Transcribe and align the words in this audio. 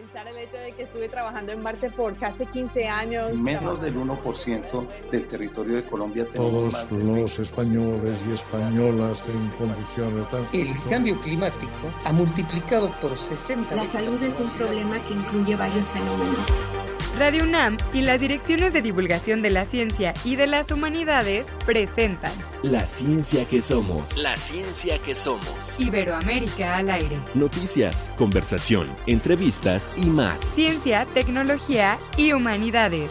pensar 0.00 0.26
el 0.28 0.38
hecho 0.38 0.56
de 0.56 0.72
que 0.72 0.84
estuve 0.84 1.08
trabajando 1.08 1.52
en 1.52 1.62
Marte 1.62 1.90
por 1.90 2.16
casi 2.16 2.46
15 2.46 2.88
años. 2.88 3.34
Menos 3.34 3.80
del 3.82 3.96
1% 3.96 4.88
del 5.10 5.26
territorio 5.26 5.76
de 5.76 5.82
Colombia 5.82 6.24
tenemos 6.24 6.52
Todos 6.52 6.92
los 6.92 7.38
españoles 7.38 8.20
y 8.28 8.32
españolas 8.32 9.28
en 9.28 9.48
condiciones 9.50 10.28
tal. 10.30 10.46
El 10.52 10.68
cambio 10.88 11.20
climático 11.20 11.92
ha 12.04 12.12
multiplicado 12.12 12.90
por 13.00 13.16
60 13.16 13.74
La 13.74 13.86
salud 13.86 14.22
es 14.22 14.40
un 14.40 14.50
problema 14.50 14.98
que 15.02 15.14
incluye 15.14 15.56
varios 15.56 15.88
fenómenos. 15.88 16.80
Radio 17.18 17.44
UNAM 17.44 17.76
y 17.92 18.02
las 18.02 18.20
direcciones 18.20 18.72
de 18.72 18.82
divulgación 18.82 19.42
de 19.42 19.50
la 19.50 19.66
ciencia 19.66 20.14
y 20.24 20.36
de 20.36 20.46
las 20.46 20.70
humanidades 20.70 21.48
presentan 21.66 22.32
La 22.62 22.86
ciencia 22.86 23.44
que 23.44 23.60
somos. 23.60 24.16
La 24.16 24.38
ciencia 24.38 24.98
que 24.98 25.14
somos. 25.14 25.78
Iberoamérica 25.78 26.78
al 26.78 26.88
aire. 26.88 27.18
Noticias, 27.34 28.10
conversación, 28.16 28.88
entrevistas 29.06 29.89
y 29.96 30.06
más. 30.06 30.40
Ciencia, 30.40 31.06
tecnología 31.14 31.98
y 32.16 32.32
humanidades. 32.32 33.10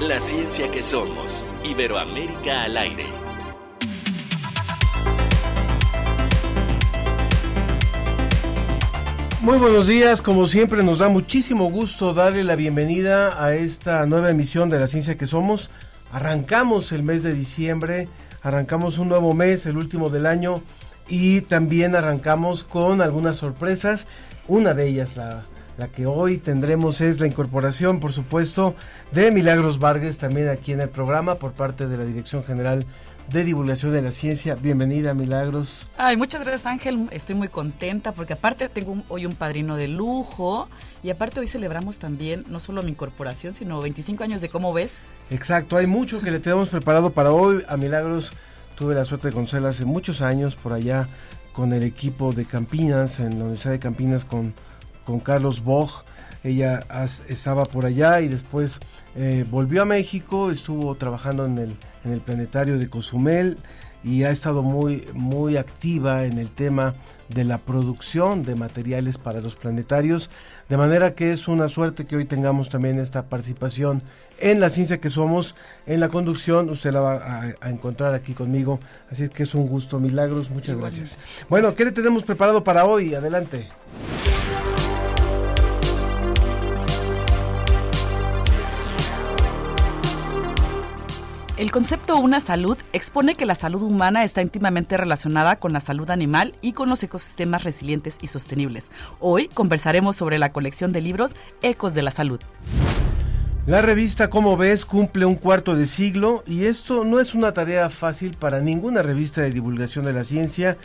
La 0.00 0.20
ciencia 0.20 0.70
que 0.70 0.82
somos. 0.82 1.46
Iberoamérica 1.64 2.64
al 2.64 2.76
aire. 2.76 3.06
Muy 9.40 9.58
buenos 9.58 9.86
días, 9.86 10.20
como 10.20 10.46
siempre 10.46 10.82
nos 10.82 10.98
da 10.98 11.08
muchísimo 11.08 11.70
gusto 11.70 12.12
darle 12.12 12.44
la 12.44 12.54
bienvenida 12.54 13.42
a 13.42 13.54
esta 13.54 14.04
nueva 14.06 14.30
emisión 14.30 14.68
de 14.68 14.78
La 14.78 14.88
Ciencia 14.88 15.16
que 15.16 15.26
Somos. 15.26 15.70
Arrancamos 16.12 16.92
el 16.92 17.02
mes 17.02 17.22
de 17.22 17.32
diciembre, 17.32 18.08
arrancamos 18.42 18.98
un 18.98 19.08
nuevo 19.08 19.34
mes, 19.34 19.64
el 19.66 19.76
último 19.76 20.10
del 20.10 20.26
año, 20.26 20.62
y 21.08 21.40
también 21.42 21.96
arrancamos 21.96 22.62
con 22.62 23.00
algunas 23.00 23.38
sorpresas. 23.38 24.06
Una 24.48 24.74
de 24.74 24.88
ellas, 24.88 25.16
la, 25.16 25.44
la 25.78 25.86
que 25.88 26.06
hoy 26.06 26.38
tendremos, 26.38 27.00
es 27.00 27.20
la 27.20 27.26
incorporación, 27.28 28.00
por 28.00 28.12
supuesto, 28.12 28.74
de 29.12 29.30
Milagros 29.30 29.78
Vargas, 29.78 30.18
también 30.18 30.48
aquí 30.48 30.72
en 30.72 30.80
el 30.80 30.88
programa, 30.88 31.36
por 31.36 31.52
parte 31.52 31.86
de 31.86 31.96
la 31.96 32.04
Dirección 32.04 32.42
General 32.44 32.84
de 33.30 33.44
Divulgación 33.44 33.92
de 33.92 34.02
la 34.02 34.10
Ciencia. 34.10 34.56
Bienvenida, 34.56 35.14
Milagros. 35.14 35.86
Ay, 35.96 36.16
muchas 36.16 36.40
gracias, 36.42 36.66
Ángel. 36.66 37.08
Estoy 37.12 37.36
muy 37.36 37.46
contenta 37.48 38.10
porque 38.12 38.32
aparte 38.32 38.68
tengo 38.68 38.90
un- 38.90 39.04
hoy 39.08 39.24
un 39.24 39.34
padrino 39.34 39.76
de 39.76 39.86
lujo 39.86 40.68
y 41.04 41.10
aparte 41.10 41.38
hoy 41.38 41.46
celebramos 41.46 41.98
también 42.00 42.44
no 42.48 42.58
solo 42.58 42.82
mi 42.82 42.90
incorporación, 42.90 43.54
sino 43.54 43.80
25 43.80 44.24
años 44.24 44.40
de 44.40 44.48
cómo 44.48 44.72
ves. 44.72 44.92
Exacto, 45.30 45.76
hay 45.76 45.86
mucho 45.86 46.20
que 46.20 46.32
le 46.32 46.40
tenemos 46.40 46.70
preparado 46.70 47.10
para 47.10 47.30
hoy. 47.30 47.62
A 47.68 47.76
Milagros 47.76 48.32
tuve 48.76 48.96
la 48.96 49.04
suerte 49.04 49.28
de 49.28 49.32
conocerla 49.34 49.68
hace 49.68 49.84
muchos 49.84 50.22
años 50.22 50.56
por 50.56 50.72
allá 50.72 51.06
con 51.52 51.72
el 51.72 51.84
equipo 51.84 52.32
de 52.32 52.46
Campinas, 52.46 53.20
en 53.20 53.38
la 53.38 53.44
Universidad 53.44 53.72
de 53.72 53.78
Campinas 53.78 54.24
con, 54.24 54.54
con 55.08 55.20
Carlos 55.20 55.64
Bog. 55.64 55.90
Ella 56.44 56.84
as- 56.90 57.22
estaba 57.28 57.64
por 57.64 57.86
allá 57.86 58.20
y 58.20 58.28
después 58.28 58.78
eh, 59.16 59.46
volvió 59.50 59.80
a 59.82 59.84
México, 59.86 60.50
estuvo 60.50 60.94
trabajando 60.96 61.46
en 61.46 61.56
el, 61.56 61.76
en 62.04 62.12
el 62.12 62.20
planetario 62.20 62.78
de 62.78 62.90
Cozumel 62.90 63.56
y 64.04 64.22
ha 64.24 64.30
estado 64.30 64.62
muy, 64.62 65.08
muy 65.14 65.56
activa 65.56 66.24
en 66.26 66.38
el 66.38 66.50
tema 66.50 66.94
de 67.28 67.42
la 67.44 67.58
producción 67.58 68.42
de 68.44 68.54
materiales 68.54 69.18
para 69.18 69.40
los 69.40 69.56
planetarios, 69.56 70.30
de 70.68 70.76
manera 70.76 71.14
que 71.14 71.32
es 71.32 71.48
una 71.48 71.68
suerte 71.68 72.04
que 72.06 72.16
hoy 72.16 72.24
tengamos 72.24 72.68
también 72.68 72.98
esta 73.00 73.24
participación 73.24 74.02
en 74.38 74.60
la 74.60 74.70
ciencia 74.70 74.98
que 75.00 75.10
somos, 75.10 75.56
en 75.86 75.98
la 76.00 76.08
conducción, 76.08 76.70
usted 76.70 76.92
la 76.92 77.00
va 77.00 77.14
a, 77.14 77.54
a 77.60 77.70
encontrar 77.70 78.14
aquí 78.14 78.34
conmigo, 78.34 78.78
así 79.10 79.24
es 79.24 79.30
que 79.30 79.42
es 79.42 79.54
un 79.54 79.66
gusto, 79.66 79.98
Milagros, 79.98 80.50
muchas 80.50 80.76
gracias. 80.76 81.18
Bueno, 81.48 81.74
¿qué 81.74 81.84
le 81.86 81.92
tenemos 81.92 82.22
preparado 82.22 82.62
para 82.62 82.84
hoy? 82.84 83.14
Adelante. 83.14 83.68
El 91.58 91.72
concepto 91.72 92.16
Una 92.16 92.38
Salud 92.38 92.78
expone 92.92 93.34
que 93.34 93.44
la 93.44 93.56
salud 93.56 93.82
humana 93.82 94.22
está 94.22 94.42
íntimamente 94.42 94.96
relacionada 94.96 95.56
con 95.56 95.72
la 95.72 95.80
salud 95.80 96.08
animal 96.08 96.54
y 96.60 96.70
con 96.70 96.88
los 96.88 97.02
ecosistemas 97.02 97.64
resilientes 97.64 98.18
y 98.22 98.28
sostenibles. 98.28 98.92
Hoy 99.18 99.48
conversaremos 99.48 100.14
sobre 100.14 100.38
la 100.38 100.52
colección 100.52 100.92
de 100.92 101.00
libros 101.00 101.34
Ecos 101.60 101.94
de 101.94 102.02
la 102.02 102.12
Salud. 102.12 102.38
La 103.66 103.82
revista 103.82 104.30
Como 104.30 104.56
ves 104.56 104.84
cumple 104.84 105.24
un 105.24 105.34
cuarto 105.34 105.74
de 105.74 105.88
siglo 105.88 106.44
y 106.46 106.66
esto 106.66 107.02
no 107.02 107.18
es 107.18 107.34
una 107.34 107.52
tarea 107.52 107.90
fácil 107.90 108.36
para 108.36 108.60
ninguna 108.60 109.02
revista 109.02 109.40
de 109.40 109.50
divulgación 109.50 110.04
de 110.04 110.12
la 110.12 110.22
ciencia, 110.22 110.78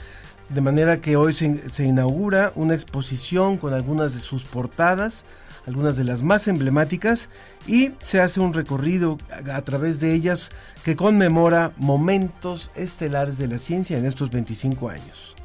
de 0.49 0.61
manera 0.61 1.01
que 1.01 1.15
hoy 1.15 1.33
se, 1.33 1.85
inaugura 1.85 2.51
una 2.55 2.73
exposición 2.73 3.57
con 3.57 3.75
algunas 3.75 4.15
de 4.15 4.19
sus 4.19 4.43
portadas, 4.43 5.23
algunas 5.67 5.95
de 5.95 6.03
las 6.03 6.23
más 6.23 6.47
emblemáticas, 6.47 7.29
y 7.67 7.91
se 8.01 8.21
hace 8.21 8.39
un 8.39 8.53
recorrido 8.53 9.17
a, 9.31 9.55
a 9.55 9.61
través 9.63 9.99
de 9.99 10.13
ellas 10.13 10.49
que 10.83 10.95
conmemora 10.95 11.71
momentos 11.77 12.71
estelares 12.75 13.37
de 13.37 13.47
la 13.47 13.57
ciencia 13.57 13.97
en 13.97 14.05
estos 14.05 14.29
25 14.31 14.89
años. 14.89 15.35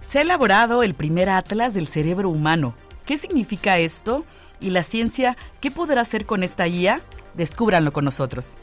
Se 0.00 0.18
ha 0.18 0.22
elaborado 0.22 0.82
el 0.82 0.94
primer 0.94 1.30
atlas 1.30 1.74
del 1.74 1.86
cerebro 1.86 2.30
humano. 2.30 2.74
¿Qué 3.06 3.16
significa 3.16 3.78
esto? 3.78 4.24
¿Y 4.60 4.70
la 4.70 4.82
ciencia 4.82 5.36
qué 5.60 5.70
podrá 5.70 6.00
hacer 6.00 6.26
con 6.26 6.42
esta 6.42 6.64
guía? 6.64 7.00
Descúbranlo 7.34 7.92
con 7.92 8.04
nosotros. 8.04 8.56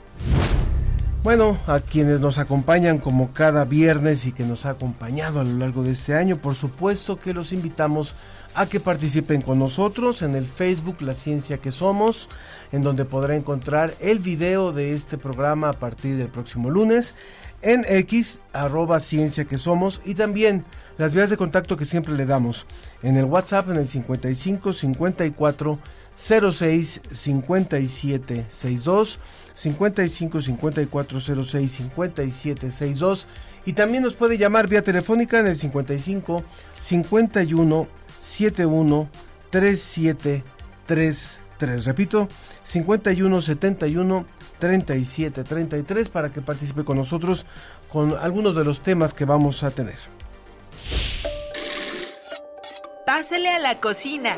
Bueno, 1.23 1.57
a 1.67 1.79
quienes 1.79 2.21
nos 2.21 2.37
acompañan 2.37 2.99
como 2.99 3.33
cada 3.33 3.65
viernes 3.65 4.25
y 4.25 4.31
que 4.31 4.45
nos 4.45 4.65
ha 4.65 4.69
acompañado 4.69 5.41
a 5.41 5.43
lo 5.43 5.57
largo 5.57 5.83
de 5.83 5.91
este 5.91 6.15
año, 6.15 6.37
por 6.37 6.55
supuesto 6.55 7.19
que 7.19 7.33
los 7.33 7.51
invitamos 7.51 8.13
a 8.57 8.65
que 8.65 8.79
participen 8.79 9.43
con 9.43 9.59
nosotros 9.59 10.23
en 10.23 10.35
el 10.35 10.47
Facebook 10.47 10.97
La 11.01 11.13
Ciencia 11.13 11.59
que 11.59 11.71
Somos, 11.71 12.27
en 12.71 12.81
donde 12.81 13.05
podrá 13.05 13.35
encontrar 13.35 13.93
el 13.99 14.17
video 14.17 14.73
de 14.73 14.93
este 14.93 15.19
programa 15.19 15.69
a 15.69 15.73
partir 15.73 16.17
del 16.17 16.29
próximo 16.29 16.71
lunes, 16.71 17.13
en 17.61 17.85
X, 17.87 18.39
arroba 18.53 18.99
Ciencia 18.99 19.45
que 19.45 19.59
Somos, 19.59 20.01
y 20.05 20.15
también 20.15 20.65
las 20.97 21.13
vías 21.13 21.29
de 21.29 21.37
contacto 21.37 21.77
que 21.77 21.85
siempre 21.85 22.15
le 22.15 22.25
damos, 22.25 22.65
en 23.03 23.15
el 23.15 23.25
WhatsApp 23.25 23.69
en 23.69 23.77
el 23.77 23.87
55 23.87 24.73
54 24.73 25.79
06 26.17 27.01
57 27.11 28.45
62 28.49 29.19
55 29.53 30.41
54 30.41 31.21
06 31.45 31.71
57 31.71 32.71
62 32.71 33.27
y 33.65 33.73
también 33.73 34.03
nos 34.03 34.15
puede 34.15 34.37
llamar 34.37 34.67
vía 34.67 34.81
telefónica 34.81 35.39
en 35.39 35.47
el 35.47 35.57
55 35.57 36.43
51 36.79 37.87
71 38.19 39.09
37 39.51 40.43
33 40.85 41.85
repito 41.85 42.27
51 42.63 43.41
71 43.41 44.25
37 44.59 45.43
33 45.43 46.09
para 46.09 46.31
que 46.31 46.41
participe 46.41 46.83
con 46.83 46.97
nosotros 46.97 47.45
con 47.91 48.15
algunos 48.17 48.55
de 48.55 48.65
los 48.65 48.81
temas 48.81 49.13
que 49.13 49.25
vamos 49.25 49.63
a 49.63 49.71
tener. 49.71 49.97
Pásele 53.05 53.49
a 53.49 53.59
la 53.59 53.79
cocina. 53.79 54.35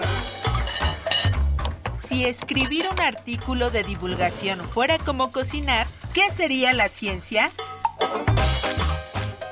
Si 2.10 2.26
escribir 2.26 2.86
un 2.92 3.00
artículo 3.00 3.70
de 3.70 3.84
divulgación 3.84 4.68
fuera 4.68 4.98
como 4.98 5.32
cocinar, 5.32 5.86
¿qué 6.12 6.32
sería 6.32 6.74
la 6.74 6.88
ciencia? 6.88 7.52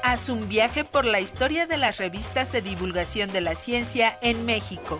Haz 0.01 0.29
un 0.29 0.49
viaje 0.49 0.83
por 0.83 1.05
la 1.05 1.19
historia 1.19 1.67
de 1.67 1.77
las 1.77 1.97
revistas 1.97 2.51
de 2.51 2.63
divulgación 2.63 3.31
de 3.31 3.41
la 3.41 3.53
ciencia 3.53 4.17
en 4.23 4.47
México. 4.47 4.99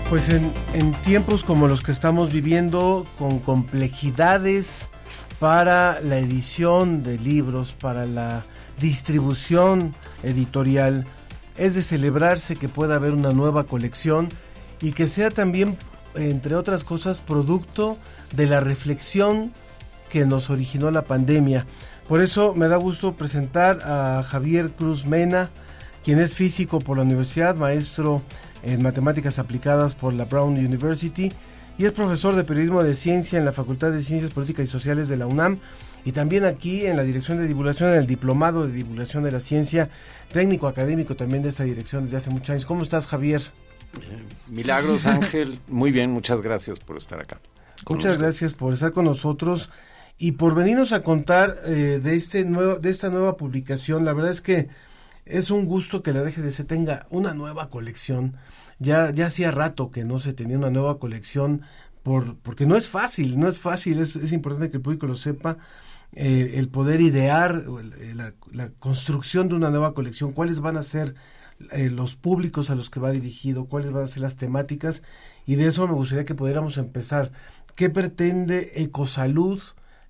Pues 0.09 0.29
en, 0.29 0.51
en, 0.73 0.93
tiempos 1.01 1.43
como 1.43 1.67
los 1.67 1.81
que 1.81 1.91
estamos 1.91 2.31
viviendo, 2.31 3.05
con 3.17 3.39
complejidades 3.39 4.89
para 5.39 5.99
la 6.01 6.17
edición 6.17 7.03
de 7.03 7.17
libros, 7.17 7.73
para 7.73 8.05
la 8.05 8.45
distribución 8.79 9.93
editorial, 10.23 11.05
es 11.57 11.75
de 11.75 11.83
celebrarse 11.83 12.55
que 12.55 12.69
pueda 12.69 12.95
haber 12.95 13.11
una 13.11 13.33
nueva 13.33 13.65
colección 13.65 14.29
y 14.81 14.91
que 14.91 15.07
sea 15.07 15.29
también, 15.29 15.77
entre 16.15 16.55
otras 16.55 16.83
cosas, 16.83 17.21
producto 17.21 17.97
de 18.33 18.47
la 18.47 18.59
reflexión 18.59 19.53
que 20.13 20.27
nos 20.27 20.51
originó 20.51 20.91
la 20.91 21.05
pandemia. 21.05 21.65
Por 22.07 22.21
eso 22.21 22.53
me 22.53 22.67
da 22.67 22.77
gusto 22.77 23.15
presentar 23.15 23.79
a 23.83 24.21
Javier 24.21 24.69
Cruz 24.69 25.07
Mena, 25.07 25.49
quien 26.03 26.19
es 26.19 26.35
físico 26.35 26.77
por 26.77 26.97
la 26.97 27.03
universidad, 27.03 27.55
maestro 27.55 28.21
en 28.61 28.83
matemáticas 28.83 29.39
aplicadas 29.39 29.95
por 29.95 30.13
la 30.13 30.25
Brown 30.25 30.53
University 30.53 31.31
y 31.79 31.85
es 31.85 31.93
profesor 31.93 32.35
de 32.35 32.43
periodismo 32.43 32.83
de 32.83 32.93
ciencia 32.93 33.39
en 33.39 33.45
la 33.45 33.53
Facultad 33.53 33.91
de 33.91 34.03
Ciencias 34.03 34.29
Políticas 34.29 34.65
y 34.65 34.67
Sociales 34.67 35.07
de 35.07 35.17
la 35.17 35.25
UNAM 35.25 35.57
y 36.05 36.11
también 36.11 36.45
aquí 36.45 36.85
en 36.85 36.95
la 36.95 37.03
Dirección 37.03 37.39
de 37.39 37.47
Divulgación, 37.47 37.89
en 37.89 37.95
el 37.95 38.05
Diplomado 38.05 38.67
de 38.67 38.71
Divulgación 38.71 39.23
de 39.23 39.31
la 39.31 39.39
Ciencia, 39.39 39.89
técnico 40.31 40.67
académico 40.67 41.15
también 41.15 41.41
de 41.41 41.49
esta 41.49 41.63
dirección 41.63 42.03
desde 42.03 42.17
hace 42.17 42.29
muchos 42.29 42.51
años. 42.51 42.65
¿Cómo 42.67 42.83
estás, 42.83 43.07
Javier? 43.07 43.41
Eh, 43.99 44.21
milagros, 44.47 45.07
Ángel. 45.07 45.59
Muy 45.67 45.91
bien, 45.91 46.11
muchas 46.11 46.43
gracias 46.43 46.79
por 46.79 46.97
estar 46.97 47.19
acá. 47.19 47.39
Muchas 47.89 48.19
gracias 48.19 48.53
por 48.53 48.73
estar 48.73 48.91
con 48.91 49.05
nosotros 49.05 49.71
y 50.17 50.33
por 50.33 50.55
venirnos 50.55 50.91
a 50.91 51.03
contar 51.03 51.57
eh, 51.65 51.99
de, 52.03 52.15
este 52.15 52.45
nuevo, 52.45 52.79
de 52.79 52.89
esta 52.89 53.09
nueva 53.09 53.37
publicación. 53.37 54.05
La 54.05 54.13
verdad 54.13 54.31
es 54.31 54.41
que 54.41 54.69
es 55.25 55.51
un 55.51 55.65
gusto 55.65 56.03
que 56.03 56.13
la 56.13 56.23
DGDC 56.23 56.65
tenga 56.65 57.07
una 57.09 57.33
nueva 57.33 57.69
colección. 57.69 58.35
Ya, 58.79 59.11
ya 59.11 59.27
hacía 59.27 59.51
rato 59.51 59.91
que 59.91 60.03
no 60.03 60.19
se 60.19 60.33
tenía 60.33 60.57
una 60.57 60.69
nueva 60.69 60.99
colección 60.99 61.61
por, 62.03 62.37
porque 62.37 62.65
no 62.65 62.75
es 62.75 62.89
fácil, 62.89 63.39
no 63.39 63.47
es 63.47 63.59
fácil, 63.59 63.99
es, 63.99 64.15
es 64.15 64.33
importante 64.33 64.69
que 64.69 64.77
el 64.77 64.83
público 64.83 65.07
lo 65.07 65.15
sepa 65.15 65.57
eh, 66.15 66.59
el 66.59 66.69
poder 66.69 67.01
idear 67.01 67.65
eh, 67.99 68.13
la, 68.51 68.69
construcción 68.79 69.49
de 69.49 69.55
una 69.55 69.71
nueva 69.71 69.95
colección, 69.95 70.31
cuáles 70.31 70.59
van 70.59 70.77
a 70.77 70.83
ser 70.83 71.15
eh, 71.71 71.89
los 71.89 72.15
públicos 72.15 72.69
a 72.69 72.75
los 72.75 72.91
que 72.91 72.99
va 72.99 73.11
dirigido, 73.11 73.65
cuáles 73.65 73.91
van 73.91 74.03
a 74.03 74.07
ser 74.07 74.21
las 74.21 74.35
temáticas, 74.35 75.01
y 75.47 75.55
de 75.55 75.67
eso 75.67 75.87
me 75.87 75.95
gustaría 75.95 76.25
que 76.25 76.35
pudiéramos 76.35 76.77
empezar. 76.77 77.31
¿Qué 77.75 77.89
pretende 77.89 78.83
Ecosalud, 78.83 79.59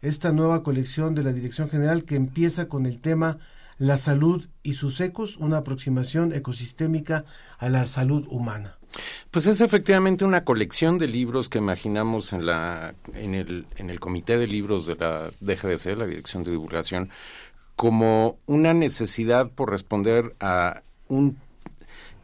esta 0.03 0.31
nueva 0.31 0.61
colección 0.61 1.15
de 1.15 1.23
la 1.23 1.33
Dirección 1.33 1.69
General 1.69 2.03
que 2.03 2.15
empieza 2.15 2.67
con 2.67 2.85
el 2.85 2.99
tema 2.99 3.39
La 3.79 3.97
salud 3.97 4.47
y 4.61 4.73
sus 4.73 5.01
ecos, 5.01 5.37
una 5.37 5.57
aproximación 5.57 6.33
ecosistémica 6.33 7.25
a 7.57 7.69
la 7.69 7.87
salud 7.87 8.27
humana? 8.29 8.77
Pues 9.31 9.47
es 9.47 9.61
efectivamente 9.61 10.25
una 10.25 10.43
colección 10.43 10.99
de 10.99 11.07
libros 11.07 11.49
que 11.49 11.57
imaginamos 11.57 12.33
en, 12.33 12.45
la, 12.45 12.93
en, 13.15 13.33
el, 13.33 13.65
en 13.77 13.89
el 13.89 13.99
Comité 13.99 14.37
de 14.37 14.45
Libros 14.45 14.85
de 14.85 14.95
la 14.95 15.31
DGDC, 15.39 15.97
la 15.97 16.05
Dirección 16.05 16.43
de 16.43 16.51
Divulgación, 16.51 17.09
como 17.75 18.37
una 18.45 18.73
necesidad 18.73 19.49
por 19.49 19.71
responder 19.71 20.35
a 20.39 20.83
un 21.07 21.37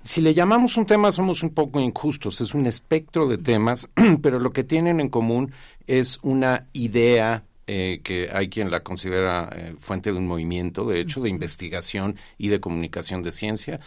si 0.01 0.21
le 0.21 0.33
llamamos 0.33 0.77
un 0.77 0.85
tema 0.85 1.11
somos 1.11 1.43
un 1.43 1.49
poco 1.49 1.79
injustos, 1.81 2.39
es 2.39 2.53
un 2.53 2.67
espectro 2.67 3.27
de 3.27 3.37
temas, 3.37 3.89
pero 4.21 4.39
lo 4.39 4.53
que 4.53 4.63
tienen 4.63 5.01
en 5.01 5.09
común 5.09 5.51
es 5.87 6.19
una 6.21 6.67
idea 6.71 7.43
eh, 7.71 8.01
que 8.03 8.31
hay 8.33 8.49
quien 8.49 8.71
la 8.71 8.79
considera 8.79 9.47
eh, 9.53 9.75
fuente 9.77 10.11
de 10.11 10.17
un 10.17 10.25
movimiento, 10.25 10.85
de 10.85 10.99
hecho, 10.99 11.21
de 11.21 11.29
investigación 11.29 12.15
y 12.39 12.47
de 12.47 12.59
comunicación 12.59 13.21
de 13.21 13.31
ciencia, 13.31 13.79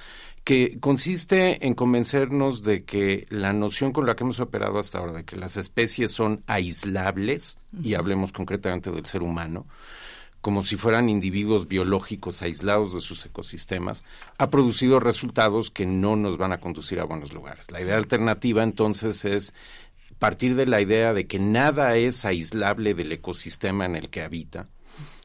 que 0.44 0.78
consiste 0.78 1.66
en 1.66 1.74
convencernos 1.74 2.62
de 2.62 2.84
que 2.84 3.26
la 3.28 3.52
noción 3.52 3.92
con 3.92 4.06
la 4.06 4.14
que 4.14 4.22
hemos 4.22 4.38
operado 4.38 4.78
hasta 4.78 5.00
ahora, 5.00 5.12
de 5.12 5.24
que 5.24 5.34
las 5.34 5.56
especies 5.56 6.12
son 6.12 6.44
aislables, 6.46 7.58
y 7.82 7.94
hablemos 7.94 8.30
concretamente 8.30 8.92
del 8.92 9.04
ser 9.04 9.20
humano, 9.22 9.66
como 10.40 10.62
si 10.62 10.76
fueran 10.76 11.08
individuos 11.08 11.66
biológicos 11.66 12.40
aislados 12.42 12.94
de 12.94 13.00
sus 13.00 13.26
ecosistemas, 13.26 14.04
ha 14.38 14.48
producido 14.48 15.00
resultados 15.00 15.72
que 15.72 15.86
no 15.86 16.14
nos 16.14 16.38
van 16.38 16.52
a 16.52 16.60
conducir 16.60 17.00
a 17.00 17.04
buenos 17.04 17.32
lugares. 17.32 17.68
La 17.72 17.80
idea 17.80 17.96
alternativa 17.96 18.62
entonces 18.62 19.24
es 19.24 19.54
partir 20.22 20.54
de 20.54 20.66
la 20.66 20.80
idea 20.80 21.12
de 21.12 21.26
que 21.26 21.40
nada 21.40 21.96
es 21.96 22.24
aislable 22.24 22.94
del 22.94 23.10
ecosistema 23.10 23.86
en 23.86 23.96
el 23.96 24.08
que 24.08 24.22
habita, 24.22 24.68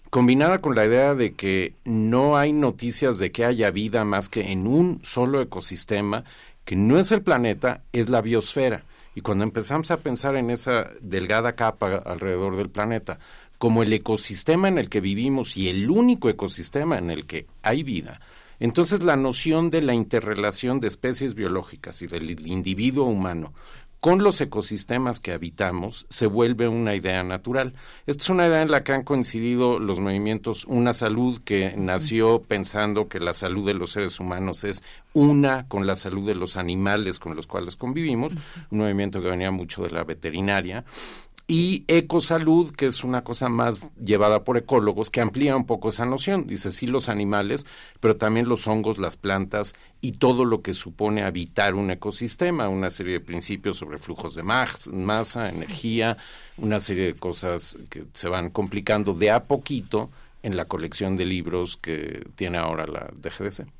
combinada 0.09 0.57
con 0.57 0.73
la 0.73 0.87
idea 0.87 1.13
de 1.13 1.33
que 1.33 1.75
no 1.85 2.35
hay 2.35 2.51
noticias 2.51 3.19
de 3.19 3.31
que 3.31 3.45
haya 3.45 3.69
vida 3.69 4.05
más 4.05 4.27
que 4.27 4.51
en 4.51 4.65
un 4.65 4.99
solo 5.03 5.39
ecosistema, 5.39 6.23
que 6.65 6.75
no 6.75 6.97
es 6.97 7.11
el 7.11 7.21
planeta, 7.21 7.83
es 7.93 8.09
la 8.09 8.23
biosfera. 8.23 8.85
Y 9.13 9.21
cuando 9.21 9.43
empezamos 9.43 9.91
a 9.91 9.97
pensar 9.97 10.35
en 10.35 10.49
esa 10.49 10.89
delgada 10.99 11.53
capa 11.53 11.97
alrededor 11.97 12.57
del 12.57 12.71
planeta, 12.71 13.19
como 13.59 13.83
el 13.83 13.93
ecosistema 13.93 14.67
en 14.67 14.79
el 14.79 14.89
que 14.89 14.99
vivimos 14.99 15.57
y 15.57 15.69
el 15.69 15.91
único 15.91 16.27
ecosistema 16.27 16.97
en 16.97 17.11
el 17.11 17.27
que 17.27 17.45
hay 17.61 17.83
vida, 17.83 18.19
entonces 18.59 19.03
la 19.03 19.15
noción 19.15 19.69
de 19.69 19.83
la 19.83 19.93
interrelación 19.93 20.79
de 20.79 20.87
especies 20.87 21.35
biológicas 21.35 22.01
y 22.01 22.07
del 22.07 22.47
individuo 22.47 23.05
humano 23.05 23.53
con 24.07 24.23
los 24.23 24.39
ecosistemas 24.39 25.19
que 25.19 25.33
habitamos 25.33 26.05
se 26.07 26.27
vuelve 26.27 26.69
una 26.69 26.95
idea 26.95 27.23
natural. 27.23 27.73
Esta 28.05 28.23
es 28.23 28.29
una 28.29 28.47
idea 28.47 28.61
en 28.61 28.71
la 28.71 28.81
que 28.81 28.93
han 28.93 29.03
coincidido 29.03 29.79
los 29.79 29.99
movimientos 29.99 30.63
Una 30.63 30.93
Salud, 30.93 31.41
que 31.43 31.73
nació 31.75 32.41
pensando 32.41 33.09
que 33.09 33.19
la 33.19 33.33
salud 33.33 33.67
de 33.67 33.73
los 33.73 33.91
seres 33.91 34.21
humanos 34.21 34.63
es 34.63 34.81
una 35.11 35.67
con 35.67 35.85
la 35.85 35.97
salud 35.97 36.25
de 36.25 36.35
los 36.35 36.55
animales 36.55 37.19
con 37.19 37.35
los 37.35 37.47
cuales 37.47 37.75
convivimos, 37.75 38.31
un 38.71 38.77
movimiento 38.77 39.21
que 39.21 39.29
venía 39.29 39.51
mucho 39.51 39.83
de 39.83 39.89
la 39.89 40.05
veterinaria, 40.05 40.85
y 41.49 41.85
ecosalud, 41.87 42.71
que 42.71 42.87
es 42.87 43.05
una 43.05 43.23
cosa 43.23 43.47
más 43.47 43.93
llevada 43.95 44.43
por 44.43 44.57
ecólogos, 44.57 45.09
que 45.09 45.21
amplía 45.21 45.55
un 45.55 45.65
poco 45.65 45.87
esa 45.87 46.05
noción. 46.05 46.45
Dice, 46.45 46.73
sí, 46.73 46.87
los 46.87 47.07
animales, 47.07 47.65
pero 48.01 48.17
también 48.17 48.49
los 48.49 48.67
hongos, 48.67 48.97
las 48.97 49.15
plantas 49.15 49.73
y 50.01 50.13
todo 50.13 50.43
lo 50.43 50.61
que 50.61 50.73
supone 50.73 51.23
habitar 51.23 51.73
un 51.75 51.89
ecosistema, 51.89 52.67
una 52.67 52.89
serie 52.89 53.13
de 53.13 53.19
principios 53.21 53.77
sobre 53.77 53.97
flujos 53.97 54.35
de 54.35 54.43
masa, 54.43 55.47
energía, 55.49 56.17
una 56.57 56.81
serie 56.81 57.05
de 57.05 57.15
cosas 57.15 57.77
que 57.89 58.03
se 58.13 58.27
van 58.27 58.49
complicando 58.49 59.13
de 59.13 59.31
a 59.31 59.45
poquito 59.45 60.09
en 60.43 60.57
la 60.57 60.65
colección 60.65 61.15
de 61.15 61.25
libros 61.25 61.77
que 61.77 62.27
tiene 62.35 62.57
ahora 62.57 62.87
la 62.87 63.09
DGDC. 63.15 63.76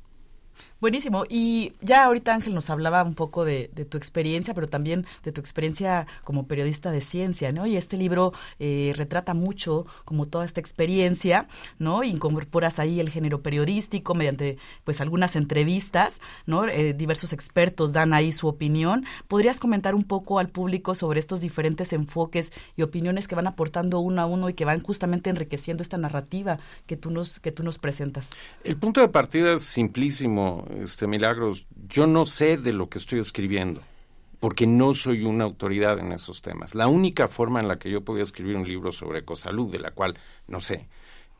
Buenísimo. 0.80 1.24
Y 1.28 1.72
ya 1.80 2.04
ahorita 2.04 2.32
Ángel 2.32 2.54
nos 2.54 2.70
hablaba 2.70 3.02
un 3.02 3.14
poco 3.14 3.44
de, 3.44 3.68
tu 3.90 3.98
experiencia, 3.98 4.54
pero 4.54 4.68
también 4.68 5.06
de 5.24 5.32
tu 5.32 5.40
experiencia 5.40 6.06
como 6.22 6.46
periodista 6.46 6.92
de 6.92 7.00
ciencia, 7.00 7.50
¿no? 7.50 7.66
Y 7.66 7.76
este 7.76 7.96
libro 7.96 8.32
eh, 8.60 8.92
retrata 8.96 9.34
mucho 9.34 9.86
como 10.04 10.26
toda 10.26 10.44
esta 10.44 10.60
experiencia, 10.60 11.48
¿no? 11.80 12.04
Incorporas 12.04 12.78
ahí 12.78 13.00
el 13.00 13.10
género 13.10 13.42
periodístico 13.42 14.14
mediante 14.14 14.56
pues 14.84 15.00
algunas 15.00 15.34
entrevistas, 15.34 16.20
¿no? 16.46 16.64
Eh, 16.66 16.92
diversos 16.92 17.32
expertos 17.32 17.92
dan 17.92 18.12
ahí 18.12 18.30
su 18.30 18.46
opinión. 18.46 19.04
¿Podrías 19.26 19.58
comentar 19.58 19.96
un 19.96 20.04
poco 20.04 20.38
al 20.38 20.48
público 20.48 20.94
sobre 20.94 21.18
estos 21.18 21.40
diferentes 21.40 21.92
enfoques 21.92 22.52
y 22.76 22.82
opiniones 22.82 23.26
que 23.26 23.34
van 23.34 23.48
aportando 23.48 23.98
uno 23.98 24.22
a 24.22 24.26
uno 24.26 24.48
y 24.48 24.54
que 24.54 24.64
van 24.64 24.80
justamente 24.80 25.28
enriqueciendo 25.28 25.82
esta 25.82 25.98
narrativa 25.98 26.60
que 26.86 26.96
tú 26.96 27.10
nos, 27.10 27.40
que 27.40 27.50
tú 27.50 27.64
nos 27.64 27.78
presentas? 27.78 28.30
El 28.62 28.76
punto 28.76 29.00
de 29.00 29.08
partida 29.08 29.54
es 29.54 29.62
simplísimo 29.62 30.47
este 30.82 31.06
Milagros, 31.06 31.66
yo 31.88 32.06
no 32.06 32.26
sé 32.26 32.56
de 32.56 32.72
lo 32.72 32.88
que 32.88 32.98
estoy 32.98 33.20
escribiendo, 33.20 33.82
porque 34.40 34.66
no 34.66 34.94
soy 34.94 35.24
una 35.24 35.44
autoridad 35.44 35.98
en 35.98 36.12
esos 36.12 36.42
temas. 36.42 36.74
La 36.74 36.88
única 36.88 37.28
forma 37.28 37.60
en 37.60 37.68
la 37.68 37.78
que 37.78 37.90
yo 37.90 38.02
podía 38.02 38.22
escribir 38.22 38.56
un 38.56 38.66
libro 38.66 38.92
sobre 38.92 39.20
ecosalud, 39.20 39.70
de 39.70 39.78
la 39.78 39.90
cual 39.90 40.14
no 40.46 40.60
sé, 40.60 40.88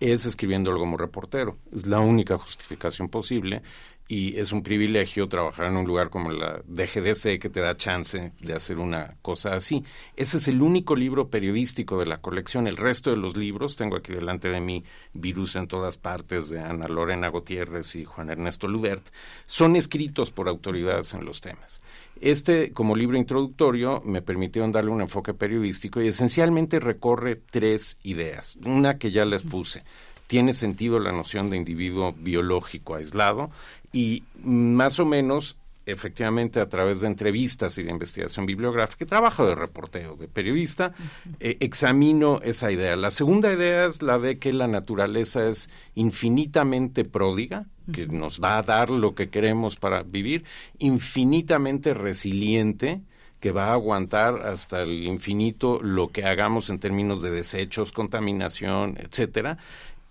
es 0.00 0.26
escribiéndolo 0.26 0.78
como 0.78 0.96
reportero. 0.96 1.58
Es 1.74 1.86
la 1.86 2.00
única 2.00 2.38
justificación 2.38 3.08
posible 3.08 3.62
y 4.08 4.38
es 4.38 4.52
un 4.52 4.62
privilegio 4.62 5.28
trabajar 5.28 5.66
en 5.66 5.76
un 5.76 5.86
lugar 5.86 6.08
como 6.08 6.30
la 6.30 6.62
DGDC 6.66 7.38
que 7.38 7.50
te 7.50 7.60
da 7.60 7.76
chance 7.76 8.32
de 8.40 8.54
hacer 8.54 8.78
una 8.78 9.16
cosa 9.20 9.54
así. 9.54 9.84
Ese 10.16 10.38
es 10.38 10.48
el 10.48 10.62
único 10.62 10.96
libro 10.96 11.28
periodístico 11.28 11.98
de 12.00 12.06
la 12.06 12.22
colección. 12.22 12.66
El 12.66 12.78
resto 12.78 13.10
de 13.10 13.18
los 13.18 13.36
libros, 13.36 13.76
tengo 13.76 13.96
aquí 13.96 14.12
delante 14.12 14.48
de 14.48 14.60
mí 14.60 14.82
Virus 15.12 15.56
en 15.56 15.68
todas 15.68 15.98
partes 15.98 16.48
de 16.48 16.60
Ana 16.60 16.88
Lorena 16.88 17.28
Gutiérrez 17.28 17.94
y 17.96 18.06
Juan 18.06 18.30
Ernesto 18.30 18.66
Ludert, 18.66 19.06
son 19.44 19.76
escritos 19.76 20.30
por 20.30 20.48
autoridades 20.48 21.12
en 21.12 21.26
los 21.26 21.42
temas. 21.42 21.82
Este, 22.20 22.72
como 22.72 22.96
libro 22.96 23.18
introductorio, 23.18 24.02
me 24.04 24.22
permitió 24.22 24.66
darle 24.68 24.90
un 24.90 25.02
enfoque 25.02 25.34
periodístico 25.34 26.00
y 26.00 26.08
esencialmente 26.08 26.80
recorre 26.80 27.36
tres 27.36 27.98
ideas. 28.02 28.58
Una 28.64 28.98
que 28.98 29.10
ya 29.10 29.24
les 29.24 29.42
puse 29.42 29.84
tiene 30.28 30.52
sentido 30.52 31.00
la 31.00 31.10
noción 31.10 31.48
de 31.50 31.56
individuo 31.56 32.12
biológico 32.12 32.94
aislado 32.94 33.50
y 33.92 34.25
más 34.42 34.99
o 34.99 35.07
menos 35.07 35.57
efectivamente 35.88 36.61
a 36.61 36.68
través 36.68 37.00
de 37.00 37.07
entrevistas 37.07 37.78
y 37.78 37.83
de 37.83 37.90
investigación 37.90 38.47
bibliográfica, 38.47 39.07
trabajo 39.07 39.47
de 39.47 39.54
reporteo, 39.54 40.16
de 40.16 40.28
periodista, 40.28 40.92
eh, 41.40 41.57
examino 41.61 42.40
esa 42.42 42.71
idea. 42.71 42.95
La 42.95 43.11
segunda 43.11 43.52
idea 43.52 43.87
es 43.87 44.02
la 44.02 44.18
de 44.18 44.38
que 44.38 44.52
la 44.52 44.66
naturaleza 44.66 45.49
es 45.49 45.71
infinitamente 45.95 47.04
pródiga, 47.04 47.66
que 47.92 48.07
nos 48.07 48.40
va 48.40 48.59
a 48.59 48.62
dar 48.62 48.90
lo 48.90 49.14
que 49.14 49.30
queremos 49.30 49.76
para 49.76 50.02
vivir, 50.02 50.45
infinitamente 50.78 51.95
resiliente, 51.95 53.00
que 53.40 53.52
va 53.52 53.68
a 53.68 53.73
aguantar 53.73 54.47
hasta 54.47 54.83
el 54.83 55.07
infinito 55.07 55.80
lo 55.80 56.09
que 56.09 56.25
hagamos 56.25 56.71
en 56.71 56.80
términos 56.80 57.23
de 57.23 57.30
desechos, 57.30 57.92
contaminación, 57.92 58.99
etcétera, 58.99 59.59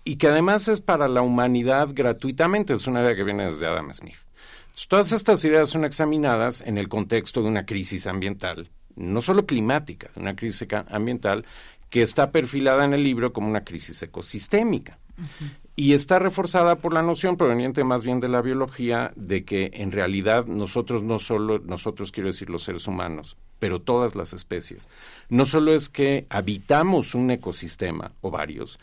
y 0.08 0.16
que 0.16 0.28
además 0.28 0.68
es 0.68 0.80
para 0.80 1.06
la 1.06 1.20
humanidad 1.20 1.90
gratuitamente. 1.92 2.72
Es 2.72 2.86
una 2.86 3.02
idea 3.02 3.14
que 3.14 3.24
viene 3.24 3.44
desde 3.44 3.66
Adam 3.66 3.92
Smith. 3.92 4.16
todas 4.88 5.12
estas 5.12 5.44
ideas 5.44 5.68
son 5.68 5.84
examinadas 5.84 6.62
en 6.62 6.78
el 6.78 6.88
contexto 6.88 7.42
de 7.42 7.48
una 7.48 7.66
crisis 7.66 8.06
ambiental, 8.06 8.70
no 8.96 9.20
solo 9.20 9.44
climática, 9.44 10.08
una 10.16 10.34
crisis 10.34 10.66
ambiental 10.88 11.44
que 11.90 12.00
está 12.00 12.30
perfilada 12.30 12.86
en 12.86 12.94
el 12.94 13.04
libro 13.04 13.34
como 13.34 13.50
una 13.50 13.64
crisis 13.64 14.02
ecosistémica. 14.02 14.98
Y 15.76 15.92
está 15.92 16.18
reforzada 16.18 16.76
por 16.76 16.94
la 16.94 17.02
noción 17.02 17.36
proveniente 17.36 17.84
más 17.84 18.02
bien 18.02 18.20
de 18.20 18.28
la 18.28 18.40
biología 18.40 19.12
de 19.14 19.44
que 19.44 19.72
en 19.74 19.90
realidad 19.90 20.46
nosotros 20.46 21.02
no 21.02 21.18
solo, 21.18 21.58
nosotros 21.58 22.12
quiero 22.12 22.28
decir 22.28 22.48
los 22.48 22.62
seres 22.62 22.86
humanos, 22.86 23.36
pero 23.58 23.82
todas 23.82 24.14
las 24.14 24.32
especies, 24.32 24.88
no 25.28 25.44
solo 25.44 25.74
es 25.74 25.90
que 25.90 26.24
habitamos 26.30 27.14
un 27.14 27.30
ecosistema 27.30 28.12
o 28.22 28.30
varios, 28.30 28.78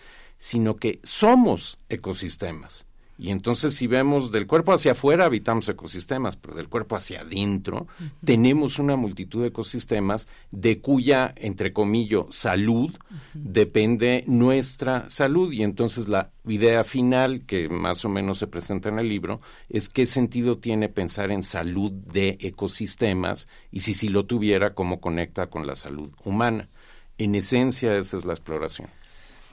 sino 0.46 0.76
que 0.76 1.00
somos 1.02 1.80
ecosistemas. 1.90 2.86
Y 3.18 3.32
entonces 3.32 3.74
si 3.74 3.88
vemos 3.88 4.32
del 4.32 4.46
cuerpo 4.46 4.74
hacia 4.74 4.92
afuera 4.92 5.26
habitamos 5.26 5.68
ecosistemas, 5.70 6.38
pero 6.38 6.54
del 6.54 6.70
cuerpo 6.70 6.96
hacia 6.96 7.22
adentro 7.22 7.88
tenemos 8.24 8.78
una 8.78 8.96
multitud 8.96 9.42
de 9.42 9.48
ecosistemas 9.48 10.28
de 10.52 10.82
cuya, 10.82 11.34
entre 11.38 11.74
comillas, 11.74 12.26
salud 12.30 12.94
depende 13.34 14.24
nuestra 14.28 15.10
salud. 15.10 15.52
Y 15.52 15.64
entonces 15.64 16.08
la 16.08 16.30
idea 16.46 16.84
final 16.84 17.42
que 17.48 17.68
más 17.68 18.06
o 18.06 18.10
menos 18.10 18.38
se 18.38 18.46
presenta 18.46 18.90
en 18.90 19.00
el 19.00 19.10
libro 19.10 19.42
es 19.68 19.90
qué 19.90 20.06
sentido 20.06 20.60
tiene 20.60 20.90
pensar 20.90 21.32
en 21.32 21.42
salud 21.42 21.92
de 21.92 22.38
ecosistemas 22.40 23.48
y 23.72 23.80
si 23.80 23.96
si 23.96 24.10
lo 24.10 24.28
tuviera, 24.28 24.76
cómo 24.76 25.02
conecta 25.02 25.48
con 25.48 25.66
la 25.66 25.74
salud 25.74 26.12
humana. 26.24 26.70
En 27.18 27.34
esencia 27.34 27.98
esa 27.98 28.16
es 28.16 28.26
la 28.26 28.34
exploración. 28.34 28.90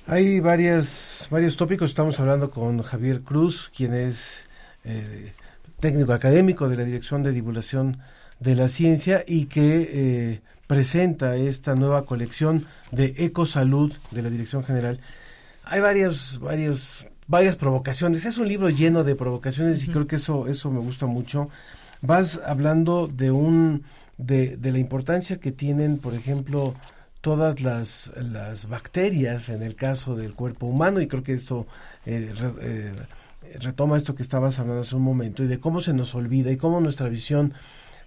Hay 0.07 0.41
varias, 0.41 1.29
varios 1.31 1.57
tópicos. 1.57 1.91
Estamos 1.91 2.19
hablando 2.19 2.51
con 2.51 2.83
Javier 2.83 3.21
Cruz, 3.23 3.71
quien 3.75 3.95
es 3.95 4.47
eh, 4.85 5.33
técnico 5.79 6.13
académico 6.13 6.69
de 6.69 6.77
la 6.77 6.85
Dirección 6.85 7.23
de 7.23 7.31
Divulgación 7.31 7.99
de 8.41 8.57
la 8.57 8.69
Ciencia 8.69 9.23
y 9.25 9.47
que 9.47 9.91
eh, 9.93 10.41
presenta 10.67 11.37
esta 11.37 11.77
nueva 11.77 12.05
colección 12.05 12.67
de 12.91 13.15
Ecosalud 13.17 13.93
de 14.11 14.23
la 14.23 14.31
Dirección 14.31 14.65
General. 14.65 14.99
Hay 15.63 15.81
varias, 15.81 16.41
varias, 16.41 17.07
varias 17.29 17.55
provocaciones. 17.55 18.25
Es 18.25 18.39
un 18.39 18.49
libro 18.49 18.71
lleno 18.71 19.05
de 19.05 19.15
provocaciones 19.15 19.85
y 19.85 19.89
creo 19.89 20.09
que 20.09 20.17
eso, 20.17 20.49
eso 20.49 20.73
me 20.73 20.81
gusta 20.81 21.07
mucho. 21.07 21.49
Vas 22.01 22.41
hablando 22.45 23.07
de 23.07 23.31
un, 23.31 23.85
de, 24.19 24.57
de 24.57 24.73
la 24.73 24.79
importancia 24.81 25.37
que 25.37 25.53
tienen, 25.53 25.99
por 25.99 26.15
ejemplo, 26.15 26.75
todas 27.23 27.63
las, 27.63 28.13
las 28.17 28.69
bacterias 28.69 29.49
en 29.49 29.63
el 29.63 29.77
caso 29.77 30.17
del 30.17 30.35
cuerpo 30.35 30.67
humano 30.67 31.01
y 31.01 31.07
creo 31.07 31.23
que 31.23 31.33
esto 31.33 31.67
eh, 32.05 32.35
eh, 32.61 32.93
retoma 33.61 33.97
esto 33.97 34.15
que 34.17 34.23
estabas 34.23 34.59
hablando 34.59 34.83
hace 34.83 34.97
un 34.97 35.03
momento 35.03 35.43
y 35.45 35.47
de 35.47 35.61
cómo 35.61 35.81
se 35.81 35.95
nos 35.95 36.15
olvida 36.17 36.51
y 36.51 36.57
cómo 36.57 36.81
nuestra 36.81 37.09
visión 37.09 37.55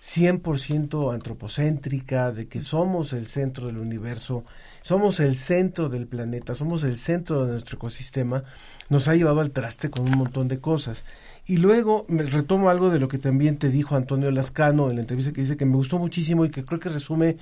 100% 0.01 1.13
antropocéntrica 1.13 2.31
de 2.34 2.48
que 2.48 2.62
somos 2.62 3.13
el 3.13 3.25
centro 3.25 3.67
del 3.67 3.77
universo, 3.77 4.43
somos 4.81 5.22
el 5.22 5.36
centro 5.36 5.88
del 5.89 6.07
planeta, 6.07 6.53
somos 6.53 6.84
el 6.84 6.98
centro 6.98 7.45
de 7.45 7.53
nuestro 7.53 7.77
ecosistema, 7.77 8.43
nos 8.89 9.07
ha 9.07 9.15
llevado 9.15 9.39
al 9.39 9.51
traste 9.51 9.89
con 9.89 10.05
un 10.05 10.17
montón 10.17 10.48
de 10.48 10.60
cosas. 10.60 11.05
Y 11.48 11.57
luego 11.57 12.05
me 12.07 12.24
retomo 12.24 12.69
algo 12.69 12.89
de 12.89 13.00
lo 13.00 13.07
que 13.07 13.17
también 13.17 13.57
te 13.57 13.69
dijo 13.69 13.95
Antonio 13.95 14.29
Lascano 14.29 14.89
en 14.89 14.98
la 14.98 15.01
entrevista 15.01 15.31
que 15.31 15.41
dice 15.41 15.57
que 15.57 15.65
me 15.65 15.75
gustó 15.75 15.98
muchísimo 15.98 16.45
y 16.45 16.50
que 16.50 16.65
creo 16.65 16.79
que 16.79 16.89
resume 16.89 17.38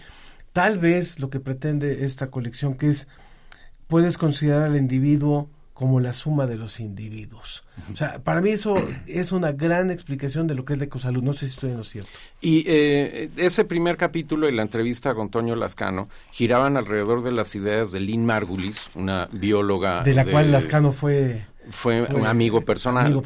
tal 0.53 0.77
vez 0.77 1.19
lo 1.19 1.29
que 1.29 1.39
pretende 1.39 2.05
esta 2.05 2.29
colección, 2.29 2.75
que 2.75 2.89
es, 2.89 3.07
puedes 3.87 4.17
considerar 4.17 4.63
al 4.63 4.77
individuo 4.77 5.49
como 5.73 5.99
la 5.99 6.13
suma 6.13 6.45
de 6.45 6.55
los 6.55 6.79
individuos. 6.79 7.63
O 7.91 7.97
sea, 7.97 8.23
para 8.23 8.41
mí 8.41 8.51
eso 8.51 8.75
es 9.07 9.31
una 9.31 9.51
gran 9.51 9.89
explicación 9.89 10.47
de 10.47 10.55
lo 10.55 10.63
que 10.63 10.73
es 10.73 10.79
la 10.79 10.85
ecosalud. 10.85 11.23
No 11.23 11.33
sé 11.33 11.47
si 11.47 11.53
estoy 11.53 11.71
en 11.71 11.77
lo 11.77 11.83
cierto. 11.83 12.11
Y 12.39 12.63
eh, 12.67 13.29
ese 13.37 13.65
primer 13.65 13.97
capítulo 13.97 14.47
y 14.47 14.53
la 14.53 14.61
entrevista 14.61 15.13
con 15.15 15.23
Antonio 15.23 15.55
Lascano 15.55 16.07
giraban 16.31 16.77
alrededor 16.77 17.23
de 17.23 17.31
las 17.31 17.55
ideas 17.55 17.91
de 17.91 17.99
Lynn 17.99 18.25
Margulis, 18.25 18.91
una 18.93 19.27
bióloga. 19.31 20.03
De 20.03 20.13
la 20.13 20.25
cual 20.25 20.51
Lascano 20.51 20.91
fue 20.91 21.45
fue, 21.69 22.01
un 22.03 22.25
amigo 22.25 22.61
personal. 22.61 23.21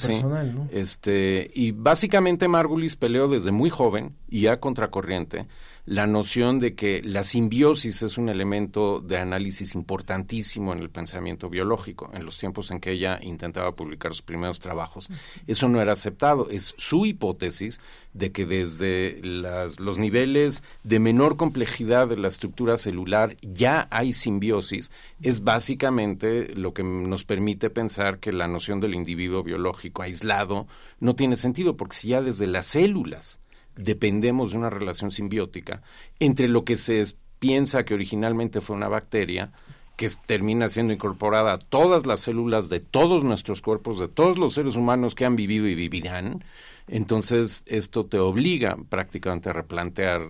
Este, 0.71 1.49
y 1.53 1.71
básicamente 1.71 2.47
Margulis 2.47 2.95
peleó 2.95 3.27
desde 3.27 3.51
muy 3.51 3.69
joven 3.69 4.15
y 4.29 4.47
a 4.47 4.59
contracorriente 4.59 5.47
la 5.87 6.05
noción 6.05 6.59
de 6.59 6.75
que 6.75 7.01
la 7.01 7.23
simbiosis 7.23 8.01
es 8.01 8.17
un 8.17 8.27
elemento 8.27 8.99
de 8.99 9.17
análisis 9.19 9.73
importantísimo 9.73 10.73
en 10.73 10.79
el 10.79 10.89
pensamiento 10.89 11.49
biológico. 11.49 12.11
En 12.13 12.25
los 12.25 12.37
tiempos 12.37 12.71
en 12.71 12.81
que 12.81 12.91
ella 12.91 13.19
intentaba 13.23 13.73
publicar 13.73 14.11
sus 14.11 14.21
primeros 14.21 14.59
trabajos, 14.59 15.09
eso 15.47 15.69
no 15.69 15.81
era 15.81 15.93
aceptado. 15.93 16.49
Es 16.49 16.75
su 16.77 17.05
hipótesis 17.05 17.79
de 18.11 18.33
que 18.33 18.45
desde 18.45 19.21
las, 19.23 19.79
los 19.79 19.97
niveles 19.97 20.61
de 20.83 20.99
menor 20.99 21.37
complejidad 21.37 22.09
de 22.09 22.17
la 22.17 22.27
estructura 22.27 22.75
celular 22.75 23.37
ya 23.41 23.87
hay 23.89 24.11
simbiosis. 24.11 24.91
Es 25.21 25.45
básicamente 25.45 26.53
lo 26.53 26.73
que 26.73 26.83
nos 26.83 27.23
permite 27.23 27.69
pensar 27.69 28.19
que 28.19 28.33
la 28.33 28.49
noción 28.49 28.81
del 28.81 28.93
individuo 28.93 29.41
biológico 29.41 30.01
aislado 30.01 30.67
no 30.99 31.15
tiene 31.15 31.37
sentido, 31.37 31.77
porque 31.77 31.95
si 31.95 32.09
ya 32.09 32.21
desde 32.21 32.45
las 32.45 32.65
células 32.65 33.39
dependemos 33.77 34.51
de 34.51 34.57
una 34.57 34.69
relación 34.69 35.11
simbiótica 35.11 35.81
entre 36.19 36.47
lo 36.47 36.65
que 36.65 36.77
se 36.77 37.03
piensa 37.39 37.85
que 37.85 37.93
originalmente 37.93 38.61
fue 38.61 38.75
una 38.75 38.87
bacteria, 38.87 39.51
que 39.95 40.09
termina 40.25 40.69
siendo 40.69 40.93
incorporada 40.93 41.53
a 41.53 41.59
todas 41.59 42.05
las 42.05 42.19
células 42.19 42.69
de 42.69 42.79
todos 42.79 43.23
nuestros 43.23 43.61
cuerpos, 43.61 43.99
de 43.99 44.07
todos 44.07 44.37
los 44.37 44.53
seres 44.53 44.75
humanos 44.75 45.15
que 45.15 45.25
han 45.25 45.35
vivido 45.35 45.67
y 45.67 45.75
vivirán, 45.75 46.43
entonces 46.87 47.63
esto 47.65 48.05
te 48.05 48.19
obliga 48.19 48.77
prácticamente 48.89 49.49
a 49.49 49.53
replantear 49.53 50.21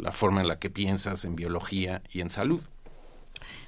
la 0.00 0.12
forma 0.12 0.40
en 0.40 0.48
la 0.48 0.58
que 0.58 0.70
piensas 0.70 1.24
en 1.24 1.36
biología 1.36 2.02
y 2.12 2.20
en 2.20 2.30
salud. 2.30 2.60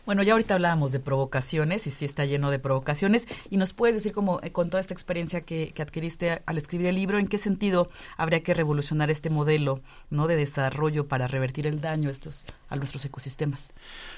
Bueno, 0.07 0.23
ya 0.23 0.33
ahorita 0.33 0.55
hablábamos 0.55 0.93
de 0.93 1.01
provocaciones 1.01 1.87
y 1.87 1.91
sí 1.91 2.05
está 2.05 2.27
lleno 2.27 2.51
de 2.51 2.59
provocaciones. 2.59 3.27
Y 3.49 3.57
nos 3.57 3.73
puedes 3.73 3.97
decir, 3.97 4.13
como 4.13 4.39
eh, 4.43 4.53
con 4.53 4.69
toda 4.69 4.83
esta 4.83 4.93
experiencia 4.93 5.41
que, 5.41 5.73
adquiriste 5.79 6.43
al 6.45 6.59
escribir 6.59 6.89
el 6.89 6.97
libro, 6.97 7.19
¿en 7.19 7.27
qué 7.27 7.39
sentido 7.39 7.89
habría 8.19 8.43
que 8.43 8.53
revolucionar 8.53 9.11
este 9.11 9.31
modelo 9.31 9.81
no 10.11 10.27
de 10.27 10.37
desarrollo 10.37 11.09
para 11.09 11.27
revertir 11.27 11.67
el 11.67 11.81
daño 11.81 12.11
a, 12.11 12.13
estos, 12.13 12.45
a 12.69 12.77
nuestros 12.77 13.05
ecosistemas? 13.07 13.73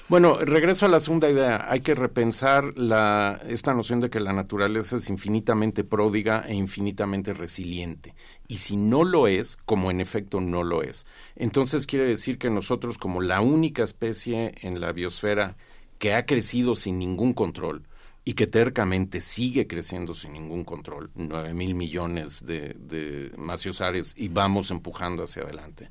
Bueno, 0.09 0.37
regreso 0.39 0.85
a 0.85 0.89
la 0.89 0.99
segunda 0.99 1.29
idea. 1.29 1.65
Hay 1.69 1.79
que 1.79 1.95
repensar 1.95 2.77
la, 2.77 3.41
esta 3.47 3.73
noción 3.73 4.01
de 4.01 4.09
que 4.09 4.19
la 4.19 4.33
naturaleza 4.33 4.97
es 4.97 5.09
infinitamente 5.09 5.85
pródiga 5.85 6.43
e 6.47 6.53
infinitamente 6.53 7.33
resiliente. 7.33 8.13
Y 8.49 8.57
si 8.57 8.75
no 8.75 9.05
lo 9.05 9.27
es, 9.27 9.55
como 9.55 9.89
en 9.89 10.01
efecto 10.01 10.41
no 10.41 10.63
lo 10.63 10.83
es, 10.83 11.05
entonces 11.35 11.87
quiere 11.87 12.05
decir 12.05 12.37
que 12.37 12.49
nosotros 12.49 12.97
como 12.97 13.21
la 13.21 13.41
única 13.41 13.83
especie 13.83 14.53
en 14.61 14.79
la 14.81 14.91
biosfera 14.91 15.55
que 15.97 16.13
ha 16.13 16.25
crecido 16.25 16.75
sin 16.75 16.99
ningún 16.99 17.33
control 17.33 17.83
y 18.27 18.33
que 18.33 18.45
tercamente 18.45 19.21
sigue 19.21 19.67
creciendo 19.67 20.13
sin 20.13 20.33
ningún 20.33 20.65
control, 20.65 21.09
nueve 21.15 21.53
mil 21.53 21.75
millones 21.75 22.45
de, 22.45 22.75
de 22.77 23.31
maciosares 23.37 24.13
y 24.17 24.27
vamos 24.27 24.69
empujando 24.69 25.23
hacia 25.23 25.43
adelante. 25.43 25.89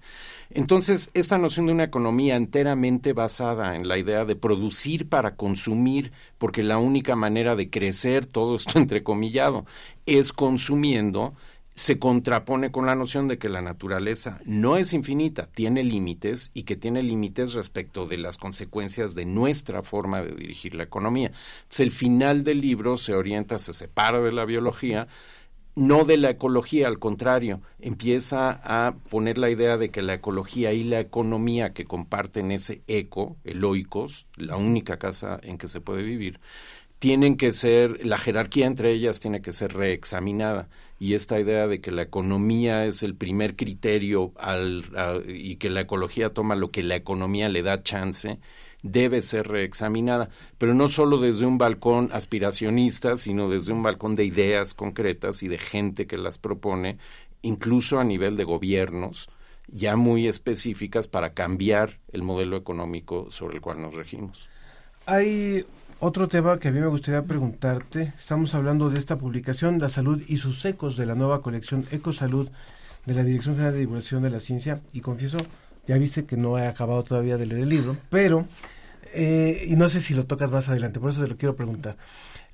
Entonces, 0.50 1.10
esta 1.14 1.38
noción 1.38 1.64
de 1.64 1.72
una 1.72 1.84
economía 1.84 2.36
enteramente 2.36 3.14
basada 3.14 3.74
en 3.74 3.88
la 3.88 3.96
idea 3.96 4.26
de 4.26 4.36
producir 4.36 5.08
para 5.08 5.34
consumir, 5.34 6.12
porque 6.36 6.62
la 6.62 6.76
única 6.76 7.16
manera 7.16 7.56
de 7.56 7.70
crecer, 7.70 8.26
todo 8.26 8.56
esto 8.56 8.78
entrecomillado, 8.78 9.64
es 10.04 10.34
consumiendo, 10.34 11.34
se 11.76 11.98
contrapone 11.98 12.72
con 12.72 12.86
la 12.86 12.94
noción 12.94 13.28
de 13.28 13.36
que 13.36 13.50
la 13.50 13.60
naturaleza 13.60 14.40
no 14.46 14.78
es 14.78 14.94
infinita, 14.94 15.46
tiene 15.52 15.84
límites 15.84 16.50
y 16.54 16.62
que 16.62 16.74
tiene 16.74 17.02
límites 17.02 17.52
respecto 17.52 18.06
de 18.06 18.16
las 18.16 18.38
consecuencias 18.38 19.14
de 19.14 19.26
nuestra 19.26 19.82
forma 19.82 20.22
de 20.22 20.34
dirigir 20.34 20.74
la 20.74 20.84
economía. 20.84 21.32
Entonces, 21.58 21.80
el 21.80 21.90
final 21.90 22.44
del 22.44 22.62
libro 22.62 22.96
se 22.96 23.14
orienta, 23.14 23.58
se 23.58 23.74
separa 23.74 24.22
de 24.22 24.32
la 24.32 24.46
biología, 24.46 25.06
no 25.74 26.06
de 26.06 26.16
la 26.16 26.30
ecología, 26.30 26.88
al 26.88 26.98
contrario, 26.98 27.60
empieza 27.78 28.58
a 28.64 28.96
poner 29.10 29.36
la 29.36 29.50
idea 29.50 29.76
de 29.76 29.90
que 29.90 30.00
la 30.00 30.14
ecología 30.14 30.72
y 30.72 30.82
la 30.82 31.00
economía 31.00 31.74
que 31.74 31.84
comparten 31.84 32.52
ese 32.52 32.80
eco, 32.86 33.36
el 33.44 33.62
oikos, 33.62 34.26
la 34.36 34.56
única 34.56 34.98
casa 34.98 35.38
en 35.42 35.58
que 35.58 35.68
se 35.68 35.82
puede 35.82 36.02
vivir, 36.02 36.40
tienen 36.98 37.36
que 37.36 37.52
ser, 37.52 38.04
la 38.04 38.18
jerarquía 38.18 38.66
entre 38.66 38.90
ellas 38.90 39.20
tiene 39.20 39.42
que 39.42 39.52
ser 39.52 39.74
reexaminada 39.74 40.68
y 40.98 41.14
esta 41.14 41.38
idea 41.38 41.66
de 41.66 41.80
que 41.80 41.90
la 41.90 42.02
economía 42.02 42.86
es 42.86 43.02
el 43.02 43.14
primer 43.14 43.54
criterio 43.54 44.32
al, 44.38 44.84
y 45.28 45.56
que 45.56 45.68
la 45.68 45.82
ecología 45.82 46.32
toma 46.32 46.56
lo 46.56 46.70
que 46.70 46.82
la 46.82 46.96
economía 46.96 47.48
le 47.48 47.62
da 47.62 47.82
chance, 47.82 48.38
debe 48.82 49.20
ser 49.20 49.48
reexaminada, 49.48 50.30
pero 50.58 50.74
no 50.74 50.88
solo 50.88 51.18
desde 51.18 51.44
un 51.44 51.58
balcón 51.58 52.08
aspiracionista, 52.12 53.16
sino 53.16 53.50
desde 53.50 53.72
un 53.72 53.82
balcón 53.82 54.14
de 54.14 54.24
ideas 54.24 54.72
concretas 54.72 55.42
y 55.42 55.48
de 55.48 55.58
gente 55.58 56.06
que 56.06 56.16
las 56.16 56.38
propone, 56.38 56.98
incluso 57.42 57.98
a 57.98 58.04
nivel 58.04 58.36
de 58.36 58.44
gobiernos, 58.44 59.28
ya 59.68 59.96
muy 59.96 60.28
específicas 60.28 61.08
para 61.08 61.34
cambiar 61.34 61.98
el 62.12 62.22
modelo 62.22 62.56
económico 62.56 63.30
sobre 63.30 63.56
el 63.56 63.60
cual 63.60 63.82
nos 63.82 63.94
regimos. 63.94 64.48
Hay 65.06 65.64
otro 66.00 66.28
tema 66.28 66.58
que 66.58 66.68
a 66.68 66.72
mí 66.72 66.80
me 66.80 66.86
gustaría 66.86 67.22
preguntarte, 67.22 68.12
estamos 68.18 68.54
hablando 68.54 68.90
de 68.90 68.98
esta 68.98 69.18
publicación, 69.18 69.78
La 69.78 69.88
Salud 69.88 70.22
y 70.26 70.36
sus 70.36 70.64
ecos 70.64 70.96
de 70.96 71.06
la 71.06 71.14
nueva 71.14 71.42
colección 71.42 71.86
Ecosalud 71.90 72.50
de 73.06 73.14
la 73.14 73.24
Dirección 73.24 73.54
General 73.54 73.74
de 73.74 73.80
Divulgación 73.80 74.22
de 74.22 74.30
la 74.30 74.40
Ciencia 74.40 74.82
y 74.92 75.00
confieso, 75.00 75.38
ya 75.86 75.96
viste 75.96 76.26
que 76.26 76.36
no 76.36 76.58
he 76.58 76.66
acabado 76.66 77.02
todavía 77.02 77.38
de 77.38 77.46
leer 77.46 77.62
el 77.62 77.68
libro, 77.68 77.96
pero, 78.10 78.46
eh, 79.14 79.64
y 79.68 79.76
no 79.76 79.88
sé 79.88 80.00
si 80.00 80.14
lo 80.14 80.26
tocas 80.26 80.50
más 80.50 80.68
adelante, 80.68 81.00
por 81.00 81.10
eso 81.10 81.22
te 81.22 81.28
lo 81.28 81.36
quiero 81.36 81.56
preguntar. 81.56 81.96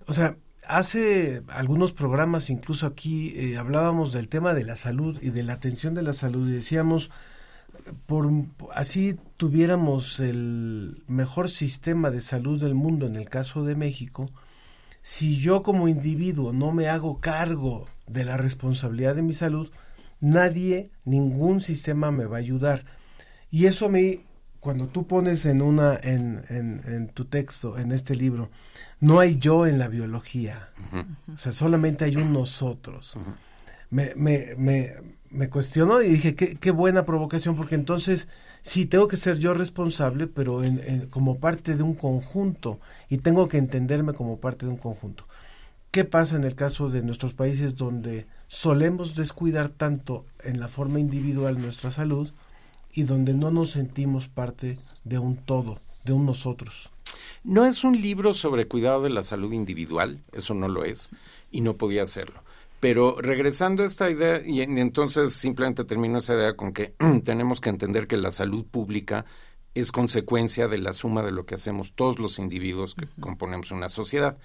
O 0.07 0.13
sea, 0.13 0.37
hace 0.67 1.43
algunos 1.49 1.93
programas, 1.93 2.51
incluso 2.51 2.87
aquí, 2.87 3.33
eh, 3.37 3.57
hablábamos 3.57 4.13
del 4.13 4.29
tema 4.29 4.55
de 4.55 4.65
la 4.65 4.77
salud 4.77 5.19
y 5.21 5.31
de 5.31 5.43
la 5.43 5.55
atención 5.55 5.95
de 5.95 6.03
la 6.03 6.15
salud 6.15 6.49
y 6.49 6.53
decíamos, 6.53 7.11
por 8.07 8.31
así 8.75 9.19
tuviéramos 9.37 10.21
el 10.21 11.03
mejor 11.07 11.51
sistema 11.51 12.11
de 12.11 12.23
salud 12.23 12.61
del 12.61 12.75
mundo 12.75 13.07
en 13.07 13.17
el 13.17 13.29
caso 13.29 13.65
de 13.65 13.75
México, 13.75 14.31
si 15.03 15.39
yo 15.39 15.63
como 15.63 15.89
individuo 15.89 16.53
no 16.53 16.73
me 16.73 16.89
hago 16.89 17.21
cargo 17.21 17.87
de 18.07 18.25
la 18.25 18.37
responsabilidad 18.37 19.17
de 19.17 19.23
mi 19.23 19.33
salud, 19.33 19.71
nadie, 20.21 20.91
ningún 21.05 21.61
sistema 21.61 22.11
me 22.11 22.25
va 22.25 22.37
a 22.37 22.41
ayudar. 22.41 22.85
Y 23.51 23.67
eso 23.67 23.87
a 23.87 23.89
mí, 23.89 24.25
cuando 24.61 24.89
tú 24.89 25.07
pones 25.07 25.45
en 25.45 25.61
una, 25.61 25.99
en, 26.01 26.45
en, 26.49 27.09
tu 27.09 27.25
texto, 27.25 27.79
en 27.79 27.91
este 27.91 28.15
libro, 28.15 28.51
no 29.01 29.19
hay 29.19 29.37
yo 29.37 29.67
en 29.67 29.79
la 29.79 29.89
biología. 29.89 30.69
O 31.35 31.39
sea, 31.39 31.53
solamente 31.53 32.05
hay 32.05 32.17
un 32.17 32.33
nosotros. 32.33 33.19
me, 33.91 34.15
me, 34.15 34.55
me, 34.57 34.95
me, 35.33 35.49
cuestionó 35.49 36.03
y 36.03 36.09
dije, 36.09 36.35
qué, 36.35 36.57
qué, 36.57 36.71
buena 36.71 37.05
provocación, 37.05 37.57
porque 37.57 37.75
entonces 37.75 38.29
sí 38.63 38.87
tengo 38.87 39.09
que 39.09 39.17
ser 39.17 39.39
yo 39.39 39.55
responsable, 39.55 40.27
pero 40.27 40.63
en, 40.63 41.07
como 41.11 41.39
parte 41.39 41.75
de 41.75 41.83
un 41.83 41.95
conjunto, 41.95 42.79
y 43.09 43.19
tengo 43.19 43.49
que 43.49 43.59
entenderme 43.59 44.15
como 44.15 44.39
parte 44.39 44.67
de 44.67 44.73
un 44.73 44.79
conjunto. 44.79 45.27
¿Qué 45.91 46.05
pasa 46.05 46.37
en 46.37 46.45
el 46.45 46.55
caso 46.55 46.89
de 46.89 47.03
nuestros 47.03 47.35
países 47.35 47.77
donde 47.77 48.27
solemos 48.49 49.15
descuidar 49.15 49.69
tanto 49.69 50.25
en 50.43 50.59
la 50.59 50.69
forma 50.69 51.01
individual 51.01 51.61
nuestra 51.61 51.91
salud 51.91 52.31
y 52.93 53.03
donde 53.03 53.35
no 53.35 53.51
nos 53.51 53.73
sentimos 53.73 54.29
parte 54.29 54.79
de 55.05 55.19
un 55.19 55.37
todo, 55.37 55.81
de 56.05 56.15
un 56.15 56.25
nosotros? 56.25 56.91
No 57.45 57.67
es 57.67 57.85
un 57.85 58.01
libro 58.01 58.35
sobre 58.35 58.69
cuidado 58.69 59.03
de 59.03 59.11
la 59.11 59.23
salud 59.23 59.53
individual, 59.53 60.23
eso 60.33 60.55
no 60.55 60.69
lo 60.69 60.85
es, 60.85 61.11
y 61.51 61.61
no 61.61 61.77
podía 61.77 62.05
hacerlo. 62.05 62.43
Pero 62.83 63.15
regresando 63.21 63.85
a 63.85 63.87
esta 63.87 64.11
idea, 64.11 64.43
y 64.45 64.61
entonces 64.61 65.35
simplemente 65.35 65.85
termino 65.85 66.19
esa 66.19 66.35
idea 66.35 66.57
con 66.57 66.73
que 66.73 66.97
tenemos 67.25 67.61
que 67.61 67.71
entender 67.71 68.09
que 68.09 68.17
la 68.17 68.33
salud 68.33 68.67
pública 68.67 69.25
es 69.73 69.93
consecuencia 69.93 70.67
de 70.67 70.79
la 70.79 70.93
suma 70.93 71.23
de 71.23 71.31
lo 71.31 71.47
que 71.47 71.55
hacemos 71.55 71.93
todos 71.93 72.19
los 72.19 72.41
individuos 72.41 72.97
que 72.97 73.07
componemos 73.21 73.71
una 73.71 73.89
sociedad. 73.89 74.37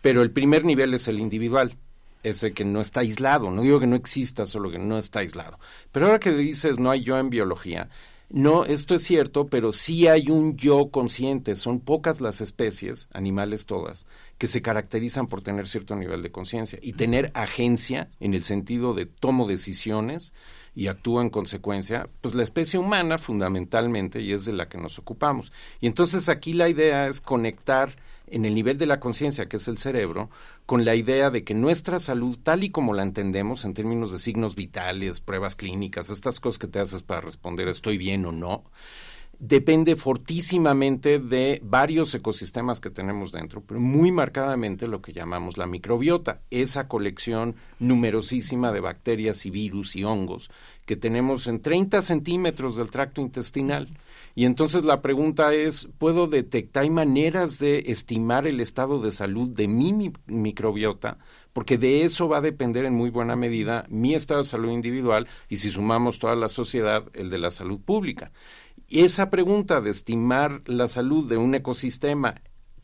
Pero 0.00 0.22
el 0.22 0.30
primer 0.30 0.64
nivel 0.64 0.94
es 0.94 1.06
el 1.06 1.20
individual, 1.20 1.76
ese 2.22 2.54
que 2.54 2.64
no 2.64 2.80
está 2.80 3.00
aislado. 3.00 3.50
No 3.50 3.60
digo 3.60 3.78
que 3.78 3.86
no 3.86 3.96
exista, 3.96 4.46
solo 4.46 4.70
que 4.70 4.78
no 4.78 4.96
está 4.96 5.18
aislado. 5.18 5.58
Pero 5.92 6.06
ahora 6.06 6.18
que 6.18 6.32
dices 6.32 6.78
no 6.78 6.90
hay 6.90 7.02
yo 7.02 7.18
en 7.18 7.28
biología, 7.28 7.90
no, 8.28 8.64
esto 8.64 8.96
es 8.96 9.02
cierto, 9.02 9.46
pero 9.46 9.70
sí 9.70 10.08
hay 10.08 10.30
un 10.30 10.56
yo 10.56 10.90
consciente. 10.90 11.54
Son 11.54 11.78
pocas 11.78 12.20
las 12.20 12.40
especies, 12.40 13.08
animales 13.12 13.66
todas, 13.66 14.06
que 14.36 14.48
se 14.48 14.62
caracterizan 14.62 15.28
por 15.28 15.42
tener 15.42 15.68
cierto 15.68 15.94
nivel 15.94 16.22
de 16.22 16.32
conciencia 16.32 16.78
y 16.82 16.94
tener 16.94 17.30
agencia 17.34 18.10
en 18.18 18.34
el 18.34 18.42
sentido 18.42 18.94
de 18.94 19.06
tomo 19.06 19.46
decisiones 19.46 20.34
y 20.74 20.88
actúa 20.88 21.22
en 21.22 21.30
consecuencia, 21.30 22.08
pues 22.20 22.34
la 22.34 22.42
especie 22.42 22.78
humana 22.78 23.16
fundamentalmente 23.16 24.20
y 24.20 24.32
es 24.32 24.44
de 24.44 24.52
la 24.52 24.68
que 24.68 24.78
nos 24.78 24.98
ocupamos. 24.98 25.52
Y 25.80 25.86
entonces 25.86 26.28
aquí 26.28 26.52
la 26.52 26.68
idea 26.68 27.06
es 27.06 27.20
conectar 27.20 27.96
en 28.26 28.44
el 28.44 28.54
nivel 28.54 28.78
de 28.78 28.86
la 28.86 29.00
conciencia, 29.00 29.48
que 29.48 29.56
es 29.56 29.68
el 29.68 29.78
cerebro, 29.78 30.30
con 30.66 30.84
la 30.84 30.94
idea 30.94 31.30
de 31.30 31.44
que 31.44 31.54
nuestra 31.54 31.98
salud, 31.98 32.38
tal 32.42 32.64
y 32.64 32.70
como 32.70 32.94
la 32.94 33.02
entendemos 33.02 33.64
en 33.64 33.74
términos 33.74 34.12
de 34.12 34.18
signos 34.18 34.54
vitales, 34.54 35.20
pruebas 35.20 35.56
clínicas, 35.56 36.10
estas 36.10 36.40
cosas 36.40 36.58
que 36.58 36.66
te 36.66 36.80
haces 36.80 37.02
para 37.02 37.20
responder 37.20 37.68
estoy 37.68 37.98
bien 37.98 38.24
o 38.26 38.32
no, 38.32 38.64
depende 39.38 39.96
fortísimamente 39.96 41.18
de 41.18 41.60
varios 41.62 42.14
ecosistemas 42.14 42.80
que 42.80 42.90
tenemos 42.90 43.32
dentro, 43.32 43.62
pero 43.62 43.80
muy 43.80 44.10
marcadamente 44.10 44.86
lo 44.86 45.02
que 45.02 45.12
llamamos 45.12 45.58
la 45.58 45.66
microbiota, 45.66 46.40
esa 46.50 46.88
colección 46.88 47.56
numerosísima 47.78 48.72
de 48.72 48.80
bacterias 48.80 49.44
y 49.44 49.50
virus 49.50 49.96
y 49.96 50.04
hongos 50.04 50.50
que 50.86 50.96
tenemos 50.96 51.46
en 51.48 51.60
30 51.60 52.00
centímetros 52.00 52.76
del 52.76 52.90
tracto 52.90 53.20
intestinal 53.20 53.88
y 54.38 54.44
entonces 54.44 54.84
la 54.84 55.00
pregunta 55.00 55.54
es, 55.54 55.88
¿puedo 55.96 56.26
detectar, 56.26 56.82
hay 56.82 56.90
maneras 56.90 57.58
de 57.58 57.84
estimar 57.86 58.46
el 58.46 58.60
estado 58.60 59.00
de 59.00 59.10
salud 59.10 59.48
de 59.48 59.66
mi, 59.66 60.12
microbiota? 60.26 61.16
Porque 61.54 61.78
de 61.78 62.02
eso 62.02 62.28
va 62.28 62.36
a 62.36 62.42
depender 62.42 62.84
en 62.84 62.92
muy 62.92 63.08
buena 63.08 63.34
medida 63.34 63.86
mi 63.88 64.14
estado 64.14 64.42
de 64.42 64.48
salud 64.48 64.70
individual 64.70 65.26
y 65.48 65.56
si 65.56 65.70
sumamos 65.70 66.18
toda 66.18 66.36
la 66.36 66.50
sociedad, 66.50 67.04
el 67.14 67.30
de 67.30 67.38
la 67.38 67.50
salud 67.50 67.80
pública. 67.80 68.30
Y 68.90 69.04
esa 69.04 69.30
pregunta 69.30 69.80
de 69.80 69.88
estimar 69.88 70.60
la 70.66 70.86
salud 70.86 71.26
de 71.26 71.38
un 71.38 71.54
ecosistema 71.54 72.34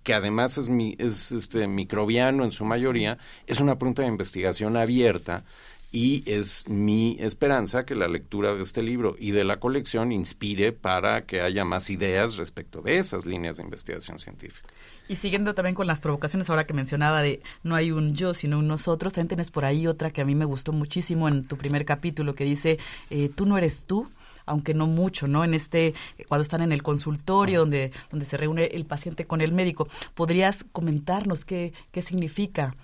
que 0.02 0.14
además 0.14 0.56
es, 0.56 0.70
mi, 0.70 0.96
es 0.98 1.32
este, 1.32 1.68
microbiano 1.68 2.44
en 2.44 2.50
su 2.50 2.64
mayoría, 2.64 3.18
es 3.46 3.60
una 3.60 3.78
pregunta 3.78 4.00
de 4.00 4.08
investigación 4.08 4.78
abierta 4.78 5.44
y 5.92 6.24
es 6.26 6.68
mi 6.68 7.18
esperanza 7.20 7.84
que 7.84 7.94
la 7.94 8.08
lectura 8.08 8.54
de 8.54 8.62
este 8.62 8.82
libro 8.82 9.14
y 9.18 9.32
de 9.32 9.44
la 9.44 9.60
colección 9.60 10.10
inspire 10.10 10.72
para 10.72 11.26
que 11.26 11.42
haya 11.42 11.66
más 11.66 11.90
ideas 11.90 12.36
respecto 12.36 12.80
de 12.80 12.98
esas 12.98 13.26
líneas 13.26 13.58
de 13.58 13.64
investigación 13.64 14.18
científica. 14.18 14.66
Y 15.08 15.16
siguiendo 15.16 15.54
también 15.54 15.74
con 15.74 15.86
las 15.86 16.00
provocaciones 16.00 16.48
ahora 16.48 16.66
que 16.66 16.72
mencionaba 16.72 17.20
de 17.20 17.42
no 17.62 17.74
hay 17.74 17.90
un 17.90 18.14
yo 18.14 18.32
sino 18.32 18.58
un 18.58 18.68
nosotros, 18.68 19.12
también 19.12 19.28
tienes 19.28 19.50
por 19.50 19.66
ahí 19.66 19.86
otra 19.86 20.10
que 20.10 20.22
a 20.22 20.24
mí 20.24 20.34
me 20.34 20.46
gustó 20.46 20.72
muchísimo 20.72 21.28
en 21.28 21.44
tu 21.44 21.58
primer 21.58 21.84
capítulo 21.84 22.34
que 22.34 22.44
dice 22.44 22.78
eh, 23.10 23.28
tú 23.28 23.44
no 23.44 23.58
eres 23.58 23.84
tú, 23.84 24.08
aunque 24.46 24.72
no 24.72 24.86
mucho, 24.86 25.28
¿no? 25.28 25.44
En 25.44 25.52
este, 25.52 25.92
cuando 26.26 26.42
están 26.42 26.62
en 26.62 26.72
el 26.72 26.82
consultorio, 26.82 27.60
donde, 27.60 27.92
donde 28.10 28.24
se 28.24 28.38
reúne 28.38 28.64
el 28.72 28.86
paciente 28.86 29.26
con 29.26 29.42
el 29.42 29.52
médico, 29.52 29.88
¿podrías 30.14 30.64
comentarnos 30.72 31.44
qué, 31.44 31.74
qué 31.90 32.00
significa 32.00 32.74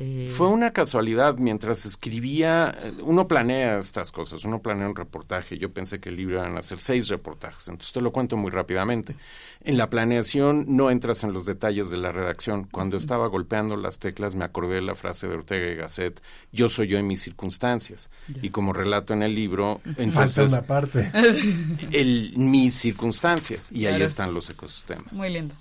eh, 0.00 0.32
Fue 0.32 0.46
una 0.46 0.72
casualidad, 0.72 1.38
mientras 1.38 1.84
escribía, 1.84 2.72
eh, 2.84 2.92
uno 3.02 3.26
planea 3.26 3.78
estas 3.78 4.12
cosas, 4.12 4.44
uno 4.44 4.62
planea 4.62 4.86
un 4.86 4.94
reportaje, 4.94 5.58
yo 5.58 5.72
pensé 5.72 5.98
que 5.98 6.10
el 6.10 6.16
libro 6.16 6.38
iban 6.38 6.56
a 6.56 6.62
ser 6.62 6.78
seis 6.78 7.08
reportajes, 7.08 7.66
entonces 7.66 7.92
te 7.92 8.00
lo 8.00 8.12
cuento 8.12 8.36
muy 8.36 8.52
rápidamente. 8.52 9.16
En 9.64 9.76
la 9.76 9.90
planeación 9.90 10.66
no 10.68 10.92
entras 10.92 11.24
en 11.24 11.32
los 11.32 11.46
detalles 11.46 11.90
de 11.90 11.96
la 11.96 12.12
redacción. 12.12 12.68
Cuando 12.70 12.96
estaba 12.96 13.26
golpeando 13.26 13.76
las 13.76 13.98
teclas 13.98 14.36
me 14.36 14.44
acordé 14.44 14.76
de 14.76 14.82
la 14.82 14.94
frase 14.94 15.26
de 15.26 15.34
Ortega 15.34 15.68
y 15.72 15.74
Gasset, 15.74 16.22
yo 16.52 16.68
soy 16.68 16.86
yo 16.86 16.96
en 16.96 17.08
mis 17.08 17.20
circunstancias. 17.20 18.08
Y 18.40 18.50
como 18.50 18.72
relato 18.72 19.14
en 19.14 19.24
el 19.24 19.34
libro, 19.34 19.80
entonces... 19.96 20.52
una 20.52 20.62
parte. 20.62 21.10
El, 21.90 22.34
mis 22.36 22.74
circunstancias, 22.74 23.72
y 23.72 23.86
ahí 23.86 24.00
están 24.00 24.32
los 24.32 24.48
ecosistemas. 24.48 25.12
Muy 25.14 25.28
lindo. 25.28 25.56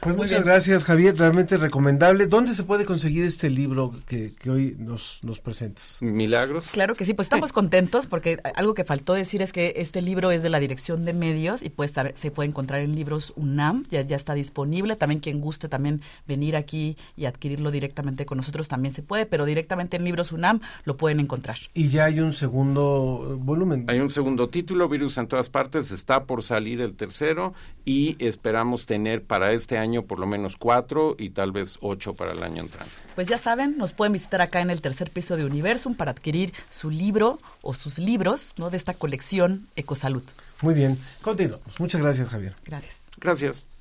Pues 0.00 0.16
muchas 0.16 0.44
gracias, 0.44 0.84
Javier. 0.84 1.14
Realmente 1.18 1.58
recomendable. 1.58 2.26
¿Dónde 2.26 2.54
se 2.54 2.64
puede 2.64 2.86
conseguir 2.86 3.24
este 3.24 3.50
libro 3.50 3.92
que, 4.06 4.32
hoy 4.48 4.74
nos, 4.78 5.18
nos 5.22 5.40
presentas? 5.40 5.98
Milagros. 6.00 6.70
Claro 6.70 6.94
que 6.94 7.04
sí, 7.04 7.12
pues 7.12 7.26
estamos 7.26 7.52
contentos 7.54 8.06
porque 8.06 8.40
algo 8.54 8.72
que 8.72 8.84
faltó 8.84 9.12
decir 9.12 9.42
es 9.42 9.52
que 9.52 9.74
este 9.76 10.00
libro 10.00 10.30
es 10.30 10.42
de 10.42 10.48
la 10.48 10.58
Dirección 10.58 11.04
de 11.04 11.12
Medios 11.12 11.62
y 11.62 11.68
puede 11.68 11.86
estar, 11.86 12.14
se 12.16 12.30
puede 12.30 12.48
encontrar 12.48 12.80
en 12.80 12.94
libros 12.94 13.34
UNAM, 13.36 13.84
ya, 13.90 14.00
ya 14.00 14.16
está 14.16 14.32
disponible. 14.32 14.96
También 14.96 15.20
quien 15.20 15.38
guste 15.38 15.68
también 15.68 16.00
venir 16.26 16.56
aquí 16.56 16.96
y 17.14 17.26
adquirirlo 17.26 17.70
directamente 17.70 18.24
con 18.24 18.38
nosotros 18.38 18.68
también 18.68 18.94
se 18.94 19.02
puede, 19.02 19.26
pero 19.26 19.44
directamente 19.44 19.98
en 19.98 20.04
libros 20.04 20.32
UNAM 20.32 20.60
lo 20.84 20.96
pueden 20.96 21.20
encontrar. 21.20 21.58
Y 21.74 21.88
ya 21.88 22.06
hay 22.06 22.20
un 22.20 22.32
segundo 22.32 23.38
volumen. 23.38 23.84
Hay 23.88 24.00
un 24.00 24.08
segundo 24.08 24.48
título, 24.48 24.88
Virus 24.88 25.18
en 25.18 25.28
todas 25.28 25.50
partes, 25.50 25.90
está 25.90 26.24
por 26.24 26.42
salir 26.42 26.80
el 26.80 26.94
tercero 26.94 27.52
y 27.84 28.16
esperamos 28.18 28.86
tener 28.86 29.22
para 29.22 29.52
este 29.52 29.76
año 29.76 29.89
por 30.06 30.18
lo 30.18 30.26
menos 30.26 30.56
cuatro 30.56 31.14
y 31.18 31.30
tal 31.30 31.52
vez 31.52 31.78
ocho 31.80 32.14
para 32.14 32.32
el 32.32 32.42
año 32.42 32.62
entrante. 32.62 32.92
Pues 33.14 33.28
ya 33.28 33.38
saben, 33.38 33.76
nos 33.76 33.92
pueden 33.92 34.12
visitar 34.12 34.40
acá 34.40 34.60
en 34.60 34.70
el 34.70 34.80
tercer 34.80 35.10
piso 35.10 35.36
de 35.36 35.44
Universum 35.44 35.94
para 35.94 36.12
adquirir 36.12 36.52
su 36.68 36.90
libro 36.90 37.38
o 37.62 37.74
sus 37.74 37.98
libros 37.98 38.54
¿no? 38.56 38.70
de 38.70 38.76
esta 38.76 38.94
colección 38.94 39.66
Ecosalud. 39.76 40.24
Muy 40.62 40.74
bien, 40.74 40.98
continuamos. 41.22 41.78
Muchas 41.78 42.00
gracias, 42.00 42.28
Javier. 42.28 42.54
Gracias. 42.64 43.04
Gracias. 43.18 43.79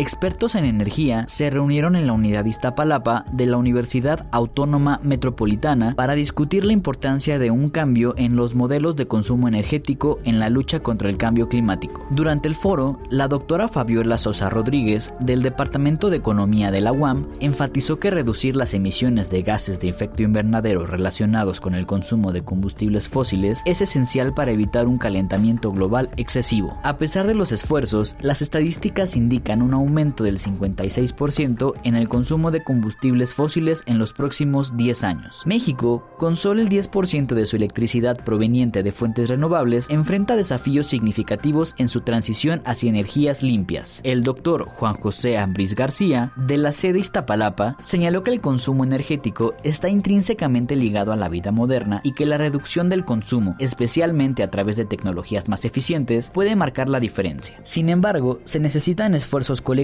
Expertos 0.00 0.54
en 0.54 0.64
energía 0.64 1.26
se 1.28 1.50
reunieron 1.50 1.94
en 1.94 2.06
la 2.06 2.14
unidad 2.14 2.46
Iztapalapa 2.46 3.26
de 3.32 3.44
la 3.44 3.58
Universidad 3.58 4.26
Autónoma 4.30 4.98
Metropolitana 5.02 5.94
para 5.94 6.14
discutir 6.14 6.64
la 6.64 6.72
importancia 6.72 7.38
de 7.38 7.50
un 7.50 7.68
cambio 7.68 8.14
en 8.16 8.34
los 8.34 8.54
modelos 8.54 8.96
de 8.96 9.06
consumo 9.06 9.46
energético 9.46 10.18
en 10.24 10.38
la 10.38 10.48
lucha 10.48 10.80
contra 10.80 11.10
el 11.10 11.18
cambio 11.18 11.50
climático. 11.50 12.02
Durante 12.08 12.48
el 12.48 12.54
foro, 12.54 12.98
la 13.10 13.28
doctora 13.28 13.68
Fabiola 13.68 14.16
Sosa 14.16 14.48
Rodríguez, 14.48 15.12
del 15.20 15.42
Departamento 15.42 16.08
de 16.08 16.16
Economía 16.16 16.70
de 16.70 16.80
la 16.80 16.92
UAM, 16.92 17.26
enfatizó 17.38 18.00
que 18.00 18.10
reducir 18.10 18.56
las 18.56 18.72
emisiones 18.72 19.28
de 19.28 19.42
gases 19.42 19.80
de 19.80 19.90
efecto 19.90 20.22
invernadero 20.22 20.86
relacionados 20.86 21.60
con 21.60 21.74
el 21.74 21.84
consumo 21.84 22.32
de 22.32 22.42
combustibles 22.42 23.06
fósiles 23.10 23.60
es 23.66 23.82
esencial 23.82 24.32
para 24.32 24.52
evitar 24.52 24.88
un 24.88 24.96
calentamiento 24.96 25.70
global 25.72 26.08
excesivo. 26.16 26.78
A 26.84 26.96
pesar 26.96 27.26
de 27.26 27.34
los 27.34 27.52
esfuerzos, 27.52 28.16
las 28.22 28.40
estadísticas 28.40 29.14
indican 29.14 29.60
un 29.60 29.74
aumento 29.74 29.89
del 29.90 30.38
56% 30.38 31.74
en 31.82 31.96
el 31.96 32.08
consumo 32.08 32.52
de 32.52 32.62
combustibles 32.62 33.34
fósiles 33.34 33.82
en 33.86 33.98
los 33.98 34.12
próximos 34.12 34.76
10 34.76 35.04
años. 35.04 35.42
México, 35.44 36.08
con 36.16 36.36
solo 36.36 36.62
el 36.62 36.68
10% 36.68 37.34
de 37.34 37.44
su 37.44 37.56
electricidad 37.56 38.24
proveniente 38.24 38.84
de 38.84 38.92
fuentes 38.92 39.28
renovables, 39.28 39.90
enfrenta 39.90 40.36
desafíos 40.36 40.86
significativos 40.86 41.74
en 41.76 41.88
su 41.88 42.02
transición 42.02 42.62
hacia 42.64 42.88
energías 42.88 43.42
limpias. 43.42 44.00
El 44.04 44.22
doctor 44.22 44.66
Juan 44.68 44.94
José 44.94 45.38
Ambris 45.38 45.74
García, 45.74 46.32
de 46.36 46.56
la 46.56 46.70
sede 46.70 47.00
Iztapalapa, 47.00 47.76
señaló 47.80 48.22
que 48.22 48.30
el 48.30 48.40
consumo 48.40 48.84
energético 48.84 49.54
está 49.64 49.88
intrínsecamente 49.88 50.76
ligado 50.76 51.12
a 51.12 51.16
la 51.16 51.28
vida 51.28 51.50
moderna 51.50 52.00
y 52.04 52.12
que 52.12 52.26
la 52.26 52.38
reducción 52.38 52.88
del 52.88 53.04
consumo, 53.04 53.56
especialmente 53.58 54.44
a 54.44 54.50
través 54.52 54.76
de 54.76 54.84
tecnologías 54.84 55.48
más 55.48 55.64
eficientes, 55.64 56.30
puede 56.30 56.54
marcar 56.54 56.88
la 56.88 57.00
diferencia. 57.00 57.58
Sin 57.64 57.88
embargo, 57.88 58.38
se 58.44 58.60
necesitan 58.60 59.16
esfuerzos 59.16 59.60
colectivos 59.60 59.79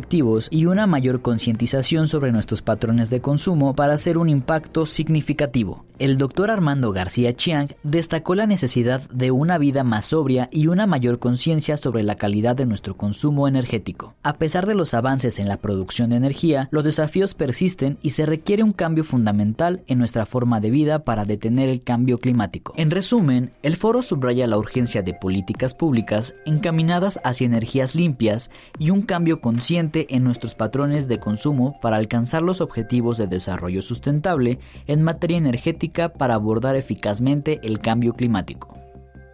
y 0.51 0.67
una 0.67 0.87
mayor 0.87 1.23
concientización 1.23 2.07
sobre 2.07 2.33
nuestros 2.33 2.63
patrones 2.63 3.09
de 3.09 3.21
consumo 3.21 3.75
para 3.75 3.95
hacer 3.95 4.19
un 4.19 4.29
impacto 4.29 4.85
significativo. 4.85 5.85
El 5.99 6.19
doctor 6.19 6.51
Armando 6.51 6.93
García 6.93 7.33
Chiang 7.33 7.69
destacó 7.83 8.35
la 8.35 8.47
necesidad 8.47 9.09
de 9.09 9.31
una 9.31 9.57
vida 9.57 9.83
más 9.83 10.05
sobria 10.05 10.51
y 10.53 10.67
una 10.67 10.87
mayor 10.87 11.19
conciencia 11.19 11.79
sobre 11.79 12.03
la 12.03 12.17
calidad 12.17 12.55
de 12.55 12.67
nuestro 12.67 12.99
consumo 12.99 13.49
energético. 13.49 14.15
A 14.23 14.35
pesar 14.35 14.67
de 14.67 14.75
los 14.75 14.93
avances 14.93 15.39
en 15.39 15.49
la 15.49 15.57
producción 15.57 16.11
de 16.11 16.17
energía, 16.17 16.69
los 16.71 16.85
desafíos 16.85 17.33
persisten 17.33 17.97
y 18.03 18.11
se 18.11 18.27
requiere 18.27 18.63
un 18.63 18.75
cambio 18.75 19.05
fundamental 19.05 19.83
en 19.87 19.99
nuestra 19.99 20.27
forma 20.27 20.61
de 20.61 20.71
vida 20.71 21.05
para 21.05 21.25
detener 21.25 21.71
el 21.71 21.83
cambio 21.83 22.19
climático. 22.19 22.75
En 22.77 22.91
resumen, 22.91 23.53
el 23.63 23.77
foro 23.77 24.03
subraya 24.03 24.47
la 24.47 24.59
urgencia 24.59 25.01
de 25.01 25.15
políticas 25.15 25.73
públicas 25.73 26.35
encaminadas 26.45 27.19
hacia 27.25 27.47
energías 27.47 27.95
limpias 27.95 28.51
y 28.79 28.91
un 28.91 29.01
cambio 29.01 29.41
consciente 29.41 29.76
en 29.79 30.25
nuestros 30.25 30.55
patrones 30.55 31.09
de 31.09 31.19
consumo 31.19 31.79
para 31.81 31.97
alcanzar 31.97 32.43
los 32.43 32.61
objetivos 32.61 33.19
de 33.19 33.27
desarrollo 33.27 33.83
sustentable 33.83 34.59
en 34.87 35.03
materia 35.03 35.37
energética 35.37 36.13
para 36.13 36.35
abordar 36.35 36.77
eficazmente 36.77 37.61
el 37.63 37.81
cambio 37.81 38.15
climático. 38.15 38.75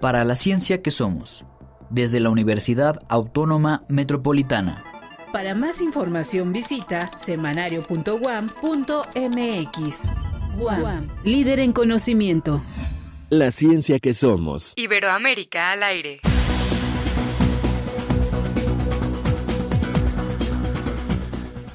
Para 0.01 0.25
la 0.25 0.35
ciencia 0.35 0.83
que 0.83 0.91
somos, 0.91 1.45
desde 1.91 2.21
la 2.21 2.31
Universidad 2.31 2.99
Autónoma 3.09 3.83
Metropolitana. 3.89 4.85
Para 5.33 5.55
más 5.55 5.81
información 5.81 6.53
visita 6.53 7.11
semanario.guam.mx. 7.17 10.13
Guam, 10.59 11.09
líder 11.25 11.61
en 11.61 11.73
conocimiento. 11.73 12.63
La 13.31 13.51
ciencia 13.51 13.99
que 13.99 14.13
somos. 14.13 14.75
Iberoamérica 14.77 15.73
al 15.73 15.83
aire. 15.85 16.21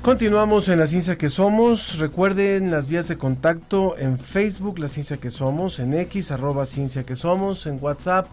Continuamos 0.07 0.69
en 0.69 0.79
la 0.79 0.87
ciencia 0.87 1.17
que 1.17 1.29
somos. 1.29 1.97
Recuerden 1.97 2.71
las 2.71 2.87
vías 2.87 3.09
de 3.09 3.17
contacto 3.17 3.97
en 3.97 4.17
Facebook, 4.17 4.79
la 4.79 4.87
ciencia 4.87 5.17
que 5.17 5.31
somos, 5.31 5.79
en 5.79 5.93
X, 5.93 6.31
arroba 6.31 6.65
ciencia 6.65 7.03
que 7.03 7.17
somos, 7.17 7.65
en 7.65 7.77
WhatsApp 7.81 8.29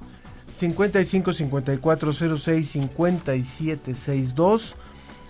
55 0.53 1.33
54 1.33 2.13
06 2.39 2.69
57 2.69 3.95
62 3.97 4.77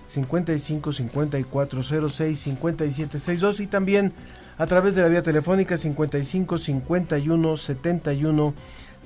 55 0.07 0.92
54 0.92 2.11
06 2.11 2.38
57 2.38 3.18
62 3.18 3.61
y 3.61 3.66
también 3.66 4.12
a 4.59 4.66
través 4.66 4.94
de 4.94 5.00
la 5.00 5.09
vía 5.09 5.22
telefónica 5.22 5.78
55 5.78 6.59
51 6.59 7.57
71 7.57 8.54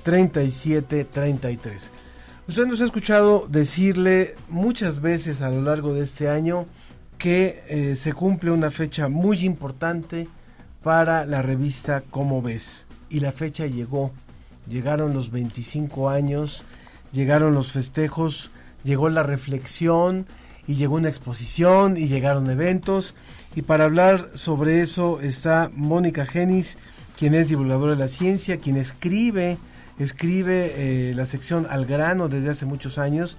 37 0.03 1.05
33. 1.05 1.91
Usted 2.49 2.65
nos 2.65 2.81
ha 2.81 2.85
escuchado 2.85 3.45
decirle 3.47 4.35
muchas 4.49 4.99
veces 4.99 5.41
a 5.41 5.49
lo 5.49 5.61
largo 5.61 5.93
de 5.93 6.03
este 6.03 6.27
año 6.27 6.65
que 7.19 7.63
eh, 7.67 7.95
se 7.97 8.13
cumple 8.13 8.49
una 8.49 8.71
fecha 8.71 9.09
muy 9.09 9.41
importante 9.41 10.27
para 10.81 11.25
la 11.25 11.41
revista 11.41 12.01
Cómo 12.09 12.41
ves. 12.41 12.87
Y 13.09 13.19
la 13.19 13.31
fecha 13.31 13.67
llegó. 13.67 14.11
Llegaron 14.67 15.13
los 15.13 15.29
25 15.29 16.09
años, 16.09 16.63
llegaron 17.11 17.53
los 17.53 17.71
festejos, 17.71 18.51
llegó 18.83 19.09
la 19.09 19.23
reflexión 19.23 20.27
y 20.65 20.75
llegó 20.75 20.95
una 20.95 21.09
exposición 21.09 21.97
y 21.97 22.07
llegaron 22.07 22.49
eventos. 22.49 23.15
Y 23.55 23.63
para 23.63 23.83
hablar 23.83 24.25
sobre 24.35 24.81
eso 24.81 25.19
está 25.21 25.71
Mónica 25.75 26.25
Genis, 26.25 26.77
quien 27.17 27.33
es 27.33 27.49
divulgadora 27.49 27.93
de 27.93 27.99
la 27.99 28.07
ciencia, 28.07 28.57
quien 28.57 28.77
escribe, 28.77 29.57
escribe 29.97 30.73
eh, 30.77 31.13
la 31.15 31.25
sección 31.25 31.67
Al 31.69 31.85
grano 31.85 32.29
desde 32.29 32.51
hace 32.51 32.65
muchos 32.65 32.97
años 32.97 33.37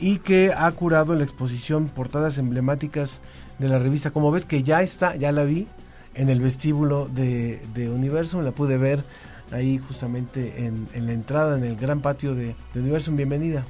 y 0.00 0.18
que 0.18 0.52
ha 0.56 0.70
curado 0.72 1.14
la 1.14 1.24
exposición 1.24 1.88
Portadas 1.88 2.38
Emblemáticas 2.38 3.20
de 3.58 3.68
la 3.68 3.78
revista 3.78 4.10
Como 4.10 4.30
ves, 4.30 4.46
que 4.46 4.62
ya 4.62 4.82
está, 4.82 5.14
ya 5.16 5.30
la 5.32 5.44
vi 5.44 5.68
en 6.14 6.28
el 6.30 6.40
vestíbulo 6.40 7.08
de, 7.08 7.62
de 7.74 7.88
Universum, 7.88 8.42
la 8.42 8.52
pude 8.52 8.76
ver 8.78 9.04
ahí 9.52 9.78
justamente 9.78 10.64
en, 10.64 10.88
en, 10.94 11.06
la 11.06 11.12
entrada, 11.12 11.56
en 11.56 11.64
el 11.64 11.76
gran 11.76 12.00
patio 12.00 12.34
de, 12.34 12.56
de 12.72 12.80
Universum. 12.80 13.16
Bienvenida. 13.16 13.64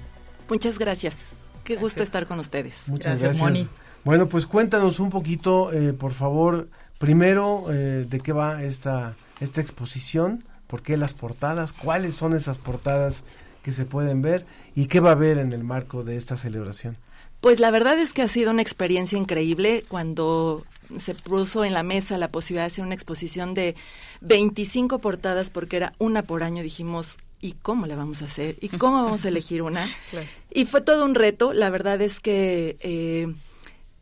Muchas 0.48 0.78
gracias. 0.78 1.30
Qué 1.64 1.76
gusto 1.76 2.02
estar 2.02 2.26
con 2.26 2.38
ustedes. 2.38 2.88
Muchas 2.88 3.20
gracias. 3.20 3.42
Moni. 3.42 3.68
Bueno, 4.04 4.28
pues 4.28 4.46
cuéntanos 4.46 4.98
un 4.98 5.10
poquito, 5.10 5.72
eh, 5.72 5.92
por 5.92 6.12
favor, 6.12 6.68
primero 6.98 7.66
eh, 7.70 8.06
de 8.08 8.20
qué 8.20 8.32
va 8.32 8.62
esta, 8.62 9.14
esta 9.40 9.60
exposición, 9.60 10.42
por 10.66 10.82
qué 10.82 10.96
las 10.96 11.12
portadas, 11.12 11.72
cuáles 11.72 12.14
son 12.14 12.34
esas 12.34 12.58
portadas 12.58 13.24
que 13.62 13.73
se 13.73 13.85
pueden 13.85 14.23
ver 14.23 14.46
y 14.75 14.87
qué 14.87 15.01
va 15.01 15.11
a 15.11 15.12
haber 15.12 15.38
en 15.38 15.53
el 15.53 15.64
marco 15.64 16.05
de 16.05 16.16
esta 16.16 16.37
celebración. 16.37 16.96
Pues 17.40 17.59
la 17.59 17.70
verdad 17.70 17.99
es 17.99 18.12
que 18.12 18.23
ha 18.23 18.29
sido 18.29 18.51
una 18.51 18.62
experiencia 18.62 19.18
increíble 19.18 19.85
cuando 19.88 20.64
se 20.99 21.14
puso 21.14 21.64
en 21.64 21.73
la 21.73 21.83
mesa 21.83 22.18
la 22.18 22.29
posibilidad 22.29 22.64
de 22.64 22.66
hacer 22.66 22.85
una 22.85 22.94
exposición 22.94 23.55
de 23.55 23.77
25 24.20 24.99
portadas 24.99 25.51
porque 25.51 25.79
era 25.79 25.94
una 25.99 26.23
por 26.23 26.42
año. 26.42 26.62
Dijimos, 26.62 27.18
¿y 27.40 27.53
cómo 27.53 27.87
la 27.87 27.96
vamos 27.96 28.20
a 28.20 28.27
hacer? 28.27 28.57
¿Y 28.61 28.68
cómo 28.68 29.03
vamos 29.03 29.25
a 29.25 29.29
elegir 29.29 29.62
una? 29.62 29.90
claro. 30.11 30.27
Y 30.53 30.66
fue 30.66 30.83
todo 30.83 31.05
un 31.05 31.14
reto. 31.14 31.53
La 31.53 31.70
verdad 31.70 32.01
es 32.01 32.20
que... 32.20 32.77
Eh, 32.81 33.33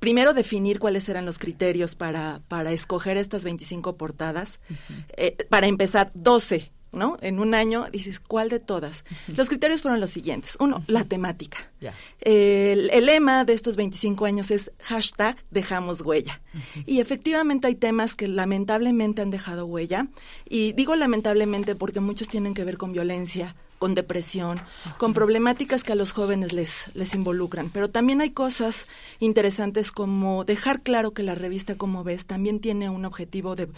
primero 0.01 0.33
definir 0.33 0.79
cuáles 0.79 1.09
eran 1.09 1.27
los 1.27 1.39
criterios 1.41 1.97
para, 1.97 2.41
para 2.47 2.71
escoger 2.71 3.17
estas 3.17 3.43
25 3.43 3.97
portadas. 3.97 4.61
Uh 4.71 4.75
-huh. 4.75 5.05
eh, 5.17 5.37
para 5.49 5.67
empezar, 5.67 6.13
12 6.15 6.71
¿no? 6.93 7.17
En 7.21 7.39
un 7.39 7.55
año 7.55 7.87
dices, 7.93 8.21
¿cuál 8.21 8.49
de 8.49 8.61
todas? 8.61 9.05
Los 9.29 9.49
criterios 9.49 9.83
fueron 9.83 10.01
los 10.01 10.11
siguientes. 10.11 10.57
Uno, 10.61 10.83
la 10.87 11.05
temática. 11.05 11.59
Yeah. 11.81 11.95
El, 12.21 12.91
el, 12.91 13.07
lema 13.07 13.45
de 13.45 13.53
estos 13.53 13.77
25 13.77 14.25
años 14.25 14.51
es 14.51 14.73
hashtag 14.83 15.37
dejamos 15.51 16.01
huella. 16.01 16.41
Y 16.87 17.01
efectivamente 17.01 17.67
hay 17.67 17.75
temas 17.75 18.15
que 18.15 18.29
lamentablemente 18.29 19.23
han 19.23 19.31
dejado 19.31 19.67
huella. 19.67 20.09
Y 20.49 20.73
digo 20.73 20.97
lamentablemente 20.97 21.75
porque 21.75 22.01
muchos 22.01 22.29
tienen 22.29 22.55
que 22.55 22.65
ver 22.65 22.79
con 22.79 22.93
violencia, 22.93 23.55
con 23.79 23.95
depresión, 23.95 24.61
con 24.99 25.15
problemáticas 25.15 25.85
que 25.85 25.93
a 25.93 25.97
los 25.97 26.13
jóvenes 26.13 26.53
les, 26.53 26.87
les 26.95 27.15
involucran. 27.15 27.71
Pero 27.71 27.89
también 27.89 28.21
hay 28.21 28.31
cosas 28.31 28.87
interesantes 29.21 29.93
como 29.93 30.45
dejar 30.45 30.83
claro 30.83 31.13
que 31.13 31.23
la 31.23 31.35
revista, 31.35 31.77
como 31.77 32.05
ves, 32.05 32.27
también 32.27 32.61
tiene 32.61 32.91
un 32.91 33.05
objetivo 33.05 33.57
de 33.57 33.69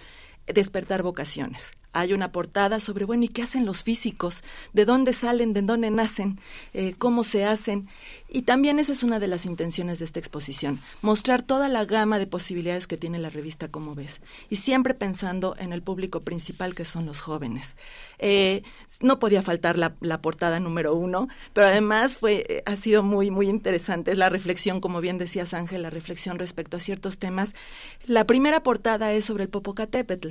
despertar 0.47 1.03
vocaciones. 1.03 1.73
Hay 1.93 2.13
una 2.13 2.31
portada 2.31 2.79
sobre, 2.79 3.05
bueno, 3.05 3.25
¿y 3.25 3.29
qué 3.29 3.43
hacen 3.43 3.67
los 3.67 3.83
físicos? 3.83 4.45
¿De 4.73 4.85
dónde 4.85 5.13
salen? 5.13 5.53
¿De 5.53 5.63
dónde 5.63 5.91
nacen? 5.91 6.41
Eh, 6.73 6.95
¿Cómo 6.99 7.25
se 7.25 7.45
hacen? 7.45 7.89
Y 8.29 8.43
también 8.43 8.79
esa 8.79 8.93
es 8.93 9.03
una 9.03 9.19
de 9.19 9.27
las 9.27 9.45
intenciones 9.45 9.99
de 9.99 10.05
esta 10.05 10.21
exposición, 10.21 10.79
mostrar 11.03 11.43
toda 11.43 11.69
la 11.69 11.85
gama 11.85 12.21
de 12.21 12.29
posibilidades 12.29 12.87
que 12.87 12.97
tiene 12.97 13.19
la 13.19 13.29
revista 13.29 13.69
Como 13.69 13.97
ves, 13.97 14.21
y 14.49 14.57
siempre 14.57 14.95
pensando 14.95 15.57
en 15.59 15.73
el 15.73 15.83
público 15.83 16.21
principal 16.21 16.75
que 16.77 16.85
son 16.85 17.07
los 17.07 17.21
jóvenes. 17.21 17.75
Eh, 18.19 18.63
no 19.01 19.19
podía 19.19 19.43
faltar 19.43 19.77
la, 19.77 20.21
portada 20.21 20.61
número 20.61 20.95
uno, 20.95 21.29
pero 21.53 21.67
además 21.67 22.19
fue, 22.19 22.63
ha 22.67 22.77
sido 22.77 23.03
muy, 23.03 23.31
muy 23.31 23.49
interesante. 23.49 24.13
Es 24.13 24.19
la 24.19 24.29
reflexión, 24.29 24.81
como 24.81 25.01
bien 25.01 25.19
decías 25.19 25.55
Ángel, 25.55 25.83
la 25.83 25.91
reflexión 25.91 26.39
respecto 26.39 26.77
a 26.77 26.81
ciertos 26.81 27.19
temas. 27.19 27.55
La 28.07 28.27
primera 28.27 28.63
portada 28.63 29.13
es 29.13 29.25
sobre 29.25 29.45
el 29.45 29.49
Popocatépetl 29.49 30.29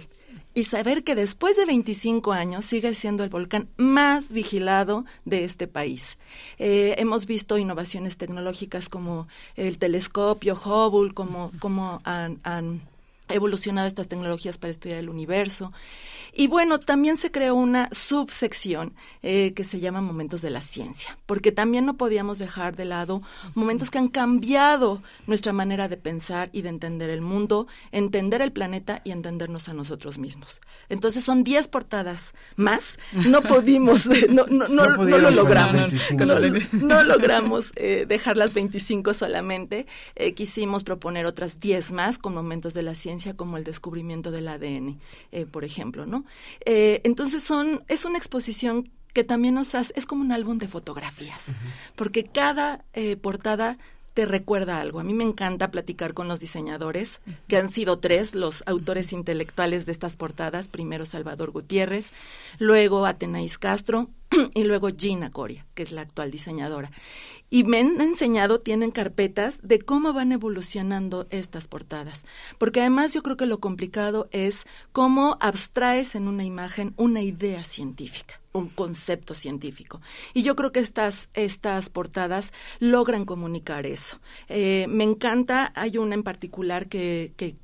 y 0.59 0.65
saber 0.65 1.05
que 1.05 1.15
después 1.15 1.55
de 1.55 1.65
25 1.65 2.33
años 2.33 2.65
sigue 2.65 2.93
siendo 2.93 3.23
el 3.23 3.29
volcán 3.29 3.69
más 3.77 4.33
vigilado 4.33 5.05
de 5.23 5.45
este 5.45 5.67
país. 5.67 6.17
Eh, 6.57 6.95
hemos 6.97 7.25
visto 7.25 7.57
innovaciones 7.57 8.17
tecnológicas 8.17 8.89
como 8.89 9.29
el 9.55 9.77
telescopio 9.77 10.55
Hubble, 10.55 11.13
como, 11.13 11.49
como 11.59 12.01
han, 12.03 12.41
han 12.43 12.81
evolucionado 13.33 13.87
estas 13.87 14.07
tecnologías 14.07 14.57
para 14.57 14.71
estudiar 14.71 14.99
el 14.99 15.09
universo. 15.09 15.71
Y 16.33 16.47
bueno, 16.47 16.79
también 16.79 17.17
se 17.17 17.31
creó 17.31 17.55
una 17.55 17.89
subsección 17.91 18.93
eh, 19.23 19.53
que 19.55 19.63
se 19.63 19.79
llama 19.79 20.01
Momentos 20.01 20.41
de 20.41 20.49
la 20.49 20.61
Ciencia, 20.61 21.17
porque 21.25 21.51
también 21.51 21.85
no 21.85 21.97
podíamos 21.97 22.39
dejar 22.39 22.75
de 22.75 22.85
lado 22.85 23.21
momentos 23.55 23.89
que 23.89 23.97
han 23.97 24.09
cambiado 24.09 25.01
nuestra 25.27 25.53
manera 25.53 25.87
de 25.87 25.97
pensar 25.97 26.49
y 26.53 26.61
de 26.61 26.69
entender 26.69 27.09
el 27.09 27.21
mundo, 27.21 27.67
entender 27.91 28.41
el 28.41 28.51
planeta 28.51 29.01
y 29.03 29.11
entendernos 29.11 29.69
a 29.69 29.73
nosotros 29.73 30.17
mismos. 30.17 30.61
Entonces 30.87 31.23
son 31.23 31.43
10 31.43 31.67
portadas 31.67 32.33
más. 32.55 32.99
No 33.11 33.41
pudimos, 33.49 34.05
no, 34.29 34.45
no, 34.47 34.67
no, 34.67 34.89
lo 34.89 35.31
logramos. 35.31 35.81
No, 36.73 37.03
logramos 37.03 37.73
eh, 37.75 38.05
dejar 38.07 38.37
las 38.37 38.53
25 38.53 39.13
solamente. 39.13 39.87
Eh, 40.15 40.33
quisimos 40.33 40.83
proponer 40.83 41.25
otras 41.25 41.59
10 41.59 41.91
más 41.91 42.17
con 42.17 42.33
momentos 42.33 42.73
de 42.73 42.83
la 42.83 42.95
ciencia 42.95 43.18
como 43.35 43.57
el 43.57 43.63
descubrimiento 43.63 44.31
del 44.31 44.47
ADN, 44.47 44.99
eh, 45.31 45.45
por 45.45 45.63
ejemplo, 45.63 46.05
¿no? 46.05 46.25
Eh, 46.65 47.01
entonces 47.03 47.43
son, 47.43 47.83
es 47.87 48.05
una 48.05 48.17
exposición 48.17 48.89
que 49.13 49.23
también 49.23 49.55
nos 49.55 49.75
hace, 49.75 49.93
es 49.95 50.05
como 50.05 50.21
un 50.21 50.31
álbum 50.31 50.57
de 50.57 50.67
fotografías, 50.67 51.51
porque 51.95 52.23
cada 52.23 52.85
eh, 52.93 53.17
portada 53.17 53.77
te 54.13 54.25
recuerda 54.25 54.79
algo. 54.79 54.99
A 54.99 55.03
mí 55.03 55.13
me 55.13 55.23
encanta 55.23 55.71
platicar 55.71 56.13
con 56.13 56.27
los 56.27 56.39
diseñadores, 56.39 57.21
que 57.47 57.57
han 57.57 57.69
sido 57.69 57.99
tres 57.99 58.35
los 58.35 58.63
autores 58.65 59.13
intelectuales 59.13 59.85
de 59.85 59.91
estas 59.91 60.17
portadas. 60.17 60.67
Primero 60.67 61.05
Salvador 61.05 61.51
Gutiérrez, 61.51 62.11
luego 62.57 63.05
Atenaís 63.05 63.57
Castro 63.57 64.09
y 64.53 64.63
luego 64.63 64.89
Gina 64.95 65.31
Coria, 65.31 65.65
que 65.73 65.83
es 65.83 65.91
la 65.91 66.01
actual 66.01 66.31
diseñadora. 66.31 66.91
Y 67.49 67.63
me 67.63 67.79
han 67.79 67.99
enseñado, 68.01 68.59
tienen 68.59 68.91
carpetas 68.91 69.61
de 69.63 69.79
cómo 69.79 70.13
van 70.13 70.31
evolucionando 70.31 71.27
estas 71.29 71.67
portadas. 71.67 72.25
Porque 72.57 72.81
además 72.81 73.13
yo 73.13 73.23
creo 73.23 73.37
que 73.37 73.45
lo 73.45 73.59
complicado 73.59 74.29
es 74.31 74.67
cómo 74.91 75.37
abstraes 75.39 76.15
en 76.15 76.27
una 76.27 76.43
imagen 76.43 76.93
una 76.97 77.21
idea 77.21 77.63
científica 77.63 78.38
un 78.53 78.69
concepto 78.69 79.33
científico. 79.33 80.01
Y 80.33 80.43
yo 80.43 80.55
creo 80.55 80.71
que 80.71 80.79
estas, 80.79 81.29
estas 81.33 81.89
portadas 81.89 82.53
logran 82.79 83.25
comunicar 83.25 83.85
eso. 83.85 84.19
Eh, 84.47 84.87
me 84.89 85.03
encanta, 85.03 85.71
hay 85.75 85.97
una 85.97 86.15
en 86.15 86.23
particular 86.23 86.87
que, 86.87 87.33
que 87.37 87.55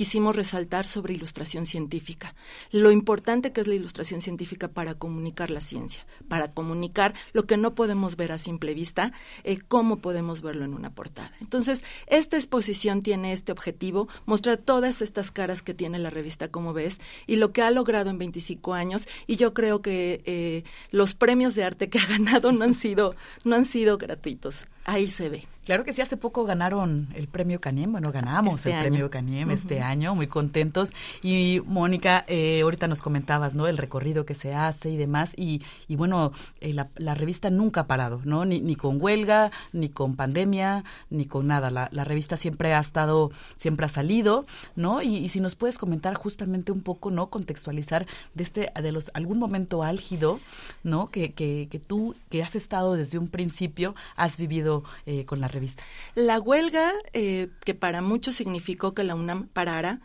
quisimos 0.00 0.34
resaltar 0.34 0.88
sobre 0.88 1.12
ilustración 1.12 1.66
científica, 1.66 2.34
lo 2.70 2.90
importante 2.90 3.52
que 3.52 3.60
es 3.60 3.66
la 3.66 3.74
ilustración 3.74 4.22
científica 4.22 4.68
para 4.68 4.94
comunicar 4.94 5.50
la 5.50 5.60
ciencia, 5.60 6.06
para 6.26 6.54
comunicar 6.54 7.12
lo 7.34 7.44
que 7.44 7.58
no 7.58 7.74
podemos 7.74 8.16
ver 8.16 8.32
a 8.32 8.38
simple 8.38 8.72
vista, 8.72 9.12
eh, 9.44 9.58
cómo 9.58 9.98
podemos 9.98 10.40
verlo 10.40 10.64
en 10.64 10.72
una 10.72 10.94
portada. 10.94 11.34
Entonces, 11.42 11.84
esta 12.06 12.38
exposición 12.38 13.02
tiene 13.02 13.34
este 13.34 13.52
objetivo, 13.52 14.08
mostrar 14.24 14.56
todas 14.56 15.02
estas 15.02 15.30
caras 15.30 15.60
que 15.60 15.74
tiene 15.74 15.98
la 15.98 16.08
revista, 16.08 16.48
como 16.48 16.72
ves, 16.72 16.98
y 17.26 17.36
lo 17.36 17.52
que 17.52 17.60
ha 17.60 17.70
logrado 17.70 18.08
en 18.08 18.16
25 18.16 18.72
años, 18.72 19.06
y 19.26 19.36
yo 19.36 19.52
creo 19.52 19.82
que 19.82 20.22
eh, 20.24 20.64
los 20.92 21.14
premios 21.14 21.54
de 21.56 21.64
arte 21.64 21.90
que 21.90 21.98
ha 21.98 22.06
ganado 22.08 22.52
no 22.52 22.64
han 22.64 22.72
sido, 22.72 23.16
no 23.44 23.54
han 23.54 23.66
sido 23.66 23.98
gratuitos. 23.98 24.66
Ahí 24.86 25.08
se 25.08 25.28
ve. 25.28 25.46
Claro 25.70 25.84
que 25.84 25.92
sí, 25.92 26.02
hace 26.02 26.16
poco 26.16 26.46
ganaron 26.46 27.06
el 27.14 27.28
premio 27.28 27.60
Caniem, 27.60 27.92
bueno, 27.92 28.10
ganamos 28.10 28.56
este 28.56 28.72
el 28.72 28.80
premio 28.80 29.08
Caniem 29.08 29.52
este 29.52 29.80
año, 29.80 30.16
muy 30.16 30.26
contentos. 30.26 30.92
Y 31.22 31.62
Mónica, 31.64 32.24
eh, 32.26 32.62
ahorita 32.62 32.88
nos 32.88 33.00
comentabas, 33.00 33.54
¿no? 33.54 33.68
El 33.68 33.78
recorrido 33.78 34.26
que 34.26 34.34
se 34.34 34.52
hace 34.52 34.90
y 34.90 34.96
demás. 34.96 35.32
Y, 35.36 35.62
y 35.86 35.94
bueno, 35.94 36.32
eh, 36.60 36.74
la, 36.74 37.14
revista 37.14 37.50
nunca 37.50 37.82
ha 37.82 37.86
parado, 37.86 38.20
¿no? 38.24 38.44
Ni, 38.44 38.60
ni 38.60 38.74
con 38.74 39.00
huelga, 39.00 39.52
ni 39.72 39.90
con 39.90 40.16
pandemia, 40.16 40.82
ni 41.08 41.26
con 41.26 41.46
nada. 41.46 41.70
La, 41.70 41.88
la 41.92 42.02
revista 42.02 42.36
siempre 42.36 42.74
ha 42.74 42.80
estado, 42.80 43.30
siempre 43.54 43.86
ha 43.86 43.90
salido, 43.90 44.46
¿no? 44.74 45.02
Y, 45.02 45.28
si 45.28 45.38
nos 45.38 45.54
puedes 45.54 45.78
comentar 45.78 46.14
justamente 46.14 46.72
un 46.72 46.80
poco, 46.80 47.12
¿no? 47.12 47.30
Contextualizar 47.30 48.08
de 48.34 48.42
este, 48.42 48.72
de 48.74 48.90
los, 48.90 49.12
algún 49.14 49.38
momento 49.38 49.84
álgido, 49.84 50.40
¿no? 50.82 51.06
Que, 51.06 51.32
que, 51.32 51.68
que 51.70 51.78
tú, 51.78 52.16
que 52.28 52.42
has 52.42 52.56
estado 52.56 52.94
desde 52.94 53.18
un 53.18 53.28
principio, 53.28 53.94
has 54.16 54.36
vivido 54.36 54.82
eh, 55.06 55.24
con 55.26 55.38
la 55.40 55.46
revista 55.46 55.59
la 56.14 56.40
huelga, 56.40 56.92
eh, 57.12 57.48
que 57.64 57.74
para 57.74 58.02
muchos 58.02 58.36
significó 58.36 58.94
que 58.94 59.04
la 59.04 59.14
UNAM 59.14 59.48
parara, 59.48 60.00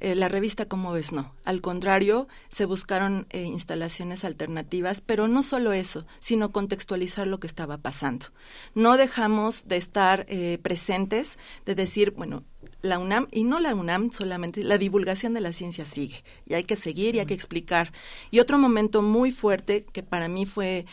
eh, 0.00 0.14
la 0.14 0.28
revista, 0.28 0.66
como 0.66 0.92
ves, 0.92 1.12
no. 1.12 1.34
Al 1.44 1.60
contrario, 1.60 2.28
se 2.50 2.66
buscaron 2.66 3.26
eh, 3.30 3.42
instalaciones 3.42 4.24
alternativas, 4.24 5.00
pero 5.00 5.26
no 5.26 5.42
solo 5.42 5.72
eso, 5.72 6.06
sino 6.20 6.52
contextualizar 6.52 7.26
lo 7.26 7.40
que 7.40 7.48
estaba 7.48 7.78
pasando. 7.78 8.26
No 8.74 8.96
dejamos 8.96 9.66
de 9.66 9.76
estar 9.76 10.26
presentes, 10.62 11.36
de 11.66 11.74
decir, 11.74 12.12
bueno, 12.12 12.44
la 12.80 12.98
UNAM, 12.98 13.26
y 13.32 13.44
no 13.44 13.58
la 13.58 13.74
UNAM 13.74 14.12
solamente, 14.12 14.62
la 14.62 14.78
divulgación 14.78 15.34
de 15.34 15.40
la 15.40 15.52
ciencia 15.52 15.84
sigue, 15.84 16.22
y 16.46 16.54
hay 16.54 16.64
que 16.64 16.76
seguir 16.76 17.16
y 17.16 17.20
hay 17.20 17.26
que 17.26 17.34
explicar. 17.34 17.92
Y 18.30 18.38
otro 18.38 18.58
momento 18.58 19.02
muy 19.02 19.32
fuerte 19.32 19.84
que 19.92 20.02
para 20.02 20.28
mí 20.28 20.46
fue 20.46 20.86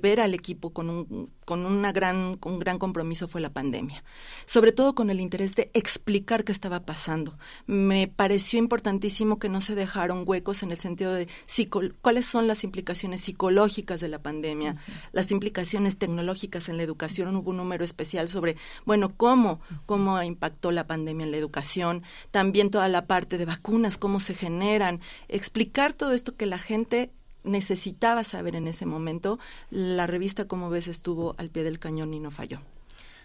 ver 0.00 0.20
al 0.20 0.34
equipo 0.34 0.72
con 0.72 0.90
un 0.90 1.30
con 1.46 1.64
una 1.64 1.92
gran, 1.92 2.38
un 2.44 2.58
gran 2.58 2.76
compromiso 2.78 3.28
fue 3.28 3.40
la 3.40 3.50
pandemia, 3.50 4.02
sobre 4.46 4.72
todo 4.72 4.96
con 4.96 5.10
el 5.10 5.20
interés 5.20 5.54
de 5.54 5.70
explicar 5.74 6.42
qué 6.42 6.50
estaba 6.50 6.80
pasando. 6.80 7.38
Me 7.66 8.08
pareció 8.08 8.58
importantísimo 8.58 9.38
que 9.38 9.48
no 9.48 9.60
se 9.60 9.76
dejaron 9.76 10.24
huecos 10.26 10.64
en 10.64 10.72
el 10.72 10.78
sentido 10.78 11.14
de 11.14 11.28
cuáles 12.02 12.26
son 12.26 12.48
las 12.48 12.64
implicaciones 12.64 13.20
psicológicas 13.20 14.00
de 14.00 14.08
la 14.08 14.18
pandemia, 14.18 14.74
las 15.12 15.30
implicaciones 15.30 15.98
tecnológicas 15.98 16.68
en 16.68 16.78
la 16.78 16.82
educación. 16.82 17.36
Hubo 17.36 17.50
un 17.50 17.58
número 17.58 17.84
especial 17.84 18.28
sobre, 18.28 18.56
bueno, 18.84 19.14
cómo, 19.16 19.60
cómo 19.86 20.20
impactó 20.20 20.72
la 20.72 20.88
pandemia 20.88 21.26
en 21.26 21.30
la 21.30 21.36
educación, 21.36 22.02
también 22.32 22.70
toda 22.70 22.88
la 22.88 23.06
parte 23.06 23.38
de 23.38 23.44
vacunas, 23.44 23.98
cómo 23.98 24.18
se 24.18 24.34
generan, 24.34 25.00
explicar 25.28 25.92
todo 25.92 26.10
esto 26.10 26.34
que 26.34 26.46
la 26.46 26.58
gente 26.58 27.12
necesitaba 27.46 28.24
saber 28.24 28.56
en 28.56 28.68
ese 28.68 28.84
momento, 28.84 29.38
la 29.70 30.06
revista, 30.06 30.46
como 30.46 30.68
ves, 30.68 30.88
estuvo 30.88 31.34
al 31.38 31.48
pie 31.50 31.64
del 31.64 31.78
cañón 31.78 32.12
y 32.12 32.20
no 32.20 32.30
falló. 32.30 32.60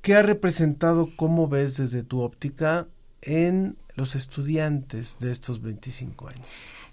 qué 0.00 0.14
ha 0.14 0.22
representado 0.22 1.10
Cómo 1.16 1.48
Ves 1.48 1.76
desde 1.76 2.02
tu 2.02 2.22
óptica 2.22 2.88
en 3.20 3.76
los 3.94 4.14
estudiantes 4.14 5.18
de 5.18 5.32
estos 5.32 5.60
25 5.60 6.28
años? 6.28 6.46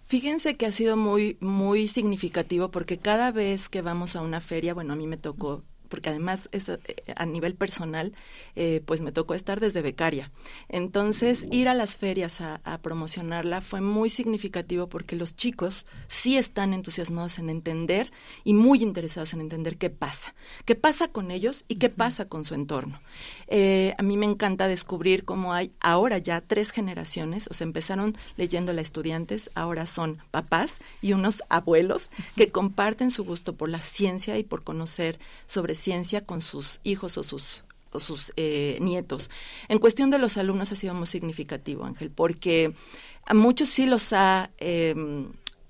Fíjense 0.05 0.55
que 0.55 0.67
ha 0.67 0.71
sido 0.71 0.97
muy, 0.97 1.37
muy 1.41 1.87
significativo 1.87 2.69
porque 2.69 2.99
cada 2.99 3.31
vez 3.31 3.69
que 3.69 3.81
vamos 3.81 4.15
a 4.15 4.21
una 4.21 4.39
feria, 4.39 4.75
bueno, 4.75 4.93
a 4.93 4.95
mí 4.95 5.07
me 5.07 5.17
tocó 5.17 5.63
porque 5.95 6.10
además 6.10 6.49
es, 6.51 6.67
eh, 6.67 6.79
a 7.15 7.25
nivel 7.25 7.55
personal, 7.55 8.12
eh, 8.58 8.84
pues 8.86 8.99
me 8.99 9.13
tocó 9.13 9.34
estar 9.34 9.62
desde 9.62 9.81
becaria. 9.81 10.29
Entonces, 10.67 11.47
ir 11.51 11.69
a 11.69 11.73
las 11.73 11.97
ferias 11.97 12.41
a, 12.41 12.60
a, 12.65 12.79
promocionarla 12.79 13.62
fue 13.62 13.79
muy 13.79 14.10
significativo 14.10 14.89
porque 14.89 15.15
los 15.15 15.38
chicos 15.38 15.86
sí 16.10 16.36
están 16.36 16.73
entusiasmados 16.73 17.39
en 17.39 17.49
entender 17.49 18.12
y 18.43 18.55
muy 18.55 18.84
interesados 18.84 19.31
en 19.31 19.39
entender 19.39 19.77
qué 19.77 19.89
pasa, 19.89 20.36
qué 20.65 20.75
pasa 20.75 21.08
con 21.08 21.31
ellos 21.31 21.63
y 21.69 21.75
qué 21.75 21.88
pasa 21.88 22.25
con 22.25 22.43
su 22.43 22.55
entorno. 22.55 22.99
Eh, 23.47 23.95
a 23.97 24.03
mí 24.03 24.17
me 24.17 24.25
encanta 24.25 24.67
descubrir 24.67 25.23
cómo 25.23 25.53
hay 25.53 25.71
ahora 25.79 26.17
ya 26.17 26.41
tres 26.41 26.71
generaciones, 26.71 27.47
o 27.49 27.53
sea, 27.53 27.63
empezaron 27.63 28.17
leyendo 28.36 28.73
la 28.73 28.81
estudiantes, 28.81 29.49
ahora 29.55 29.88
son 29.88 30.17
papás 30.31 30.81
y 31.01 31.13
unos 31.13 31.41
abuelos 31.47 32.12
que 32.36 32.51
comparten 32.51 33.12
su 33.12 33.23
gusto 33.23 33.55
por 33.55 33.69
la 33.69 33.79
ciencia 33.79 34.38
y 34.38 34.43
por 34.43 34.65
conocer 34.65 35.19
sobre 35.45 35.73
ciencia 35.73 35.84
con 36.25 36.41
sus 36.41 36.79
hijos 36.83 37.17
o 37.17 37.23
sus 37.23 37.63
o 37.91 37.99
sus 37.99 38.33
eh, 38.35 38.77
nietos. 38.81 39.29
En 39.69 39.79
cuestión 39.79 40.09
de 40.09 40.17
los 40.17 40.35
alumnos 40.35 40.71
ha 40.71 40.75
sido 40.75 40.93
muy 40.93 41.07
significativo, 41.07 41.85
Ángel, 41.85 42.11
porque 42.11 42.73
a 43.25 43.33
muchos 43.33 43.69
sí 43.69 43.85
los 43.85 44.11
ha 44.11 44.51
eh, 44.57 44.93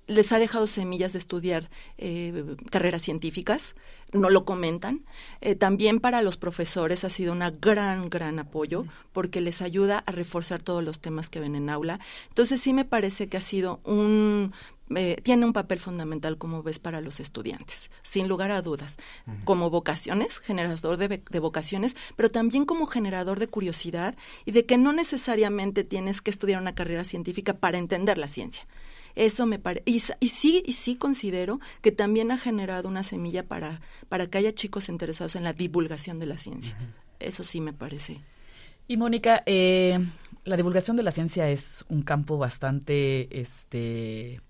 les 0.07 0.31
ha 0.31 0.39
dejado 0.39 0.67
semillas 0.67 1.13
de 1.13 1.19
estudiar 1.19 1.69
eh, 1.97 2.55
carreras 2.69 3.01
científicas, 3.01 3.75
no 4.15 4.29
lo 4.29 4.45
comentan. 4.45 5.05
Eh, 5.41 5.55
también 5.55 5.99
para 5.99 6.21
los 6.21 6.37
profesores 6.37 7.03
ha 7.03 7.09
sido 7.09 7.31
una 7.31 7.51
gran, 7.51 8.09
gran 8.09 8.39
apoyo 8.39 8.85
porque 9.13 9.41
les 9.41 9.61
ayuda 9.61 10.03
a 10.05 10.11
reforzar 10.11 10.61
todos 10.61 10.83
los 10.83 10.99
temas 10.99 11.29
que 11.29 11.39
ven 11.39 11.55
en 11.55 11.69
aula. 11.69 11.99
Entonces 12.29 12.61
sí 12.61 12.73
me 12.73 12.85
parece 12.85 13.27
que 13.27 13.37
ha 13.37 13.41
sido 13.41 13.79
un... 13.83 14.53
Eh, 14.95 15.19
tiene 15.23 15.47
un 15.47 15.53
papel 15.53 15.79
fundamental, 15.79 16.37
como 16.37 16.61
ves, 16.61 16.77
para 16.77 17.01
los 17.01 17.19
estudiantes, 17.19 17.89
sin 18.03 18.27
lugar 18.27 18.51
a 18.51 18.61
dudas, 18.61 18.97
como 19.43 19.71
vocaciones, 19.71 20.37
generador 20.37 20.97
de, 20.97 21.23
de 21.27 21.39
vocaciones, 21.39 21.95
pero 22.15 22.29
también 22.29 22.65
como 22.65 22.85
generador 22.85 23.39
de 23.39 23.47
curiosidad 23.47 24.15
y 24.45 24.51
de 24.51 24.67
que 24.67 24.77
no 24.77 24.93
necesariamente 24.93 25.83
tienes 25.83 26.21
que 26.21 26.29
estudiar 26.29 26.61
una 26.61 26.75
carrera 26.75 27.03
científica 27.03 27.55
para 27.55 27.79
entender 27.79 28.19
la 28.19 28.27
ciencia. 28.27 28.63
Eso 29.15 29.45
me 29.45 29.59
parece. 29.59 29.83
Y, 29.85 30.01
y, 30.19 30.29
sí, 30.29 30.63
y 30.65 30.73
sí 30.73 30.95
considero 30.95 31.59
que 31.81 31.91
también 31.91 32.31
ha 32.31 32.37
generado 32.37 32.87
una 32.87 33.03
semilla 33.03 33.43
para, 33.43 33.81
para 34.09 34.27
que 34.27 34.37
haya 34.37 34.53
chicos 34.53 34.89
interesados 34.89 35.35
en 35.35 35.43
la 35.43 35.53
divulgación 35.53 36.19
de 36.19 36.25
la 36.25 36.37
ciencia. 36.37 36.77
Eso 37.19 37.43
sí 37.43 37.61
me 37.61 37.73
parece. 37.73 38.21
Y 38.87 38.97
Mónica, 38.97 39.41
eh, 39.45 39.97
la 40.43 40.57
divulgación 40.57 40.95
de 40.95 41.03
la 41.03 41.11
ciencia 41.11 41.49
es 41.49 41.85
un 41.89 42.03
campo 42.03 42.37
bastante 42.37 43.39
este, 43.39 44.41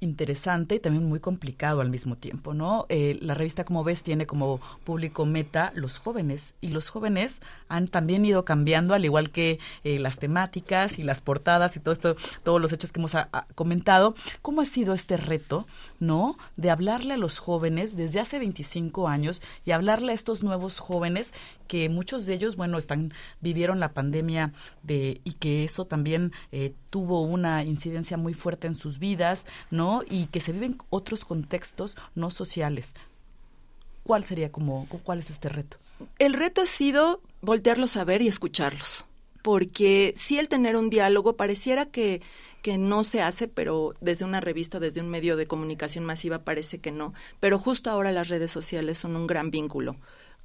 interesante 0.00 0.76
y 0.76 0.80
también 0.80 1.06
muy 1.08 1.20
complicado 1.20 1.80
al 1.80 1.90
mismo 1.90 2.16
tiempo, 2.16 2.54
¿no? 2.54 2.86
Eh, 2.88 3.18
la 3.20 3.34
revista, 3.34 3.64
como 3.64 3.84
ves, 3.84 4.02
tiene 4.02 4.26
como 4.26 4.60
público 4.84 5.26
meta 5.26 5.72
los 5.74 5.98
jóvenes 5.98 6.54
y 6.60 6.68
los 6.68 6.88
jóvenes 6.88 7.40
han 7.68 7.86
también 7.86 8.24
ido 8.24 8.44
cambiando, 8.44 8.94
al 8.94 9.04
igual 9.04 9.30
que 9.30 9.58
eh, 9.84 9.98
las 9.98 10.18
temáticas 10.18 10.98
y 10.98 11.02
las 11.02 11.20
portadas 11.20 11.76
y 11.76 11.80
todo 11.80 11.92
esto, 11.92 12.16
todos 12.42 12.60
los 12.60 12.72
hechos 12.72 12.92
que 12.92 13.00
hemos 13.00 13.14
a, 13.14 13.28
a 13.32 13.46
comentado. 13.54 14.14
¿Cómo 14.42 14.62
ha 14.62 14.66
sido 14.66 14.94
este 14.94 15.16
reto, 15.16 15.66
no? 15.98 16.36
De 16.56 16.70
hablarle 16.70 17.14
a 17.14 17.18
los 17.18 17.38
jóvenes 17.38 17.96
desde 17.96 18.20
hace 18.20 18.38
25 18.38 19.06
años 19.06 19.42
y 19.64 19.72
hablarle 19.72 20.12
a 20.12 20.14
estos 20.14 20.42
nuevos 20.42 20.78
jóvenes 20.78 21.32
que 21.70 21.88
muchos 21.88 22.26
de 22.26 22.34
ellos, 22.34 22.56
bueno, 22.56 22.78
están 22.78 23.14
vivieron 23.40 23.78
la 23.78 23.92
pandemia 23.92 24.52
de 24.82 25.20
y 25.22 25.34
que 25.34 25.62
eso 25.62 25.84
también 25.84 26.32
eh, 26.50 26.72
tuvo 26.90 27.22
una 27.22 27.62
incidencia 27.62 28.16
muy 28.16 28.34
fuerte 28.34 28.66
en 28.66 28.74
sus 28.74 28.98
vidas, 28.98 29.46
¿no? 29.70 30.02
Y 30.10 30.26
que 30.26 30.40
se 30.40 30.50
viven 30.50 30.78
otros 30.90 31.24
contextos 31.24 31.96
no 32.16 32.32
sociales. 32.32 32.94
¿Cuál 34.02 34.24
sería 34.24 34.50
como 34.50 34.88
cuál 35.04 35.20
es 35.20 35.30
este 35.30 35.48
reto? 35.48 35.76
El 36.18 36.32
reto 36.32 36.62
ha 36.62 36.66
sido 36.66 37.20
voltearlos 37.40 37.96
a 37.96 38.02
ver 38.02 38.20
y 38.20 38.26
escucharlos, 38.26 39.06
porque 39.40 40.12
si 40.16 40.40
el 40.40 40.48
tener 40.48 40.74
un 40.74 40.90
diálogo 40.90 41.36
pareciera 41.36 41.86
que 41.86 42.20
que 42.62 42.76
no 42.78 43.04
se 43.04 43.22
hace, 43.22 43.48
pero 43.48 43.94
desde 44.02 44.26
una 44.26 44.40
revista, 44.40 44.80
desde 44.80 45.00
un 45.00 45.08
medio 45.08 45.36
de 45.36 45.46
comunicación 45.46 46.04
masiva 46.04 46.40
parece 46.40 46.78
que 46.78 46.92
no. 46.92 47.14
Pero 47.38 47.58
justo 47.58 47.90
ahora 47.90 48.12
las 48.12 48.28
redes 48.28 48.50
sociales 48.50 48.98
son 48.98 49.16
un 49.16 49.26
gran 49.26 49.50
vínculo 49.50 49.96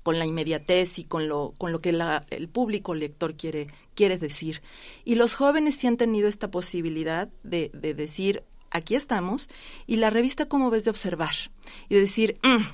con 0.06 0.20
la 0.20 0.28
inmediatez 0.28 1.00
y 1.00 1.04
con 1.04 1.28
lo, 1.28 1.56
con 1.58 1.72
lo 1.72 1.80
que 1.80 1.92
la, 1.92 2.28
el 2.30 2.48
público 2.48 2.94
lector 2.94 3.34
quiere, 3.36 3.70
quiere 3.96 4.20
decir. 4.20 4.62
Y 5.04 5.16
los 5.16 5.34
jóvenes 5.34 5.74
sí 5.74 5.88
han 5.88 5.98
tenido 5.98 6.28
esta 6.28 6.52
posibilidad 6.52 7.28
de, 7.42 7.72
de 7.74 7.96
decir, 7.96 8.44
aquí 8.70 8.94
estamos, 8.94 9.50
y 9.88 9.96
la 9.96 10.12
revista 10.12 10.46
como 10.46 10.70
ves 10.70 10.84
de 10.84 10.92
observar 10.92 11.34
y 11.90 11.96
de 11.96 12.02
decir, 12.02 12.40
mm, 12.44 12.66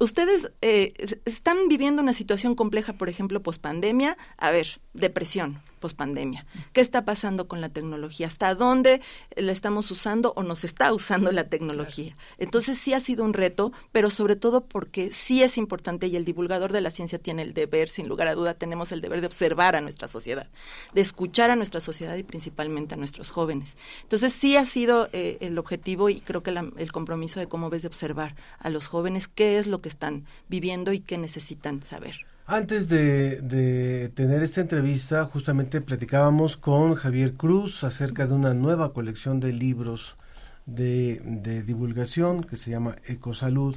ustedes 0.00 0.52
eh, 0.60 0.92
están 1.24 1.56
viviendo 1.68 2.02
una 2.02 2.12
situación 2.12 2.54
compleja, 2.54 2.92
por 2.92 3.08
ejemplo, 3.08 3.42
pospandemia, 3.42 4.18
a 4.36 4.50
ver, 4.50 4.80
depresión, 4.92 5.62
pospandemia. 5.84 6.46
¿Qué 6.72 6.80
está 6.80 7.04
pasando 7.04 7.46
con 7.46 7.60
la 7.60 7.68
tecnología? 7.68 8.26
¿Hasta 8.26 8.54
dónde 8.54 9.02
la 9.36 9.52
estamos 9.52 9.90
usando 9.90 10.32
o 10.34 10.42
nos 10.42 10.64
está 10.64 10.94
usando 10.94 11.30
la 11.30 11.50
tecnología? 11.50 12.16
Entonces 12.38 12.78
sí 12.78 12.94
ha 12.94 13.00
sido 13.00 13.22
un 13.22 13.34
reto, 13.34 13.70
pero 13.92 14.08
sobre 14.08 14.34
todo 14.34 14.64
porque 14.64 15.12
sí 15.12 15.42
es 15.42 15.58
importante 15.58 16.06
y 16.06 16.16
el 16.16 16.24
divulgador 16.24 16.72
de 16.72 16.80
la 16.80 16.90
ciencia 16.90 17.18
tiene 17.18 17.42
el 17.42 17.52
deber, 17.52 17.90
sin 17.90 18.08
lugar 18.08 18.28
a 18.28 18.34
duda, 18.34 18.54
tenemos 18.54 18.92
el 18.92 19.02
deber 19.02 19.20
de 19.20 19.26
observar 19.26 19.76
a 19.76 19.82
nuestra 19.82 20.08
sociedad, 20.08 20.48
de 20.94 21.02
escuchar 21.02 21.50
a 21.50 21.56
nuestra 21.56 21.80
sociedad 21.80 22.16
y 22.16 22.22
principalmente 22.22 22.94
a 22.94 22.96
nuestros 22.96 23.30
jóvenes. 23.30 23.76
Entonces 24.04 24.32
sí 24.32 24.56
ha 24.56 24.64
sido 24.64 25.10
eh, 25.12 25.36
el 25.40 25.58
objetivo 25.58 26.08
y 26.08 26.22
creo 26.22 26.42
que 26.42 26.50
la, 26.50 26.66
el 26.78 26.92
compromiso 26.92 27.40
de 27.40 27.46
cómo 27.46 27.68
ves 27.68 27.82
de 27.82 27.88
observar 27.88 28.36
a 28.58 28.70
los 28.70 28.86
jóvenes 28.86 29.28
qué 29.28 29.58
es 29.58 29.66
lo 29.66 29.82
que 29.82 29.90
están 29.90 30.24
viviendo 30.48 30.94
y 30.94 31.00
qué 31.00 31.18
necesitan 31.18 31.82
saber. 31.82 32.24
Antes 32.46 32.90
de, 32.90 33.40
de, 33.40 34.10
tener 34.10 34.42
esta 34.42 34.60
entrevista, 34.60 35.24
justamente 35.24 35.80
platicábamos 35.80 36.58
con 36.58 36.94
Javier 36.94 37.32
Cruz 37.34 37.84
acerca 37.84 38.26
de 38.26 38.34
una 38.34 38.52
nueva 38.52 38.92
colección 38.92 39.40
de 39.40 39.50
libros 39.50 40.16
de, 40.66 41.22
de 41.24 41.62
divulgación 41.62 42.44
que 42.44 42.58
se 42.58 42.70
llama 42.70 42.96
Ecosalud 43.06 43.76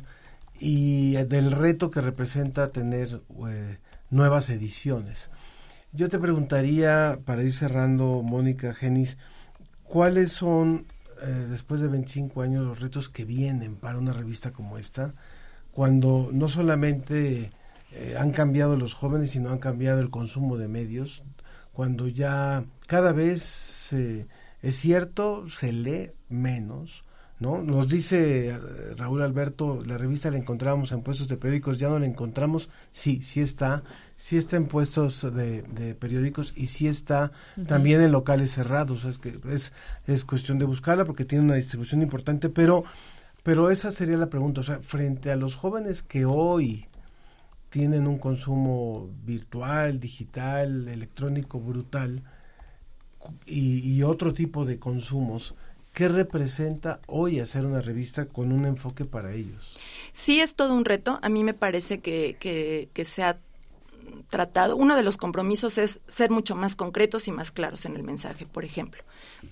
y 0.59 1.13
del 1.13 1.51
reto 1.51 1.91
que 1.91 2.01
representa 2.01 2.73
tener 2.73 3.21
eh, 3.47 3.77
nuevas 4.09 4.49
ediciones. 4.49 5.29
Yo 5.93 6.09
te 6.09 6.19
preguntaría, 6.19 7.19
para 7.23 7.43
ir 7.43 7.53
cerrando, 7.53 8.21
Mónica 8.21 8.73
Genis, 8.73 9.17
¿cuáles 9.85 10.33
son, 10.33 10.85
eh, 11.21 11.47
después 11.49 11.79
de 11.79 11.87
25 11.87 12.41
años, 12.41 12.65
los 12.65 12.81
retos 12.81 13.07
que 13.07 13.23
vienen 13.23 13.77
para 13.77 13.97
una 13.97 14.11
revista 14.11 14.51
como 14.51 14.77
esta? 14.77 15.13
Cuando 15.71 16.31
no 16.33 16.49
solamente 16.49 17.49
eh, 17.99 18.15
han 18.15 18.31
cambiado 18.31 18.77
los 18.77 18.93
jóvenes 18.93 19.35
y 19.35 19.39
no 19.39 19.49
han 19.49 19.57
cambiado 19.57 19.99
el 19.99 20.11
consumo 20.11 20.57
de 20.57 20.67
medios, 20.67 21.23
cuando 21.73 22.07
ya 22.07 22.63
cada 22.85 23.11
vez 23.11 23.91
eh, 23.93 24.27
es 24.61 24.75
cierto, 24.75 25.49
se 25.49 25.71
lee 25.71 26.11
menos, 26.29 27.03
¿no? 27.39 27.63
Nos 27.63 27.87
dice 27.87 28.49
eh, 28.49 28.59
Raúl 28.95 29.23
Alberto, 29.23 29.81
la 29.83 29.97
revista 29.97 30.29
la 30.29 30.37
encontrábamos 30.37 30.91
en 30.91 31.01
puestos 31.01 31.27
de 31.27 31.37
periódicos, 31.37 31.79
ya 31.79 31.89
no 31.89 31.97
la 31.97 32.05
encontramos, 32.05 32.69
sí, 32.91 33.23
sí 33.23 33.41
está, 33.41 33.83
sí 34.15 34.37
está 34.37 34.57
en 34.57 34.67
puestos 34.67 35.21
de, 35.33 35.63
de 35.63 35.95
periódicos 35.95 36.53
y 36.55 36.67
sí 36.67 36.87
está 36.87 37.31
uh 37.55 37.61
-huh. 37.61 37.65
también 37.65 38.01
en 38.01 38.11
locales 38.11 38.51
cerrados, 38.51 39.05
es 39.05 39.17
que 39.17 39.39
es, 39.49 39.73
es 40.05 40.23
cuestión 40.23 40.59
de 40.59 40.65
buscarla 40.65 41.05
porque 41.05 41.25
tiene 41.25 41.45
una 41.45 41.55
distribución 41.55 42.03
importante, 42.03 42.49
pero, 42.49 42.83
pero 43.41 43.71
esa 43.71 43.91
sería 43.91 44.17
la 44.17 44.29
pregunta, 44.29 44.61
o 44.61 44.63
sea, 44.63 44.81
frente 44.81 45.31
a 45.31 45.35
los 45.35 45.55
jóvenes 45.55 46.03
que 46.03 46.25
hoy 46.25 46.85
tienen 47.69 48.07
un 48.07 48.17
consumo 48.17 49.09
virtual, 49.23 49.99
digital, 49.99 50.87
electrónico 50.87 51.59
brutal 51.59 52.23
y, 53.45 53.79
y, 53.79 54.03
otro 54.03 54.33
tipo 54.33 54.65
de 54.65 54.79
consumos. 54.79 55.53
¿Qué 55.93 56.07
representa 56.07 57.01
hoy 57.07 57.39
hacer 57.39 57.65
una 57.65 57.81
revista 57.81 58.25
con 58.27 58.51
un 58.51 58.65
enfoque 58.65 59.03
para 59.03 59.33
ellos? 59.33 59.75
Sí, 60.13 60.39
es 60.39 60.55
todo 60.55 60.75
un 60.75 60.85
reto. 60.85 61.19
A 61.21 61.29
mí 61.29 61.43
me 61.43 61.53
parece 61.53 61.99
que, 61.99 62.37
que, 62.39 62.89
que 62.93 63.03
se 63.03 63.23
ha 63.23 63.39
tratado, 64.29 64.75
uno 64.75 64.95
de 64.95 65.03
los 65.03 65.17
compromisos 65.17 65.77
es 65.77 66.01
ser 66.07 66.31
mucho 66.31 66.55
más 66.55 66.75
concretos 66.75 67.27
y 67.27 67.31
más 67.31 67.51
claros 67.51 67.85
en 67.85 67.95
el 67.95 68.03
mensaje. 68.03 68.45
Por 68.45 68.63
ejemplo, 68.63 69.03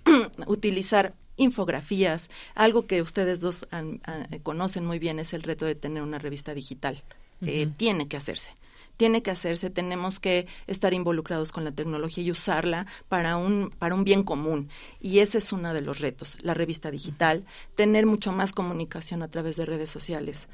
utilizar 0.47 1.15
infografías, 1.36 2.30
algo 2.54 2.86
que 2.86 3.01
ustedes 3.01 3.41
dos 3.41 3.67
han, 3.71 4.01
han, 4.06 4.39
conocen 4.39 4.86
muy 4.86 4.99
bien 4.99 5.19
es 5.19 5.34
el 5.34 5.43
reto 5.43 5.65
de 5.65 5.75
tener 5.75 6.01
una 6.01 6.19
revista 6.19 6.54
digital 6.54 7.04
eh, 7.41 7.65
uh 7.65 7.69
-huh. 7.69 7.77
tiene 7.77 8.07
que 8.07 8.17
hacerse. 8.17 8.51
Tiene 8.97 9.21
que 9.21 9.31
hacerse, 9.31 9.69
tenemos 9.69 10.21
que 10.21 10.47
estar 10.67 10.93
involucrados 10.93 11.51
con 11.51 11.65
la 11.65 11.73
tecnología 11.73 12.23
y 12.23 12.31
usarla 12.31 12.85
para 13.09 13.35
un, 13.35 13.69
para 13.77 13.93
un 13.93 14.05
bien 14.05 14.23
común. 14.23 14.69
Y 15.01 15.19
ese 15.19 15.39
es 15.39 15.51
uno 15.51 15.73
de 15.73 15.81
los 15.81 15.99
retos, 15.99 16.37
la 16.41 16.53
revista 16.53 16.91
digital, 16.91 17.43
tener 17.75 18.05
mucho 18.05 18.31
más 18.31 18.53
comunicación 18.53 19.21
a 19.21 19.27
través 19.27 19.57
de 19.57 19.65
redes 19.65 19.89
sociales 19.89 20.47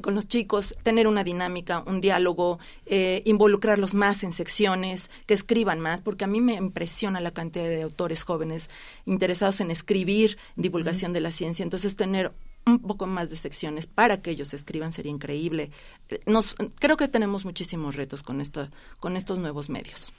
con 0.00 0.14
los 0.14 0.28
chicos, 0.28 0.76
tener 0.82 1.06
una 1.06 1.24
dinámica, 1.24 1.82
un 1.86 2.00
diálogo, 2.00 2.58
eh, 2.86 3.22
involucrarlos 3.24 3.94
más 3.94 4.24
en 4.24 4.32
secciones, 4.32 5.10
que 5.26 5.34
escriban 5.34 5.80
más, 5.80 6.02
porque 6.02 6.24
a 6.24 6.28
mí 6.28 6.40
me 6.40 6.54
impresiona 6.54 7.20
la 7.20 7.30
cantidad 7.30 7.64
de 7.64 7.82
autores 7.82 8.22
jóvenes 8.22 8.70
interesados 9.06 9.60
en 9.60 9.70
escribir 9.70 10.36
divulgación 10.56 11.10
uh 11.10 11.12
-huh. 11.12 11.14
de 11.14 11.20
la 11.20 11.32
ciencia. 11.32 11.62
Entonces, 11.62 11.96
tener 11.96 12.32
un 12.66 12.80
poco 12.80 13.06
más 13.06 13.30
de 13.30 13.36
secciones 13.36 13.86
para 13.86 14.20
que 14.20 14.30
ellos 14.30 14.52
escriban 14.52 14.92
sería 14.92 15.12
increíble. 15.12 15.70
Nos, 16.26 16.56
creo 16.80 16.96
que 16.96 17.06
tenemos 17.06 17.44
muchísimos 17.44 17.94
retos 17.94 18.22
con, 18.22 18.40
esta, 18.40 18.70
con 18.98 19.16
estos 19.16 19.38
nuevos 19.38 19.70
medios. 19.70 20.12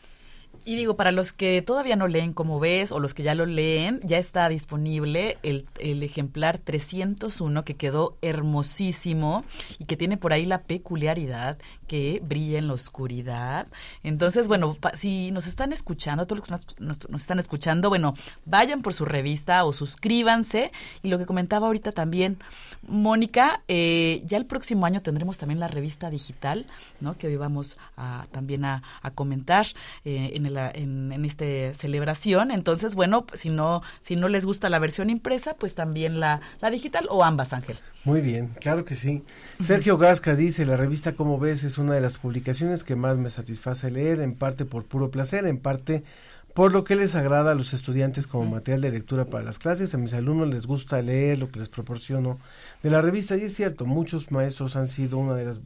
Y 0.65 0.75
digo, 0.75 0.95
para 0.95 1.11
los 1.11 1.33
que 1.33 1.61
todavía 1.61 1.95
no 1.95 2.07
leen 2.07 2.33
como 2.33 2.59
ves 2.59 2.91
o 2.91 2.99
los 2.99 3.13
que 3.13 3.23
ya 3.23 3.35
lo 3.35 3.45
leen, 3.45 3.99
ya 4.03 4.17
está 4.17 4.49
disponible 4.49 5.37
el, 5.43 5.67
el, 5.79 6.01
ejemplar 6.03 6.57
301 6.57 7.63
que 7.63 7.75
quedó 7.75 8.17
hermosísimo 8.21 9.43
y 9.77 9.85
que 9.85 9.97
tiene 9.97 10.17
por 10.17 10.33
ahí 10.33 10.45
la 10.45 10.63
peculiaridad 10.63 11.57
que 11.87 12.21
brilla 12.23 12.59
en 12.59 12.67
la 12.67 12.73
oscuridad. 12.73 13.67
Entonces, 14.03 14.47
bueno, 14.47 14.77
si 14.95 15.31
nos 15.31 15.47
están 15.47 15.73
escuchando, 15.73 16.27
todos 16.27 16.39
los 16.39 16.47
que 16.47 16.83
nos, 16.83 17.09
nos, 17.09 17.21
están 17.21 17.39
escuchando, 17.39 17.89
bueno, 17.89 18.13
vayan 18.45 18.81
por 18.81 18.93
su 18.93 19.05
revista 19.05 19.63
o 19.65 19.73
suscríbanse. 19.73 20.71
Y 21.03 21.09
lo 21.09 21.17
que 21.17 21.25
comentaba 21.25 21.67
ahorita 21.67 21.91
también, 21.91 22.37
Mónica, 22.87 23.61
eh, 23.67 24.21
ya 24.25 24.37
el 24.37 24.45
próximo 24.45 24.85
año 24.85 25.01
tendremos 25.01 25.37
también 25.37 25.59
la 25.59 25.67
revista 25.67 26.09
digital, 26.09 26.65
¿no? 26.99 27.17
Que 27.17 27.27
hoy 27.27 27.37
vamos 27.37 27.77
a, 27.95 28.25
también 28.31 28.65
a, 28.65 28.83
a 29.01 29.11
comentar 29.11 29.65
eh, 30.05 30.31
en, 30.33 30.45
el, 30.45 30.57
en, 30.57 31.11
en 31.11 31.25
esta 31.25 31.73
celebración. 31.73 32.51
Entonces, 32.51 32.95
bueno, 32.95 33.25
si 33.33 33.49
no, 33.49 33.81
si 34.01 34.15
no 34.15 34.27
les 34.27 34.45
gusta 34.45 34.69
la 34.69 34.79
versión 34.79 35.09
impresa, 35.09 35.55
pues 35.55 35.75
también 35.75 36.19
la, 36.19 36.41
la 36.61 36.69
digital 36.69 37.07
o 37.09 37.23
ambas, 37.23 37.53
Ángel. 37.53 37.77
Muy 38.07 38.21
bien, 38.21 38.55
claro 38.61 38.85
que 38.85 38.95
sí. 38.95 39.21
Sergio 39.59 39.97
Gasca 39.97 40.33
dice, 40.33 40.65
la 40.65 40.77
revista 40.77 41.11
Como 41.11 41.39
ves 41.39 41.65
es 41.65 41.77
una 41.77 41.93
de 41.93 41.99
las 41.99 42.19
publicaciones 42.19 42.85
que 42.85 42.95
más 42.95 43.17
me 43.17 43.29
satisface 43.29 43.91
leer, 43.91 44.21
en 44.21 44.33
parte 44.33 44.63
por 44.63 44.85
puro 44.85 45.11
placer, 45.11 45.45
en 45.45 45.57
parte 45.57 46.05
por 46.53 46.71
lo 46.71 46.85
que 46.85 46.95
les 46.95 47.15
agrada 47.15 47.51
a 47.51 47.55
los 47.55 47.73
estudiantes 47.73 48.25
como 48.25 48.49
material 48.49 48.79
de 48.79 48.91
lectura 48.91 49.25
para 49.25 49.43
las 49.43 49.59
clases. 49.59 49.93
A 49.93 49.97
mis 49.97 50.13
alumnos 50.13 50.47
les 50.47 50.67
gusta 50.67 51.01
leer 51.01 51.37
lo 51.37 51.51
que 51.51 51.59
les 51.59 51.67
proporciono 51.67 52.39
de 52.81 52.89
la 52.89 53.01
revista 53.01 53.35
y 53.35 53.41
es 53.41 53.53
cierto, 53.53 53.85
muchos 53.85 54.31
maestros 54.31 54.77
han 54.77 54.87
sido 54.87 55.17
una 55.17 55.35
de 55.35 55.43
las 55.43 55.59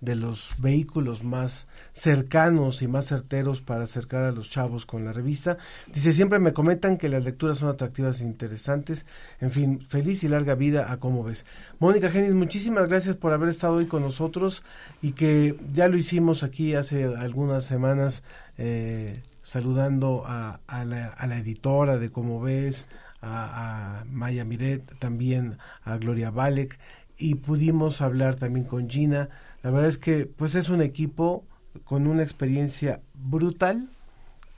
de 0.00 0.14
los 0.14 0.52
vehículos 0.58 1.24
más 1.24 1.66
cercanos 1.92 2.82
y 2.82 2.88
más 2.88 3.06
certeros 3.06 3.62
para 3.62 3.84
acercar 3.84 4.24
a 4.24 4.32
los 4.32 4.50
chavos 4.50 4.86
con 4.86 5.04
la 5.04 5.12
revista. 5.12 5.56
Dice, 5.92 6.12
siempre 6.12 6.38
me 6.38 6.52
comentan 6.52 6.98
que 6.98 7.08
las 7.08 7.24
lecturas 7.24 7.58
son 7.58 7.68
atractivas 7.68 8.20
e 8.20 8.24
interesantes. 8.24 9.06
En 9.40 9.50
fin, 9.50 9.80
feliz 9.88 10.22
y 10.24 10.28
larga 10.28 10.54
vida 10.54 10.92
a 10.92 10.98
cómo 10.98 11.24
ves. 11.24 11.44
Mónica 11.78 12.10
Genis, 12.10 12.34
muchísimas 12.34 12.88
gracias 12.88 13.16
por 13.16 13.32
haber 13.32 13.48
estado 13.48 13.76
hoy 13.76 13.86
con 13.86 14.02
nosotros 14.02 14.62
y 15.00 15.12
que 15.12 15.56
ya 15.72 15.88
lo 15.88 15.96
hicimos 15.96 16.42
aquí 16.42 16.74
hace 16.74 17.04
algunas 17.04 17.64
semanas 17.64 18.22
eh, 18.58 19.22
saludando 19.42 20.22
a, 20.26 20.60
la, 20.84 21.38
editora 21.38 21.98
de 21.98 22.10
cómo 22.10 22.40
ves, 22.40 22.88
a, 23.20 24.00
a 24.00 24.04
Maya 24.04 24.44
Miret, 24.44 24.98
también 24.98 25.58
a 25.82 25.96
Gloria 25.96 26.30
Balek 26.30 26.78
y 27.16 27.36
pudimos 27.36 28.00
hablar 28.00 28.36
también 28.36 28.66
con 28.66 28.88
Gina 28.88 29.28
la 29.64 29.70
verdad 29.70 29.88
es 29.88 29.96
que 29.96 30.26
pues 30.26 30.54
es 30.54 30.68
un 30.68 30.82
equipo 30.82 31.42
con 31.84 32.06
una 32.06 32.22
experiencia 32.22 33.00
brutal 33.14 33.88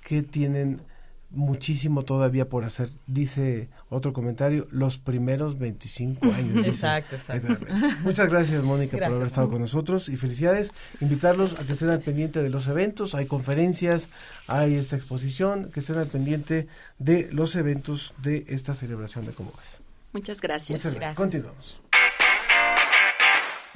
que 0.02 0.22
tienen 0.24 0.82
muchísimo 1.30 2.04
todavía 2.04 2.48
por 2.48 2.64
hacer. 2.64 2.90
Dice 3.06 3.68
otro 3.88 4.12
comentario, 4.12 4.66
los 4.72 4.98
primeros 4.98 5.60
25 5.60 6.26
años. 6.34 6.66
exacto, 6.66 7.14
exacto. 7.14 7.56
Muchas 8.02 8.28
gracias, 8.28 8.64
Mónica, 8.64 8.96
por 8.96 9.04
haber 9.04 9.28
estado 9.28 9.48
con 9.48 9.60
nosotros 9.60 10.08
y 10.08 10.16
felicidades. 10.16 10.72
Invitarlos 11.00 11.60
a 11.60 11.64
que 11.64 11.74
estén 11.74 11.90
al 11.90 12.00
pendiente 12.00 12.42
de 12.42 12.50
los 12.50 12.66
eventos. 12.66 13.14
Hay 13.14 13.26
conferencias, 13.26 14.08
hay 14.48 14.74
esta 14.74 14.96
exposición, 14.96 15.70
que 15.70 15.80
estén 15.80 15.98
al 15.98 16.08
pendiente 16.08 16.66
de 16.98 17.28
los 17.30 17.54
eventos 17.54 18.12
de 18.24 18.44
esta 18.48 18.74
celebración 18.74 19.24
de 19.24 19.32
Cómo 19.32 19.52
ves. 19.56 19.82
Muchas 20.12 20.40
gracias. 20.40 20.78
Muchas 20.78 20.94
gracias. 20.94 21.16
Continuamos. 21.16 21.80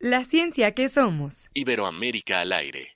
La 0.00 0.22
ciencia 0.22 0.70
que 0.70 0.88
somos. 0.88 1.50
Iberoamérica 1.54 2.38
al 2.38 2.52
aire. 2.52 2.92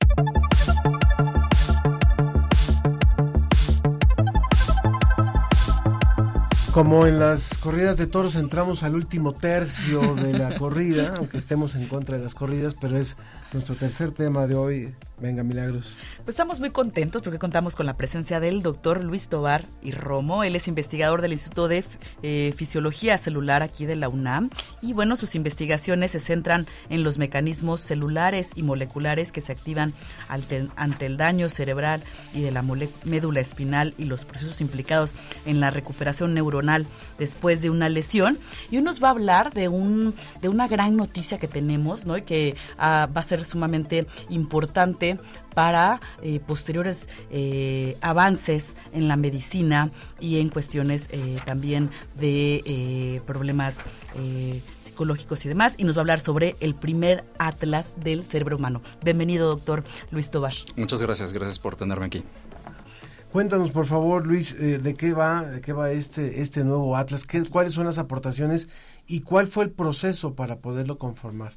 Como 6.73 7.07
en 7.07 7.19
las 7.19 7.59
corridas 7.59 7.99
de 7.99 8.07
toros 8.07 8.35
entramos 8.35 8.83
al 8.83 8.95
último 8.95 9.35
tercio 9.35 10.15
de 10.15 10.33
la 10.33 10.55
corrida, 10.59 11.13
aunque 11.19 11.37
estemos 11.37 11.75
en 11.75 11.87
contra 11.87 12.17
de 12.17 12.23
las 12.23 12.35
corridas, 12.35 12.75
pero 12.81 12.97
es 12.97 13.19
nuestro 13.53 13.75
tercer 13.75 14.13
tema 14.13 14.47
de 14.47 14.55
hoy. 14.55 14.95
Venga, 15.21 15.45
Milagros. 15.45 15.95
Pues 16.25 16.31
estamos 16.31 16.59
muy 16.59 16.71
contentos 16.71 17.23
porque 17.23 17.39
contamos 17.39 17.77
con 17.77 17.87
la 17.87 17.97
presencia 17.97 18.41
del 18.41 18.63
doctor 18.63 19.05
Luis 19.05 19.29
Tobar 19.29 19.65
y 19.81 19.93
Romo. 19.93 20.43
Él 20.43 20.57
es 20.57 20.67
investigador 20.67 21.23
del 21.23 21.33
Instituto 21.33 21.69
de 21.69 21.85
eh, 22.25 22.53
Fisiología 22.57 23.19
Celular 23.19 23.63
aquí 23.63 23.87
de 23.87 23.95
la 23.95 24.09
UNAM. 24.09 24.51
Y 24.81 24.95
bueno, 24.95 25.15
sus 25.15 25.37
investigaciones 25.37 26.11
se 26.11 26.19
centran 26.19 26.67
en 26.89 27.05
los 27.05 27.19
mecanismos 27.19 27.81
celulares 27.83 28.49
y 28.57 28.65
moleculares 28.65 29.31
que 29.31 29.43
se 29.43 29.53
activan 29.53 29.93
ante, 30.27 30.67
ante 30.75 31.07
el 31.07 31.19
daño 31.19 31.49
cerebral 31.49 32.03
y 32.35 32.41
de 32.41 32.51
la 32.51 32.63
médula 32.63 33.41
espinal 33.41 33.95
y 33.99 34.07
los 34.07 34.25
procesos 34.25 34.61
implicados 34.61 35.15
en 35.47 35.61
la 35.61 35.71
recuperación 35.71 36.35
neuronal 36.35 36.62
después 37.19 37.63
de 37.63 37.71
una 37.71 37.89
lesión. 37.89 38.39
Y 38.71 38.77
hoy 38.77 38.83
nos 38.83 39.03
va 39.03 39.09
a 39.09 39.11
hablar 39.13 39.53
de, 39.53 39.69
un, 39.69 40.15
de 40.41 40.49
una 40.49 40.69
gran 40.69 40.97
noticia 40.97 41.39
que 41.39 41.49
tenemos, 41.49 42.07
¿no? 42.07 42.17
Y 42.17 42.23
que 42.23 42.57
uh, 42.79 43.13
va 43.13 43.21
a 43.21 43.23
ser 43.23 43.45
sumamente 43.45 44.07
importante 44.29 45.19
para 45.55 46.01
eh, 46.23 46.41
posteriores 46.41 47.09
eh, 47.31 47.97
avances 48.01 48.77
en 48.93 49.09
la 49.09 49.17
medicina 49.17 49.91
y 50.21 50.41
en 50.41 50.49
cuestiones 50.49 51.09
eh, 51.11 51.39
también 51.45 51.91
de 52.19 53.23
problemas 53.27 53.85
psicológicos 54.83 55.45
y 55.45 55.49
demás. 55.49 55.75
Y 55.79 55.85
nos 55.85 55.97
va 55.97 56.01
a 56.01 56.03
hablar 56.03 56.21
sobre 56.21 56.57
el 56.61 56.75
primer 56.75 57.25
atlas 57.39 57.95
del 57.97 58.25
cerebro 58.25 58.57
humano. 58.57 58.83
Bienvenido, 59.03 59.49
doctor 59.49 59.85
Luis 60.11 60.31
Tobar. 60.31 60.55
Muchas 60.77 61.01
gracias, 61.01 61.33
gracias 61.33 61.59
por 61.59 61.77
tenerme 61.77 62.07
aquí. 62.07 62.23
Cuéntanos, 63.33 63.71
por 63.71 63.87
favor, 63.87 64.27
Luis, 64.27 64.53
eh, 64.53 64.79
de 64.79 64.95
qué 64.95 65.15
va, 65.15 65.43
de 65.43 65.63
qué 65.63 65.73
va 65.73 65.91
este, 65.91 66.43
este 66.43 66.65
nuevo 66.65 66.99
Atlas, 66.99 67.27
¿Qué, 67.27 67.43
cuáles 67.45 67.73
son 67.73 67.87
las 67.87 67.97
aportaciones 67.97 68.69
y 69.07 69.21
cuál 69.21 69.49
fue 69.49 69.65
el 69.65 69.71
proceso 69.71 70.35
para 70.35 70.59
poderlo 70.59 70.99
conformar. 70.99 71.55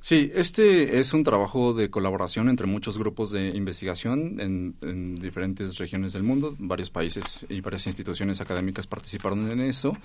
Sí, 0.00 0.32
este 0.34 0.98
es 0.98 1.14
un 1.14 1.22
trabajo 1.22 1.74
de 1.74 1.90
colaboración 1.90 2.48
entre 2.48 2.66
muchos 2.66 2.98
grupos 2.98 3.30
de 3.30 3.50
investigación 3.50 4.40
en, 4.40 4.74
en, 4.82 5.14
diferentes 5.14 5.78
regiones 5.78 6.12
del 6.12 6.24
mundo. 6.24 6.56
Varios 6.58 6.90
países 6.90 7.46
y 7.48 7.60
varias 7.60 7.86
instituciones 7.86 8.40
académicas 8.40 8.88
participaron 8.88 9.48
en 9.48 9.60
eso. 9.60 9.96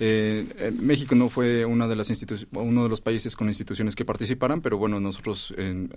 Eh, 0.00 0.72
México 0.80 1.14
no 1.14 1.28
fue 1.28 1.64
una 1.64 1.86
de 1.86 1.96
las 1.96 2.10
uno 2.52 2.82
de 2.82 2.88
los 2.88 3.00
países 3.00 3.36
con 3.36 3.48
instituciones 3.48 3.94
que 3.94 4.04
participaran, 4.04 4.60
pero 4.60 4.78
bueno, 4.78 5.00
nosotros 5.00 5.54
en, 5.56 5.90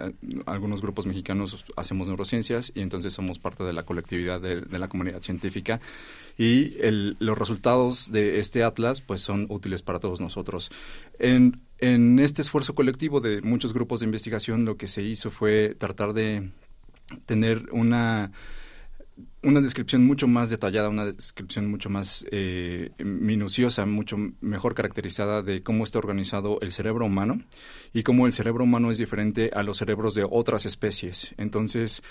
algunos 0.46 0.82
grupos 0.82 1.06
mexicanos 1.06 1.66
hacemos 1.76 2.08
neurociencias 2.08 2.72
y 2.76 2.82
entonces 2.82 3.14
somos 3.14 3.40
parte 3.40 3.64
de 3.64 3.74
la 3.74 3.84
colectividad 3.84 4.40
de, 4.42 4.64
la 4.78 4.88
comunidad 4.88 5.22
científica 5.22 5.80
y 6.38 6.80
el, 6.82 7.16
los 7.20 7.38
resultados 7.38 8.12
de 8.12 8.40
este 8.40 8.64
atlas 8.64 9.02
pues 9.02 9.22
son 9.22 9.48
útiles 9.50 9.82
para 9.82 10.00
todos 10.00 10.22
nosotros. 10.22 10.72
En 11.20 12.20
este 12.20 12.42
esfuerzo 12.42 12.76
colectivo 12.76 13.22
de 13.22 13.42
muchos 13.42 13.74
grupos 13.74 14.00
de 14.00 14.06
investigación 14.06 14.66
lo 14.66 14.78
que 14.78 14.88
se 14.88 15.02
hizo 15.02 15.32
fue 15.32 15.76
tratar 15.78 16.14
de 16.14 16.50
tener 17.26 17.70
una 17.72 18.32
una 19.46 19.62
descripción 19.62 20.04
mucho 20.04 20.28
más 20.28 20.50
detallada, 20.50 20.90
una 20.90 21.06
descripción 21.06 21.70
mucho 21.70 21.90
más 21.90 22.26
eh, 22.32 22.92
minuciosa, 23.00 23.86
mucho 23.86 24.18
mejor 24.42 24.74
caracterizada 24.74 25.44
de 25.44 25.62
cómo 25.62 25.84
está 25.84 26.00
organizado 26.00 26.60
el 26.62 26.72
cerebro 26.72 27.06
humano 27.06 27.40
y 27.94 28.04
cómo 28.04 28.26
el 28.26 28.34
cerebro 28.34 28.64
humano 28.64 28.92
es 28.92 28.98
diferente 28.98 29.52
a 29.54 29.64
los 29.64 29.78
cerebros 29.78 30.16
de 30.16 30.28
otras 30.30 30.66
especies. 30.66 31.36
Entonces, 31.38 32.04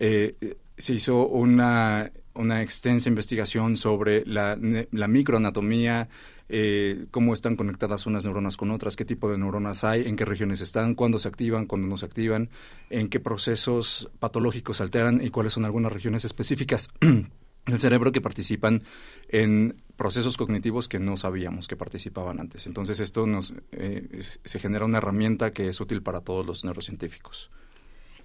eh, 0.00 0.34
se 0.76 0.94
hizo 0.94 1.26
una, 1.26 2.10
una 2.34 2.62
extensa 2.62 3.08
investigación 3.08 3.76
sobre 3.76 4.24
la, 4.26 4.58
la 4.90 5.08
microanatomía, 5.08 6.08
eh, 6.52 7.06
cómo 7.10 7.32
están 7.32 7.54
conectadas 7.54 8.06
unas 8.06 8.24
neuronas 8.24 8.56
con 8.56 8.70
otras, 8.70 8.96
qué 8.96 9.04
tipo 9.04 9.30
de 9.30 9.38
neuronas 9.38 9.84
hay, 9.84 10.06
en 10.06 10.16
qué 10.16 10.24
regiones 10.24 10.60
están, 10.60 10.94
cuándo 10.94 11.18
se 11.18 11.28
activan, 11.28 11.66
cuándo 11.66 11.86
no 11.86 11.96
se 11.96 12.06
activan, 12.06 12.50
en 12.90 13.08
qué 13.08 13.20
procesos 13.20 14.10
patológicos 14.18 14.80
alteran 14.80 15.24
y 15.24 15.30
cuáles 15.30 15.52
son 15.52 15.64
algunas 15.64 15.92
regiones 15.92 16.24
específicas 16.24 16.90
del 17.00 17.78
cerebro 17.78 18.10
que 18.10 18.20
participan 18.20 18.82
en 19.28 19.80
procesos 19.96 20.36
cognitivos 20.36 20.88
que 20.88 20.98
no 20.98 21.16
sabíamos 21.16 21.68
que 21.68 21.76
participaban 21.76 22.40
antes. 22.40 22.66
Entonces 22.66 22.98
esto 22.98 23.26
nos 23.26 23.54
eh, 23.72 24.20
se 24.44 24.58
genera 24.58 24.84
una 24.84 24.98
herramienta 24.98 25.52
que 25.52 25.68
es 25.68 25.80
útil 25.80 26.02
para 26.02 26.20
todos 26.20 26.44
los 26.44 26.64
neurocientíficos. 26.64 27.50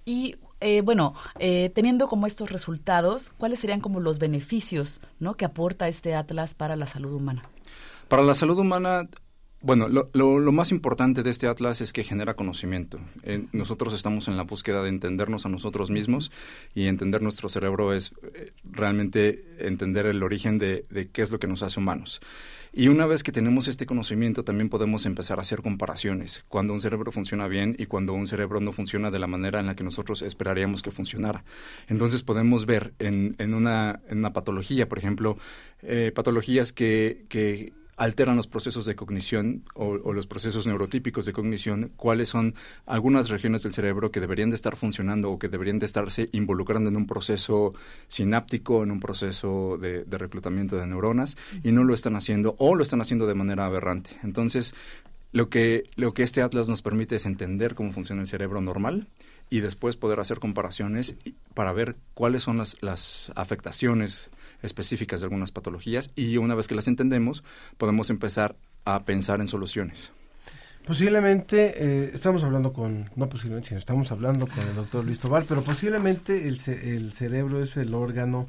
Y 0.04 0.36
eh, 0.60 0.80
bueno, 0.80 1.14
eh, 1.38 1.70
teniendo 1.74 2.08
como 2.08 2.26
estos 2.26 2.50
resultados, 2.50 3.30
¿cuáles 3.36 3.60
serían 3.60 3.80
como 3.80 4.00
los 4.00 4.18
beneficios 4.18 5.00
¿no? 5.18 5.34
que 5.34 5.44
aporta 5.44 5.88
este 5.88 6.14
atlas 6.14 6.54
para 6.54 6.76
la 6.76 6.86
salud 6.86 7.12
humana? 7.12 7.42
Para 8.08 8.22
la 8.22 8.34
salud 8.34 8.58
humana 8.58 9.08
bueno, 9.66 9.88
lo, 9.88 10.10
lo, 10.12 10.52
más 10.52 10.70
importante 10.70 11.24
de 11.24 11.30
este 11.30 11.48
atlas 11.48 11.80
es 11.80 11.92
que 11.92 12.04
genera 12.04 12.34
conocimiento. 12.34 13.00
nosotros 13.52 13.94
estamos 13.94 14.28
en 14.28 14.36
la 14.36 14.44
búsqueda 14.44 14.82
de 14.82 14.90
entendernos 14.90 15.46
a 15.46 15.48
nosotros 15.48 15.90
mismos 15.90 16.30
y 16.72 16.86
entender 16.86 17.22
nuestro 17.22 17.48
cerebro 17.48 17.92
es 17.92 18.12
eh, 18.34 18.52
realmente 18.62 19.44
entender 19.58 20.06
el 20.06 20.22
origen 20.22 20.58
de, 20.58 20.84
qué 21.12 21.22
es 21.22 21.32
lo 21.32 21.40
que 21.40 21.48
nos 21.48 21.62
hace 21.62 21.80
humanos. 21.80 22.20
Y 22.72 22.88
una 22.88 23.06
vez 23.06 23.24
que 23.24 23.32
tenemos 23.32 23.66
este 23.66 23.86
conocimiento, 23.86 24.44
también 24.44 24.68
podemos 24.68 25.04
empezar 25.04 25.38
a 25.38 25.42
hacer 25.42 25.62
comparaciones, 25.62 26.44
cuando 26.48 26.74
un 26.74 26.80
cerebro 26.82 27.10
funciona 27.10 27.48
bien 27.48 27.74
y 27.76 27.86
cuando 27.86 28.12
un 28.12 28.28
cerebro 28.28 28.60
no 28.60 28.72
funciona 28.72 29.10
de 29.10 29.18
la 29.18 29.26
manera 29.26 29.58
en 29.58 29.66
la 29.66 29.74
que 29.74 29.82
nosotros 29.82 30.20
esperaríamos 30.22 30.82
que 30.82 30.92
funcionara. 30.92 31.44
Entonces 31.88 32.22
podemos 32.22 32.66
ver 32.66 32.92
en, 32.98 33.34
una, 33.54 34.00
patología, 34.34 34.88
por 34.88 34.98
ejemplo, 34.98 35.38
eh, 35.82 36.12
patologías 36.14 36.72
que 36.72 37.24
alteran 37.96 38.36
los 38.36 38.46
procesos 38.46 38.84
de 38.84 38.94
cognición 38.94 39.64
o, 39.74 40.12
los 40.12 40.26
procesos 40.26 40.66
neurotípicos 40.66 41.24
de 41.24 41.32
cognición, 41.32 41.92
cuáles 41.96 42.28
son 42.28 42.54
algunas 42.84 43.30
regiones 43.30 43.62
del 43.62 43.72
cerebro 43.72 44.10
que 44.10 44.20
deberían 44.20 44.50
de 44.50 44.56
estar 44.56 44.76
funcionando 44.76 45.30
o 45.30 45.38
que 45.38 45.48
deberían 45.48 45.78
de 45.78 45.86
estarse 45.86 46.28
involucrando 46.32 46.90
en 46.90 46.96
un 46.96 47.06
proceso 47.06 47.74
sináptico, 48.08 48.82
en 48.82 48.90
un 48.90 49.00
proceso 49.00 49.78
de, 49.78 50.04
reclutamiento 50.16 50.76
de 50.76 50.86
neuronas 50.86 51.36
y 51.62 51.72
no 51.72 51.84
lo 51.84 51.94
están 51.94 52.16
haciendo 52.16 52.54
o 52.58 52.74
lo 52.74 52.82
están 52.82 53.00
haciendo 53.00 53.26
de 53.26 53.34
manera 53.34 53.66
aberrante. 53.66 54.10
Entonces, 54.22 54.74
lo 55.32 55.48
que, 55.48 55.84
lo 55.96 56.12
que 56.12 56.22
este 56.22 56.42
atlas 56.42 56.68
nos 56.68 56.82
permite 56.82 57.16
es 57.16 57.26
entender 57.26 57.74
cómo 57.74 57.92
funciona 57.92 58.22
el 58.22 58.28
cerebro 58.28 58.60
normal 58.60 59.06
y 59.48 59.60
después 59.60 59.96
poder 59.96 60.20
hacer 60.20 60.38
comparaciones 60.38 61.16
para 61.54 61.72
ver 61.72 61.96
cuáles 62.14 62.42
son 62.42 62.58
las, 62.58 62.76
las 62.80 63.32
afectaciones 63.36 64.28
específicas 64.62 65.20
de 65.20 65.26
algunas 65.26 65.52
patologías 65.52 66.10
y 66.14 66.36
una 66.36 66.54
vez 66.54 66.68
que 66.68 66.74
las 66.74 66.88
entendemos 66.88 67.44
podemos 67.78 68.10
empezar 68.10 68.56
a 68.84 69.00
pensar 69.00 69.40
en 69.40 69.48
soluciones. 69.48 70.10
Posiblemente, 70.86 71.74
eh, 71.84 72.10
estamos 72.14 72.44
hablando 72.44 72.72
con, 72.72 73.10
no 73.16 73.28
posiblemente, 73.28 73.76
estamos 73.76 74.12
hablando 74.12 74.46
con 74.46 74.60
el 74.68 74.76
doctor 74.76 75.04
Luis 75.04 75.18
Tobar, 75.18 75.44
pero 75.44 75.62
posiblemente 75.62 76.46
el, 76.46 76.60
el 76.84 77.12
cerebro 77.12 77.60
es 77.60 77.76
el 77.76 77.92
órgano 77.92 78.46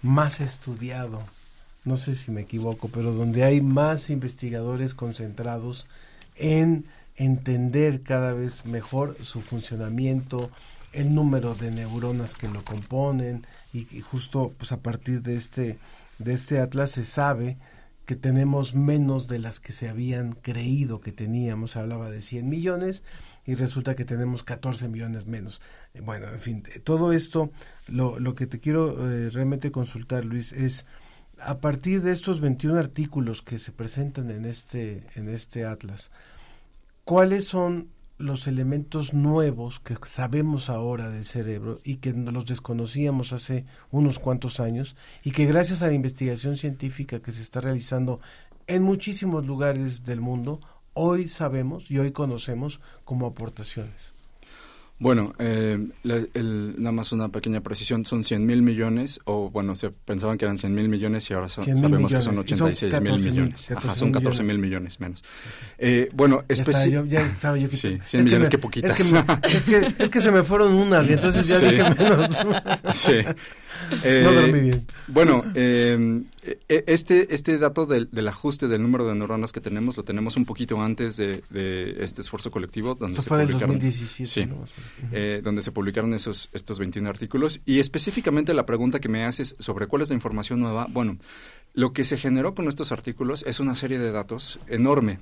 más 0.00 0.40
estudiado, 0.40 1.20
no 1.84 1.96
sé 1.96 2.14
si 2.14 2.30
me 2.30 2.42
equivoco, 2.42 2.88
pero 2.88 3.12
donde 3.12 3.42
hay 3.42 3.60
más 3.60 4.08
investigadores 4.10 4.94
concentrados 4.94 5.88
en 6.36 6.84
entender 7.16 8.02
cada 8.02 8.32
vez 8.32 8.66
mejor 8.66 9.16
su 9.22 9.40
funcionamiento, 9.40 10.50
el 10.94 11.14
número 11.14 11.54
de 11.54 11.70
neuronas 11.70 12.34
que 12.34 12.48
lo 12.48 12.62
componen 12.62 13.46
y, 13.72 13.84
justo 14.00 14.52
pues 14.56 14.72
a 14.72 14.80
partir 14.80 15.22
de 15.22 15.36
este 15.36 15.78
de 16.18 16.32
este 16.32 16.60
atlas 16.60 16.92
se 16.92 17.04
sabe 17.04 17.58
que 18.06 18.16
tenemos 18.16 18.74
menos 18.74 19.28
de 19.28 19.38
las 19.38 19.60
que 19.60 19.72
se 19.72 19.88
habían 19.88 20.32
creído 20.32 21.00
que 21.00 21.10
teníamos, 21.10 21.76
hablaba 21.76 22.10
de 22.10 22.22
100 22.22 22.48
millones 22.48 23.02
y 23.46 23.54
resulta 23.54 23.94
que 23.96 24.04
tenemos 24.04 24.42
14 24.42 24.88
millones 24.88 25.26
menos. 25.26 25.60
Eh, 25.94 26.02
bueno, 26.02 26.28
en 26.28 26.40
fin, 26.40 26.62
todo 26.84 27.12
esto, 27.12 27.50
lo, 27.88 28.18
lo 28.18 28.34
que 28.34 28.46
te 28.46 28.60
quiero 28.60 29.10
eh, 29.10 29.30
realmente 29.30 29.72
consultar, 29.72 30.24
Luis, 30.24 30.52
es 30.52 30.84
a 31.38 31.58
partir 31.58 32.02
de 32.02 32.12
estos 32.12 32.40
21 32.40 32.78
artículos 32.78 33.42
que 33.42 33.58
se 33.58 33.72
presentan 33.72 34.30
en 34.30 34.44
este, 34.44 35.06
en 35.14 35.28
este 35.28 35.64
atlas, 35.64 36.10
¿cuáles 37.04 37.46
son 37.46 37.88
los 38.16 38.46
elementos 38.46 39.12
nuevos 39.12 39.80
que 39.80 39.96
sabemos 40.04 40.70
ahora 40.70 41.10
del 41.10 41.24
cerebro 41.24 41.80
y 41.82 41.96
que 41.96 42.12
los 42.12 42.46
desconocíamos 42.46 43.32
hace 43.32 43.66
unos 43.90 44.18
cuantos 44.18 44.60
años 44.60 44.96
y 45.24 45.32
que 45.32 45.46
gracias 45.46 45.82
a 45.82 45.88
la 45.88 45.94
investigación 45.94 46.56
científica 46.56 47.20
que 47.20 47.32
se 47.32 47.42
está 47.42 47.60
realizando 47.60 48.20
en 48.66 48.82
muchísimos 48.82 49.44
lugares 49.44 50.04
del 50.04 50.20
mundo, 50.20 50.60
hoy 50.94 51.28
sabemos 51.28 51.90
y 51.90 51.98
hoy 51.98 52.12
conocemos 52.12 52.80
como 53.04 53.26
aportaciones. 53.26 54.13
Bueno, 54.98 55.34
eh, 55.38 55.78
nada 56.04 56.92
más 56.92 57.10
una 57.10 57.28
pequeña 57.28 57.60
precisión, 57.60 58.04
son 58.04 58.22
100 58.22 58.46
mil 58.46 58.62
millones, 58.62 59.20
o 59.24 59.50
bueno, 59.50 59.74
se 59.74 59.90
pensaban 59.90 60.38
que 60.38 60.44
eran 60.44 60.56
100 60.56 60.72
mil 60.72 60.88
millones 60.88 61.28
y 61.28 61.34
ahora 61.34 61.48
sabemos 61.48 62.12
que 62.12 62.22
son 62.22 62.38
86 62.38 63.00
mil 63.00 63.18
millones. 63.18 63.70
Ajá, 63.72 63.94
son 63.96 64.12
14 64.12 64.44
mil 64.44 64.58
millones 64.58 65.00
menos. 65.00 65.24
Eh, 65.78 66.08
bueno, 66.14 66.44
específicamente... 66.48 67.14
Ya, 67.14 67.26
estaba 67.26 67.58
yo 67.58 67.68
que... 67.70 67.76
Sí, 67.76 67.98
100 68.02 68.24
millones, 68.24 68.48
que, 68.48 68.58
poquitas. 68.58 69.00
Es 69.00 69.62
que, 69.64 69.94
es, 69.98 70.08
que, 70.08 70.20
se 70.20 70.30
me 70.30 70.44
fueron 70.44 70.72
unas 70.74 71.08
y 71.10 71.14
entonces 71.14 71.48
ya 71.48 71.58
dije 71.68 71.82
menos. 71.82 72.28
sí. 72.94 73.12
Eh, 74.02 74.22
no 74.24 74.32
dormí 74.32 74.60
bien. 74.60 74.86
Bueno, 75.08 75.44
eh, 75.54 76.22
e, 76.68 76.84
este, 76.86 77.34
este 77.34 77.58
dato 77.58 77.86
del, 77.86 78.28
ajuste 78.28 78.68
del 78.68 78.82
número 78.82 79.06
de 79.06 79.14
neuronas 79.14 79.52
que 79.52 79.60
tenemos 79.60 79.96
lo 79.96 80.04
tenemos 80.04 80.36
un 80.36 80.44
poquito 80.44 80.80
antes 80.80 81.16
de, 81.16 81.96
este 81.98 82.20
esfuerzo 82.20 82.50
colectivo. 82.50 82.94
Donde 82.94 83.20
se 83.20 83.28
fue 83.28 83.44
publicaron, 83.44 83.76
2017. 83.78 84.28
Sí, 84.28 84.48
eh, 85.12 85.40
donde 85.42 85.62
se 85.62 85.72
publicaron 85.72 86.14
esos, 86.14 86.50
estos 86.52 86.78
21 86.78 87.08
artículos. 87.08 87.60
Y 87.64 87.78
específicamente 87.78 88.54
la 88.54 88.66
pregunta 88.66 89.00
que 89.00 89.08
me 89.08 89.24
haces 89.24 89.56
sobre 89.58 89.86
cuál 89.86 90.02
es 90.02 90.08
la 90.10 90.14
información 90.14 90.60
nueva. 90.60 90.86
Bueno, 90.90 91.18
lo 91.72 91.92
que 91.92 92.04
se 92.04 92.18
generó 92.18 92.54
con 92.54 92.68
estos 92.68 92.92
artículos 92.92 93.44
es 93.46 93.60
una 93.60 93.74
serie 93.74 93.98
de 93.98 94.12
datos 94.12 94.58
enorme. 94.68 95.20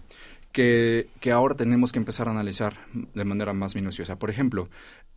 Que, 0.52 1.08
que, 1.20 1.32
ahora 1.32 1.54
tenemos 1.54 1.92
que 1.92 1.98
empezar 1.98 2.28
a 2.28 2.32
analizar 2.32 2.76
de 2.92 3.24
manera 3.24 3.54
más 3.54 3.74
minuciosa. 3.74 4.18
Por 4.18 4.28
ejemplo, 4.28 4.68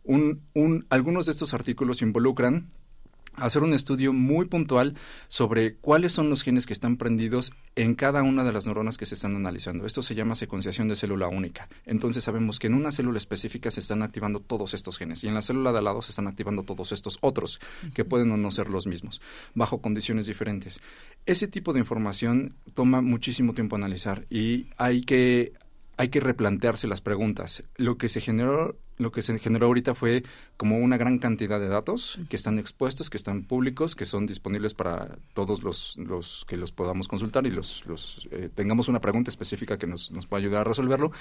un, 0.02 0.40
un, 0.54 0.86
algunos 0.88 1.26
de 1.26 1.32
estos 1.32 1.52
artículos 1.52 2.00
involucran 2.00 2.70
hacer 3.36 3.62
un 3.62 3.74
estudio 3.74 4.12
muy 4.12 4.46
puntual 4.46 4.94
sobre 5.28 5.76
cuáles 5.76 6.12
son 6.12 6.30
los 6.30 6.42
genes 6.42 6.66
que 6.66 6.72
están 6.72 6.96
prendidos 6.96 7.52
en 7.74 7.94
cada 7.94 8.22
una 8.22 8.44
de 8.44 8.52
las 8.52 8.66
neuronas 8.66 8.98
que 8.98 9.06
se 9.06 9.14
están 9.14 9.36
analizando. 9.36 9.86
Esto 9.86 10.02
se 10.02 10.14
llama 10.14 10.34
secuenciación 10.34 10.88
de 10.88 10.96
célula 10.96 11.28
única. 11.28 11.68
Entonces 11.84 12.24
sabemos 12.24 12.58
que 12.58 12.66
en 12.66 12.74
una 12.74 12.92
célula 12.92 13.18
específica 13.18 13.70
se 13.70 13.80
están 13.80 14.02
activando 14.02 14.40
todos 14.40 14.74
estos 14.74 14.98
genes 14.98 15.24
y 15.24 15.28
en 15.28 15.34
la 15.34 15.42
célula 15.42 15.72
de 15.72 15.78
al 15.78 15.84
lado 15.84 16.02
se 16.02 16.10
están 16.10 16.26
activando 16.26 16.62
todos 16.62 16.92
estos 16.92 17.18
otros 17.20 17.60
que 17.94 18.04
pueden 18.04 18.30
o 18.30 18.36
no 18.36 18.50
ser 18.50 18.68
los 18.68 18.86
mismos, 18.86 19.20
bajo 19.54 19.80
condiciones 19.80 20.26
diferentes. 20.26 20.80
Ese 21.26 21.48
tipo 21.48 21.72
de 21.72 21.80
información 21.80 22.54
toma 22.74 23.00
muchísimo 23.00 23.52
tiempo 23.52 23.76
analizar 23.76 24.26
y 24.30 24.68
hay 24.76 25.02
que 25.02 25.52
hay 25.96 26.08
que 26.08 26.20
replantearse 26.20 26.86
las 26.86 27.00
preguntas. 27.00 27.64
Lo 27.76 27.96
que 27.96 28.08
se 28.08 28.20
generó, 28.20 28.76
lo 28.98 29.12
que 29.12 29.22
se 29.22 29.38
generó 29.38 29.66
ahorita 29.66 29.94
fue 29.94 30.24
como 30.56 30.78
una 30.78 30.96
gran 30.96 31.18
cantidad 31.18 31.58
de 31.58 31.68
datos 31.68 32.18
que 32.28 32.36
están 32.36 32.58
expuestos, 32.58 33.10
que 33.10 33.16
están 33.16 33.44
públicos, 33.44 33.94
que 33.94 34.04
son 34.04 34.26
disponibles 34.26 34.74
para 34.74 35.18
todos 35.34 35.62
los, 35.62 35.96
los 35.96 36.44
que 36.48 36.56
los 36.56 36.72
podamos 36.72 37.08
consultar 37.08 37.46
y 37.46 37.50
los, 37.50 37.86
los 37.86 38.28
eh, 38.30 38.50
tengamos 38.54 38.88
una 38.88 39.00
pregunta 39.00 39.30
específica 39.30 39.78
que 39.78 39.86
nos, 39.86 40.10
nos 40.10 40.26
pueda 40.26 40.42
ayudar 40.42 40.60
a 40.62 40.64
resolverlo. 40.64 41.12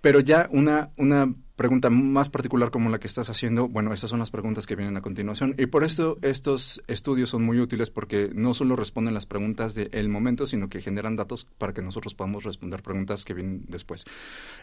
Pero 0.00 0.20
ya 0.20 0.48
una, 0.52 0.90
una 0.96 1.34
pregunta 1.58 1.90
más 1.90 2.30
particular 2.30 2.70
como 2.70 2.88
la 2.88 3.00
que 3.00 3.08
estás 3.08 3.28
haciendo, 3.28 3.68
bueno, 3.68 3.92
esas 3.92 4.08
son 4.08 4.20
las 4.20 4.30
preguntas 4.30 4.66
que 4.66 4.76
vienen 4.76 4.96
a 4.96 5.02
continuación. 5.02 5.56
Y 5.58 5.66
por 5.66 5.82
eso 5.82 6.16
estos 6.22 6.80
estudios 6.86 7.30
son 7.30 7.42
muy 7.42 7.58
útiles 7.58 7.90
porque 7.90 8.30
no 8.32 8.54
solo 8.54 8.76
responden 8.76 9.12
las 9.12 9.26
preguntas 9.26 9.74
del 9.74 10.08
momento, 10.08 10.46
sino 10.46 10.68
que 10.68 10.80
generan 10.80 11.16
datos 11.16 11.46
para 11.58 11.74
que 11.74 11.82
nosotros 11.82 12.14
podamos 12.14 12.44
responder 12.44 12.80
preguntas 12.82 13.24
que 13.24 13.34
vienen 13.34 13.64
después. 13.68 14.06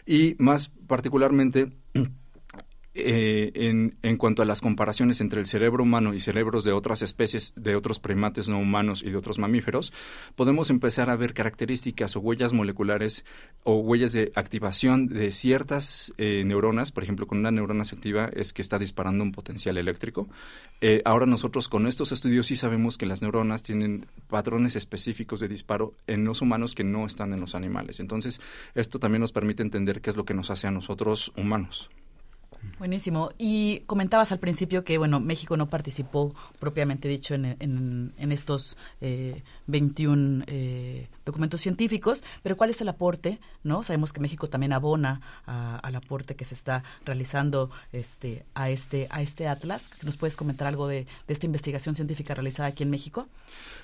Y 0.06 0.34
más 0.38 0.72
particularmente... 0.88 1.70
Eh, 2.98 3.52
en, 4.02 4.16
cuanto 4.16 4.40
a 4.40 4.46
las 4.46 4.62
comparaciones 4.62 5.20
entre 5.20 5.38
el 5.38 5.46
cerebro 5.46 5.82
humano 5.82 6.14
y 6.14 6.20
cerebros 6.20 6.64
de 6.64 6.72
otras 6.72 7.02
especies, 7.02 7.52
de 7.54 7.76
otros 7.76 8.00
primates 8.00 8.48
no 8.48 8.58
humanos 8.58 9.02
y 9.04 9.10
de 9.10 9.18
otros 9.18 9.38
mamíferos, 9.38 9.92
podemos 10.34 10.70
empezar 10.70 11.10
a 11.10 11.16
ver 11.16 11.34
características 11.34 12.16
o 12.16 12.20
huellas 12.20 12.54
moleculares 12.54 13.26
o 13.64 13.74
huellas 13.76 14.12
de 14.12 14.32
activación 14.34 15.08
de 15.08 15.30
ciertas 15.30 16.14
eh, 16.16 16.42
neuronas. 16.46 16.90
Por 16.90 17.02
ejemplo, 17.02 17.26
con 17.26 17.36
una 17.36 17.50
neurona 17.50 17.84
se 17.84 17.96
activa 17.96 18.30
es 18.32 18.54
que 18.54 18.62
está 18.62 18.78
disparando 18.78 19.22
un 19.24 19.32
potencial 19.32 19.76
eléctrico. 19.76 20.26
Eh, 20.80 21.02
ahora 21.04 21.26
nosotros 21.26 21.68
con 21.68 21.86
estos 21.86 22.12
estudios 22.12 22.46
sí 22.46 22.56
sabemos 22.56 22.96
que 22.96 23.04
las 23.04 23.20
neuronas 23.20 23.62
tienen 23.62 24.06
patrones 24.28 24.74
específicos 24.74 25.38
de 25.40 25.48
disparo 25.48 25.92
en 26.06 26.24
los 26.24 26.40
humanos 26.40 26.74
que 26.74 26.84
no 26.84 27.04
están 27.04 27.34
en 27.34 27.40
los 27.40 27.54
animales. 27.54 28.00
Entonces, 28.00 28.40
esto 28.74 28.98
también 28.98 29.20
nos 29.20 29.32
permite 29.32 29.62
entender 29.62 30.00
qué 30.00 30.08
es 30.08 30.16
lo 30.16 30.24
que 30.24 30.32
nos 30.32 30.50
hace 30.50 30.66
a 30.66 30.70
nosotros 30.70 31.30
humanos. 31.36 31.90
Buenísimo. 32.78 33.30
Y 33.38 33.80
comentabas 33.86 34.32
al 34.32 34.38
principio 34.38 34.84
que, 34.84 34.98
bueno, 34.98 35.20
México 35.20 35.56
no 35.56 35.68
participó 35.68 36.34
propiamente 36.58 37.08
dicho 37.08 37.34
en, 37.34 37.56
en, 37.58 38.32
estos 38.32 38.76
eh, 39.00 39.42
21 39.66 40.44
eh, 40.46 41.08
documentos 41.26 41.60
científicos, 41.60 42.24
pero 42.42 42.56
¿cuál 42.56 42.70
es 42.70 42.80
el 42.80 42.88
aporte? 42.88 43.38
¿no? 43.64 43.82
Sabemos 43.82 44.12
que 44.12 44.20
México 44.20 44.48
también 44.48 44.72
abona 44.72 45.20
al 45.44 45.94
aporte 45.96 46.36
que 46.36 46.44
se 46.44 46.54
está 46.54 46.84
realizando 47.04 47.70
este, 47.92 48.46
a, 48.54 48.70
este, 48.70 49.08
a 49.10 49.20
este 49.20 49.48
atlas. 49.48 49.90
¿Nos 50.04 50.16
puedes 50.16 50.36
comentar 50.36 50.68
algo 50.68 50.88
de, 50.88 51.06
esta 51.28 51.44
investigación 51.44 51.94
científica 51.94 52.34
realizada 52.34 52.68
aquí 52.68 52.84
en 52.84 52.90
México? 52.90 53.28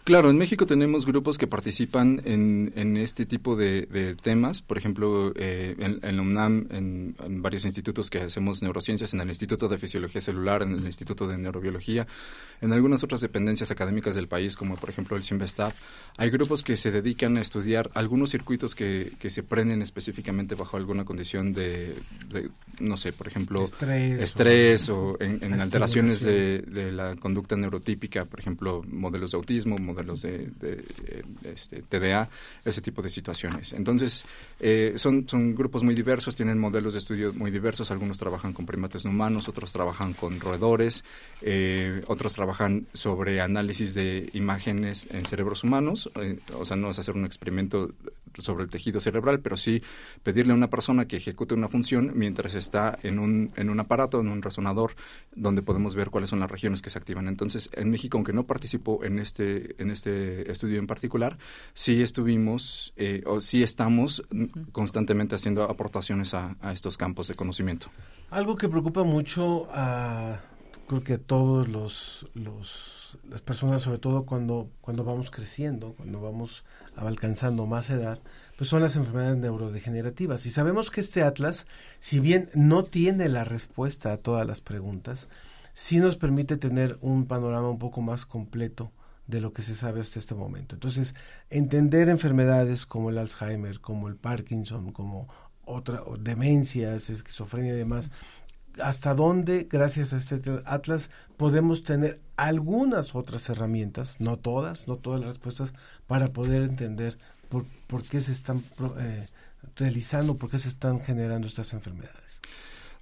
Claro, 0.04 0.30
en 0.30 0.38
México 0.38 0.66
tenemos 0.66 1.04
grupos 1.04 1.36
que 1.36 1.46
participan 1.46 2.22
en, 2.24 2.96
este 2.96 3.26
tipo 3.26 3.56
de, 3.56 4.16
temas. 4.22 4.62
Por 4.62 4.78
ejemplo, 4.78 5.32
eh, 5.36 5.74
en, 5.78 5.98
en, 6.02 6.20
UNAM, 6.20 6.68
en, 6.70 7.42
varios 7.42 7.64
institutos 7.64 8.08
que 8.08 8.20
hacemos 8.20 8.62
neurociencias, 8.62 9.12
en 9.14 9.20
el 9.20 9.28
Instituto 9.28 9.68
de 9.68 9.78
Fisiología 9.78 10.20
Celular, 10.20 10.62
en 10.62 10.72
el 10.72 10.86
Instituto 10.86 11.26
de 11.26 11.38
Neurobiología, 11.38 12.06
en 12.60 12.72
algunas 12.72 13.02
otras 13.02 13.20
dependencias 13.20 13.70
académicas 13.70 14.14
del 14.14 14.28
país, 14.28 14.56
como 14.56 14.76
por 14.76 14.90
ejemplo 14.90 15.16
el 15.16 15.24
CIMBESTAP, 15.24 15.72
hay 16.16 16.30
grupos 16.30 16.62
que 16.62 16.76
se 16.76 16.92
dedican 16.92 17.31
a 17.36 17.40
estudiar 17.40 17.90
algunos 17.94 18.30
circuitos 18.30 18.74
que, 18.74 19.12
que 19.18 19.30
se 19.30 19.42
prenden 19.42 19.82
específicamente 19.82 20.54
bajo 20.54 20.76
alguna 20.76 21.04
condición 21.04 21.52
de, 21.52 21.94
no 22.78 22.96
sé, 22.96 23.12
por 23.12 23.28
ejemplo, 23.28 23.64
estrés, 23.64 24.88
o, 24.88 25.16
en, 25.20 25.60
alteraciones 25.60 26.22
de, 26.22 26.90
la 26.92 27.16
conducta 27.16 27.56
neurotípica, 27.56 28.24
por 28.24 28.40
ejemplo, 28.40 28.82
modelos 28.88 29.32
de 29.32 29.36
autismo, 29.36 29.78
modelos 29.78 30.22
de, 30.22 30.50
este, 31.44 31.82
TDA, 31.82 32.28
ese 32.64 32.80
tipo 32.80 33.02
de 33.02 33.10
situaciones. 33.10 33.72
Entonces, 33.72 34.24
eh, 34.60 34.94
son, 34.96 35.28
son 35.28 35.54
grupos 35.54 35.82
muy 35.82 35.94
diversos, 35.94 36.36
tienen 36.36 36.58
modelos 36.58 36.94
de 36.94 36.98
estudio 36.98 37.32
muy 37.32 37.50
diversos, 37.50 37.90
algunos 37.90 38.18
trabajan 38.18 38.52
con 38.52 38.66
primates 38.66 39.04
no 39.04 39.10
humanos, 39.10 39.48
otros 39.48 39.72
trabajan 39.72 40.12
con 40.12 40.40
roedores, 40.40 41.04
eh, 41.42 42.02
otros 42.06 42.34
trabajan 42.34 42.86
sobre 42.92 43.40
análisis 43.40 43.94
de 43.94 44.30
imágenes 44.32 45.06
en 45.10 45.24
cerebros 45.26 45.64
humanos, 45.64 46.10
eh, 46.16 46.38
o 46.58 46.64
sea, 46.64 46.76
no 46.76 46.90
es 46.90 46.98
hacer 46.98 47.14
un 47.22 47.26
experimento 47.26 47.94
sobre 48.38 48.64
el 48.64 48.70
tejido 48.70 49.00
cerebral, 49.00 49.40
pero 49.40 49.56
sí 49.56 49.82
pedirle 50.22 50.52
a 50.52 50.56
una 50.56 50.70
persona 50.70 51.06
que 51.06 51.16
ejecute 51.16 51.54
una 51.54 51.68
función 51.68 52.12
mientras 52.14 52.54
está 52.54 52.98
en 53.02 53.18
un, 53.18 53.52
en 53.56 53.70
un 53.70 53.80
aparato, 53.80 54.20
en 54.20 54.28
un 54.28 54.42
resonador, 54.42 54.94
donde 55.34 55.62
podemos 55.62 55.94
ver 55.94 56.10
cuáles 56.10 56.30
son 56.30 56.40
las 56.40 56.50
regiones 56.50 56.82
que 56.82 56.90
se 56.90 56.98
activan. 56.98 57.28
Entonces, 57.28 57.70
en 57.74 57.90
México, 57.90 58.16
aunque 58.16 58.32
no 58.32 58.44
participó 58.44 59.04
en 59.04 59.18
este, 59.18 59.80
en 59.82 59.90
este 59.90 60.50
estudio 60.50 60.78
en 60.78 60.86
particular, 60.86 61.38
sí 61.74 62.02
estuvimos 62.02 62.92
eh, 62.96 63.22
o 63.26 63.40
sí 63.40 63.62
estamos 63.62 64.22
constantemente 64.72 65.34
haciendo 65.34 65.64
aportaciones 65.64 66.34
a, 66.34 66.56
estos 66.72 66.96
campos 66.96 67.28
de 67.28 67.34
conocimiento. 67.34 67.88
Algo 68.30 68.56
que 68.56 68.68
preocupa 68.68 69.02
mucho 69.02 69.68
a 69.72 70.40
creo 70.92 71.04
que 71.04 71.16
todos 71.16 71.68
los, 71.68 72.26
los 72.34 73.18
las 73.28 73.40
personas, 73.40 73.80
sobre 73.80 73.98
todo 73.98 74.26
cuando, 74.26 74.70
cuando 74.82 75.04
vamos 75.04 75.30
creciendo, 75.30 75.94
cuando 75.94 76.20
vamos 76.20 76.64
alcanzando 76.96 77.64
más 77.64 77.88
edad, 77.88 78.18
pues 78.58 78.68
son 78.68 78.82
las 78.82 78.96
enfermedades 78.96 79.38
neurodegenerativas. 79.38 80.44
Y 80.44 80.50
sabemos 80.50 80.90
que 80.90 81.00
este 81.00 81.22
atlas, 81.22 81.66
si 81.98 82.20
bien 82.20 82.50
no 82.54 82.84
tiene 82.84 83.30
la 83.30 83.44
respuesta 83.44 84.12
a 84.12 84.18
todas 84.18 84.46
las 84.46 84.60
preguntas, 84.60 85.28
sí 85.72 85.98
nos 85.98 86.16
permite 86.16 86.58
tener 86.58 86.98
un 87.00 87.26
panorama 87.26 87.70
un 87.70 87.78
poco 87.78 88.02
más 88.02 88.26
completo 88.26 88.92
de 89.26 89.40
lo 89.40 89.54
que 89.54 89.62
se 89.62 89.74
sabe 89.74 90.02
hasta 90.02 90.18
este 90.18 90.34
momento. 90.34 90.74
Entonces, 90.74 91.14
entender 91.48 92.10
enfermedades 92.10 92.84
como 92.84 93.08
el 93.08 93.16
Alzheimer, 93.16 93.80
como 93.80 94.08
el 94.08 94.16
Parkinson, 94.16 94.92
como 94.92 95.28
otra 95.64 96.00
demencias, 96.18 97.08
esquizofrenia 97.08 97.72
y 97.72 97.76
demás, 97.76 98.10
hasta 98.80 99.14
dónde, 99.14 99.66
gracias 99.70 100.12
a 100.12 100.16
este 100.16 100.40
atlas, 100.64 101.10
podemos 101.36 101.84
tener 101.84 102.20
algunas 102.36 103.14
otras 103.14 103.48
herramientas, 103.48 104.16
no 104.20 104.38
todas, 104.38 104.88
no 104.88 104.96
todas 104.96 105.20
las 105.20 105.28
respuestas, 105.28 105.72
para 106.06 106.28
poder 106.28 106.62
entender 106.62 107.18
por, 107.48 107.64
por 107.86 108.02
qué 108.02 108.20
se 108.20 108.32
están 108.32 108.62
eh, 108.98 109.26
realizando, 109.76 110.36
por 110.36 110.50
qué 110.50 110.58
se 110.58 110.68
están 110.68 111.00
generando 111.00 111.48
estas 111.48 111.72
enfermedades. 111.72 112.40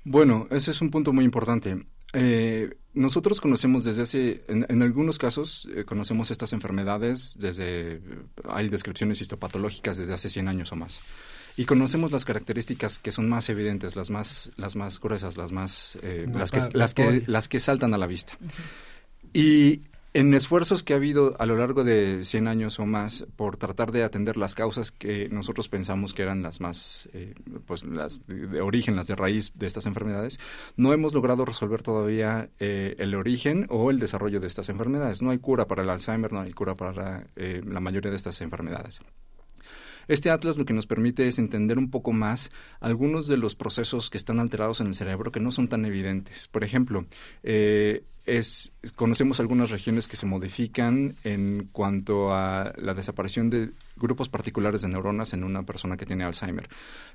Bueno, 0.04 0.46
ese 0.50 0.70
es 0.70 0.80
un 0.80 0.90
punto 0.90 1.12
muy 1.12 1.24
importante. 1.24 1.84
Eh, 2.12 2.76
nosotros 2.92 3.40
conocemos 3.40 3.84
desde 3.84 4.02
hace, 4.02 4.44
en, 4.48 4.82
algunos 4.82 5.18
casos, 5.18 5.68
eh, 5.74 5.84
conocemos 5.84 6.30
estas 6.30 6.52
enfermedades 6.52 7.34
desde, 7.38 8.02
hay 8.48 8.68
descripciones 8.68 9.20
histopatológicas 9.20 9.96
desde 9.96 10.14
hace 10.14 10.28
100 10.28 10.48
años 10.48 10.72
o 10.72 10.76
más 10.76 11.00
y 11.60 11.66
conocemos 11.66 12.10
las 12.10 12.24
características 12.24 12.98
que 12.98 13.12
son 13.12 13.28
más 13.28 13.50
evidentes, 13.50 13.94
las 13.94 14.08
más, 14.08 14.50
las 14.56 14.76
más 14.76 14.98
gruesas, 14.98 15.36
las 15.36 15.52
más, 15.52 15.98
eh, 16.02 16.24
las, 16.32 16.50
que, 16.50 16.60
las, 16.72 16.94
que, 16.94 17.22
las 17.26 17.50
que 17.50 17.60
saltan 17.60 17.92
a 17.92 17.98
la 17.98 18.06
vista. 18.06 18.32
Y 19.34 19.82
en 20.14 20.32
esfuerzos 20.32 20.82
que 20.82 20.94
ha 20.94 20.96
habido 20.96 21.36
a 21.38 21.44
lo 21.44 21.58
largo 21.58 21.84
de 21.84 22.24
100 22.24 22.48
años 22.48 22.78
o 22.78 22.86
más 22.86 23.26
por 23.36 23.58
tratar 23.58 23.92
de 23.92 24.04
atender 24.04 24.38
las 24.38 24.54
causas 24.54 24.90
que 24.90 25.28
nosotros 25.28 25.68
pensamos 25.68 26.14
que 26.14 26.22
eran 26.22 26.42
las 26.42 26.62
más, 26.62 27.10
eh, 27.12 27.34
pues 27.66 27.84
las 27.84 28.26
de, 28.26 28.62
origen, 28.62 28.96
las 28.96 29.08
de 29.08 29.16
raíz 29.16 29.52
de 29.54 29.66
estas 29.66 29.84
enfermedades, 29.84 30.40
no 30.78 30.94
hemos 30.94 31.12
logrado 31.12 31.44
resolver 31.44 31.82
todavía 31.82 32.48
eh, 32.58 32.94
el 32.96 33.14
origen 33.14 33.66
o 33.68 33.90
el 33.90 33.98
desarrollo 33.98 34.40
de 34.40 34.46
estas 34.46 34.70
enfermedades. 34.70 35.20
No 35.20 35.28
hay 35.28 35.38
cura 35.38 35.68
para 35.68 35.82
el 35.82 35.90
Alzheimer, 35.90 36.32
no 36.32 36.40
hay 36.40 36.54
cura 36.54 36.74
para 36.74 37.26
la 37.36 37.80
mayoría 37.80 38.10
de 38.10 38.16
estas 38.16 38.40
enfermedades. 38.40 39.02
Este 40.10 40.28
atlas 40.30 40.58
lo 40.58 40.64
que 40.64 40.74
nos 40.74 40.88
permite 40.88 41.28
es 41.28 41.38
entender 41.38 41.78
un 41.78 41.88
poco 41.88 42.10
más 42.10 42.50
algunos 42.80 43.28
de 43.28 43.36
los 43.36 43.54
procesos 43.54 44.10
que 44.10 44.18
están 44.18 44.40
alterados 44.40 44.80
en 44.80 44.88
el 44.88 44.96
cerebro 44.96 45.30
que 45.30 45.38
no 45.38 45.52
son 45.52 45.68
tan 45.68 45.84
evidentes. 45.84 46.48
Por 46.48 46.64
ejemplo, 46.64 47.06
eh, 47.44 48.02
es, 48.30 48.72
conocemos 48.94 49.40
algunas 49.40 49.70
regiones 49.70 50.06
que 50.06 50.16
se 50.16 50.26
modifican 50.26 51.14
en 51.24 51.68
cuanto 51.72 52.32
a 52.32 52.72
la 52.76 52.94
desaparición 52.94 53.50
de 53.50 53.70
grupos 53.96 54.28
particulares 54.28 54.82
de 54.82 54.88
neuronas 54.88 55.32
en 55.32 55.42
una 55.42 55.62
persona 55.62 55.96
que 55.96 56.06
tiene 56.06 56.24
Alzheimer. 56.24 56.68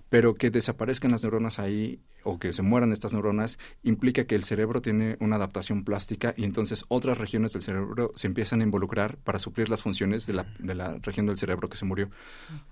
Pero 0.10 0.36
que 0.36 0.52
desaparezcan 0.52 1.12
las 1.12 1.24
neuronas 1.24 1.58
ahí 1.60 2.00
o 2.24 2.38
que 2.38 2.54
se 2.54 2.62
mueran 2.62 2.92
estas 2.92 3.14
neuronas 3.14 3.60
implica 3.84 4.26
que 4.26 4.36
el 4.36 4.44
cerebro 4.44 4.82
tiene 4.82 5.16
una 5.20 5.38
adaptación 5.38 5.84
plástica 5.84 6.34
y 6.36 6.44
entonces 6.44 6.86
otras 6.90 7.18
regiones 7.18 7.54
del 7.54 7.62
cerebro 7.62 8.12
se 8.16 8.28
empiezan 8.28 8.62
a 8.62 8.66
involucrar 8.66 9.18
para 9.18 9.40
suplir 9.40 9.70
las 9.70 9.84
funciones 9.84 10.26
de 10.26 10.34
la, 10.34 10.46
de 10.60 10.76
la 10.76 10.98
región 11.02 11.26
del 11.26 11.38
cerebro 11.38 11.70
que 11.70 11.78
se 11.78 11.86
murió. 11.86 12.10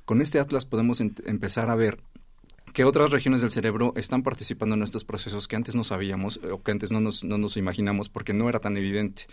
Con 0.05 0.21
este 0.21 0.39
atlas 0.39 0.65
podemos 0.65 0.99
empezar 0.99 1.69
a 1.69 1.75
ver 1.75 1.99
que 2.73 2.83
otras 2.83 3.11
regiones 3.11 3.41
del 3.41 3.51
cerebro 3.51 3.93
están 3.95 4.23
participando 4.23 4.75
en 4.75 4.81
estos 4.81 5.05
procesos 5.05 5.47
que 5.47 5.55
antes 5.55 5.75
no 5.75 5.83
sabíamos 5.83 6.39
o 6.51 6.61
que 6.61 6.71
antes 6.71 6.91
no 6.91 6.99
nos, 6.99 7.23
no 7.23 7.37
nos 7.37 7.55
imaginamos 7.55 8.09
porque 8.09 8.33
no 8.33 8.49
era 8.49 8.59
tan 8.59 8.75
evidente. 8.77 9.27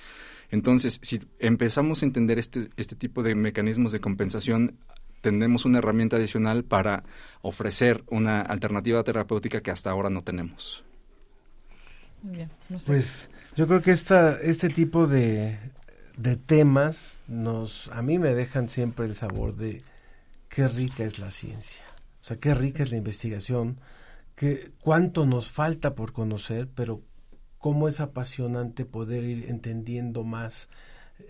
Entonces, 0.51 1.01
si 1.03 1.21
empezamos 1.39 2.03
a 2.03 2.07
entender 2.07 2.39
este, 2.39 2.69
este 2.77 2.97
tipo 2.97 3.23
de 3.23 3.35
mecanismos 3.35 3.93
de 3.93 4.01
compensación, 4.01 4.77
tenemos 5.23 5.65
una 5.65 5.79
herramienta 5.79 6.17
adicional 6.17 6.65
para 6.65 7.05
ofrecer 7.41 8.05
una 8.09 8.41
alternativa 8.43 9.03
terapéutica 9.05 9.63
que 9.63 9.71
hasta 9.71 9.91
ahora 9.91 10.11
no 10.11 10.23
tenemos. 10.23 10.85
Pues 12.85 13.31
yo 13.57 13.67
creo 13.67 13.81
que 13.81 13.93
esta, 13.93 14.39
este 14.41 14.69
tipo 14.69 15.07
de, 15.07 15.59
de 16.19 16.37
temas 16.37 17.23
nos, 17.27 17.89
a 17.89 18.03
mí 18.03 18.19
me 18.19 18.35
dejan 18.35 18.69
siempre 18.69 19.07
el 19.07 19.15
sabor 19.15 19.57
de 19.57 19.83
qué 20.51 20.69
rica 20.69 21.05
es 21.05 21.19
la 21.19 21.31
ciencia. 21.31 21.83
O 22.21 22.25
sea, 22.25 22.39
qué 22.39 22.55
rica 22.55 22.83
es 22.83 22.91
la 22.91 22.99
investigación, 22.99 23.81
que 24.35 24.73
cuánto 24.81 25.27
nos 25.27 25.51
falta 25.51 25.95
por 25.95 26.13
conocer, 26.13 26.69
pero 26.75 27.03
cómo 27.59 27.89
es 27.89 28.01
apasionante 28.01 28.85
poder 28.85 29.25
ir 29.25 29.51
entendiendo 29.51 30.25
más 30.25 30.69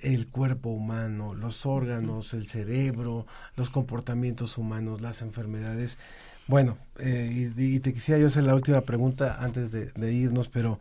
el 0.03 0.29
cuerpo 0.29 0.71
humano, 0.71 1.35
los 1.35 1.67
órganos, 1.67 2.33
el 2.35 2.47
cerebro, 2.47 3.27
los 3.57 3.71
comportamientos 3.71 4.57
humanos, 4.59 5.01
las 5.01 5.23
enfermedades. 5.23 5.99
Bueno, 6.47 6.79
eh, 6.99 7.53
y, 7.57 7.81
te 7.81 7.93
quisiera 7.93 8.21
yo 8.21 8.29
hacer 8.29 8.45
la 8.45 8.55
última 8.55 8.81
pregunta 8.83 9.43
antes 9.43 9.73
de, 9.73 10.13
irnos, 10.13 10.49
pero 10.49 10.79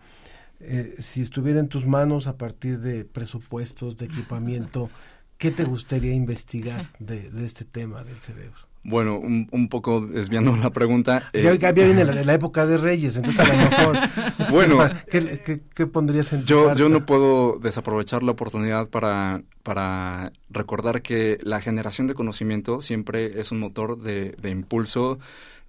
eh, 0.60 0.96
si 1.00 1.22
estuviera 1.22 1.60
en 1.60 1.68
tus 1.68 1.86
manos 1.86 2.28
a 2.28 2.38
partir 2.38 2.80
de 2.80 3.06
presupuestos, 3.06 3.98
de 3.98 4.06
equipamiento, 4.06 4.90
¿qué 5.38 5.52
te 5.52 5.64
gustaría 5.64 6.14
investigar 6.14 6.86
de 7.00 7.46
este 7.46 7.66
tema 7.66 8.04
del 8.04 8.20
cerebro? 8.22 8.69
Bueno, 8.84 9.20
un, 9.20 9.68
poco 9.70 10.02
desviando 10.02 10.56
la 10.56 10.70
pregunta. 10.72 11.30
ya, 11.34 11.52
eh, 11.52 11.74
viene 11.74 12.06
la, 12.06 12.34
época 12.34 12.66
de 12.66 12.78
Reyes, 12.78 13.18
entonces 13.18 13.42
a 13.42 13.54
lo 13.54 13.70
mejor. 13.70 13.98
bueno, 14.52 14.90
¿qué, 15.10 15.88
pondrías 15.88 16.32
en 16.34 16.46
yo, 16.46 16.74
yo 16.76 16.90
no 16.90 17.06
puedo 17.06 17.60
desaprovechar 17.60 18.24
la 18.24 18.32
oportunidad 18.32 18.90
para, 18.90 19.42
para 19.64 20.32
recordar 20.50 21.02
que 21.02 21.38
la 21.42 21.60
generación 21.62 22.08
de 22.08 22.14
conocimiento 22.14 22.80
siempre 22.82 23.40
es 23.40 23.52
un 23.52 23.60
motor 23.60 24.00
de, 24.00 24.36
de 24.42 24.50
impulso 24.50 25.20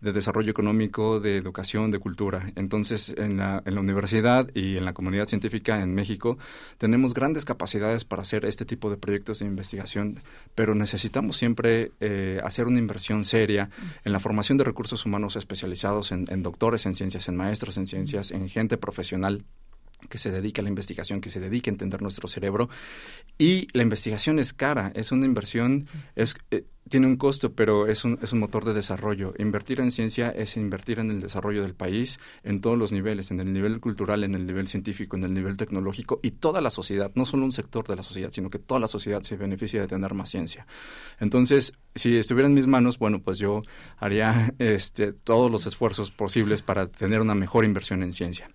de 0.01 0.13
desarrollo 0.13 0.51
económico, 0.51 1.21
de 1.21 1.37
educación, 1.37 1.91
de 1.91 1.99
cultura. 1.99 2.53
Entonces, 2.57 3.15
en 3.17 3.37
la, 3.37 3.63
universidad 3.67 4.51
y 4.55 4.77
en 4.77 4.85
la 4.85 4.93
comunidad 4.93 5.27
científica 5.27 5.81
en 5.81 5.95
México 5.95 6.39
tenemos 6.79 7.15
grandes 7.15 7.45
capacidades 7.45 8.05
para 8.05 8.23
hacer 8.23 8.45
este 8.45 8.65
tipo 8.65 8.91
de 8.91 8.97
proyectos 8.97 9.39
de 9.39 9.47
investigación, 9.47 10.19
pero 10.55 10.75
necesitamos 10.75 11.37
siempre 11.37 11.93
eh, 12.01 12.41
hacer 12.45 12.67
una 12.67 12.79
inversión 12.79 13.25
seria 13.25 13.71
en 14.05 14.13
la 14.13 14.21
formación 14.21 14.59
de 14.59 14.65
recursos 14.65 15.05
humanos 15.07 15.37
especializados 15.37 16.13
en, 16.13 16.27
en 16.29 16.43
doctores 16.43 16.87
en 16.87 16.95
ciencias, 16.95 17.29
en 17.29 17.37
maestros 17.37 17.77
en 17.77 17.87
ciencias, 17.87 18.31
en 18.31 18.49
gente 18.49 18.77
profesional 18.77 19.45
que 20.09 20.19
se 20.19 20.31
dedica 20.31 20.63
a 20.63 20.65
la 20.65 20.69
investigación, 20.69 21.21
que 21.21 21.31
se 21.31 21.41
dedique 21.41 21.71
a 21.71 21.73
entender 21.73 22.03
nuestro 22.03 22.29
cerebro. 22.29 22.69
Y 23.39 23.69
la 23.73 23.83
investigación 23.83 24.39
es 24.39 24.53
cara, 24.53 24.93
es 24.95 25.13
una 25.13 25.27
inversión, 25.27 25.89
es, 26.17 26.37
eh, 26.51 26.65
tiene 26.91 27.07
un 27.07 27.17
costo, 27.17 27.53
pero 27.53 27.87
es 27.87 28.05
un, 28.05 28.19
es 28.21 28.33
un 28.33 28.41
motor 28.41 28.65
de 28.65 28.75
desarrollo. 28.75 29.33
Invertir 29.39 29.81
en 29.81 29.93
ciencia 29.93 30.29
es 30.31 30.57
invertir 30.57 30.99
en 30.99 31.11
el 31.11 31.21
desarrollo 31.21 31.63
del 31.63 31.75
país 31.75 32.19
en 32.43 32.61
todos 32.61 32.77
los 32.77 32.91
niveles, 32.91 33.31
en 33.31 33.41
el 33.41 33.53
nivel 33.53 33.81
cultural, 33.81 34.25
en 34.25 34.35
el 34.35 34.45
nivel 34.45 34.67
científico, 34.67 35.17
en 35.17 35.23
el 35.23 35.33
nivel 35.33 35.57
tecnológico 35.57 36.19
y 36.23 36.33
toda 36.33 36.61
la 36.61 36.71
sociedad, 36.71 37.13
no 37.15 37.25
solo 37.25 37.45
un 37.45 37.53
sector 37.53 37.87
de 37.87 37.95
la 37.95 38.03
sociedad, 38.03 38.31
sino 38.33 38.51
que 38.51 38.59
toda 38.59 38.81
la 38.81 38.89
sociedad 38.89 39.23
se 39.23 39.37
beneficia 39.37 39.81
de 39.81 39.87
tener 39.87 40.15
más 40.15 40.31
ciencia. 40.31 40.67
Entonces, 41.21 41.79
si 41.95 42.17
estuviera 42.17 42.49
en 42.49 42.55
mis 42.55 42.67
manos, 42.67 42.99
bueno, 42.99 43.21
pues 43.21 43.39
yo 43.39 43.63
haría 43.99 44.53
este, 44.59 45.13
todos 45.13 45.51
los 45.51 45.67
esfuerzos 45.67 46.11
posibles 46.11 46.63
para 46.63 46.89
tener 46.89 47.21
una 47.21 47.37
mejor 47.37 47.65
inversión 47.65 48.03
en 48.03 48.13
ciencia. 48.13 48.51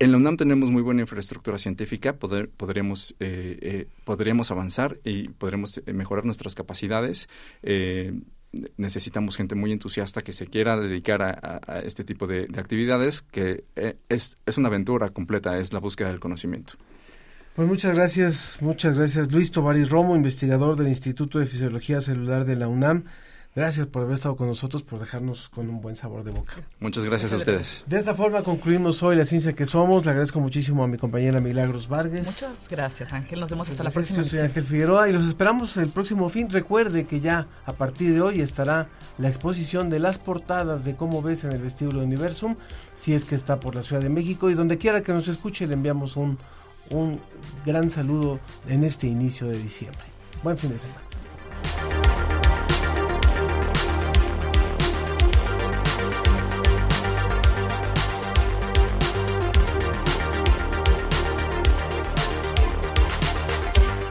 En 0.00 0.12
la 0.12 0.18
UNAM 0.18 0.36
tenemos 0.36 0.70
muy 0.70 0.82
buena 0.82 1.00
infraestructura 1.00 1.58
científica, 1.58 2.16
poder, 2.16 2.48
podríamos, 2.50 3.16
eh, 3.18 3.58
eh, 3.60 3.88
podríamos 4.04 4.52
avanzar 4.52 4.98
y 5.02 5.28
podremos 5.28 5.78
eh, 5.78 5.92
mejorar 5.92 6.24
nuestras 6.24 6.54
capacidades. 6.54 7.28
necesitamos 8.76 9.36
gente 9.36 9.56
muy 9.56 9.72
entusiasta 9.72 10.22
que 10.22 10.32
se 10.32 10.46
quiera 10.46 10.78
dedicar 10.78 11.20
a, 11.22 11.80
este 11.80 12.04
tipo 12.04 12.28
de, 12.28 12.48
actividades, 12.56 13.22
que 13.22 13.64
es, 14.08 14.36
es 14.46 14.56
una 14.56 14.68
aventura 14.68 15.10
completa, 15.10 15.58
es 15.58 15.72
la 15.72 15.80
búsqueda 15.80 16.08
del 16.08 16.20
conocimiento. 16.20 16.74
Pues 17.56 17.66
muchas 17.66 17.94
gracias, 17.94 18.58
muchas 18.60 18.96
gracias 18.96 19.32
Luis 19.32 19.50
Tovari 19.50 19.82
Romo, 19.82 20.14
investigador 20.14 20.76
del 20.76 20.88
Instituto 20.88 21.40
de 21.40 21.46
Fisiología 21.46 22.00
Celular 22.00 22.44
de 22.44 22.54
la 22.54 22.68
UNAM. 22.68 23.04
Gracias 23.54 23.86
por 23.86 24.02
haber 24.02 24.14
estado 24.14 24.36
con 24.36 24.46
nosotros, 24.46 24.82
por 24.82 25.00
dejarnos 25.00 25.48
con 25.48 25.68
un 25.68 25.80
buen 25.80 25.96
sabor 25.96 26.22
de 26.22 26.30
boca. 26.30 26.54
Muchas 26.78 27.04
gracias 27.04 27.32
a 27.32 27.36
ustedes. 27.36 27.82
De 27.86 27.98
esta 27.98 28.14
forma 28.14 28.42
concluimos 28.42 29.02
hoy 29.02 29.16
la 29.16 29.24
ciencia 29.24 29.52
que 29.52 29.66
somos. 29.66 30.04
Le 30.04 30.10
agradezco 30.10 30.38
muchísimo 30.38 30.84
a 30.84 30.86
mi 30.86 30.96
compañera 30.96 31.40
Milagros 31.40 31.88
Vargas. 31.88 32.26
Muchas 32.26 32.68
gracias, 32.68 33.12
Ángel. 33.12 33.40
Nos 33.40 33.50
vemos 33.50 33.68
hasta 33.68 33.82
la 33.82 33.90
próxima. 33.90 34.18
Yo 34.18 34.24
soy 34.24 34.38
Ángel 34.40 34.64
Figueroa 34.64 35.08
y 35.08 35.12
los 35.12 35.26
esperamos 35.26 35.76
el 35.76 35.88
próximo 35.88 36.28
fin. 36.28 36.48
Recuerde 36.50 37.06
que 37.06 37.20
ya 37.20 37.48
a 37.66 37.72
partir 37.72 38.12
de 38.12 38.20
hoy 38.20 38.40
estará 38.40 38.88
la 39.16 39.28
exposición 39.28 39.90
de 39.90 39.98
las 39.98 40.18
portadas 40.18 40.84
de 40.84 40.94
cómo 40.94 41.22
ves 41.22 41.44
en 41.44 41.52
el 41.52 41.60
vestíbulo 41.60 42.02
Universum, 42.02 42.54
si 42.94 43.14
es 43.14 43.24
que 43.24 43.34
está 43.34 43.58
por 43.58 43.74
la 43.74 43.82
Ciudad 43.82 44.02
de 44.02 44.08
México 44.08 44.50
y 44.50 44.54
donde 44.54 44.78
quiera 44.78 45.02
que 45.02 45.12
nos 45.12 45.26
escuche 45.26 45.66
le 45.66 45.74
enviamos 45.74 46.16
un, 46.16 46.38
un 46.90 47.18
gran 47.66 47.90
saludo 47.90 48.38
en 48.68 48.84
este 48.84 49.06
inicio 49.06 49.48
de 49.48 49.58
diciembre. 49.58 50.04
Buen 50.42 50.56
fin 50.56 50.70
de 50.70 50.78
semana. 50.78 51.07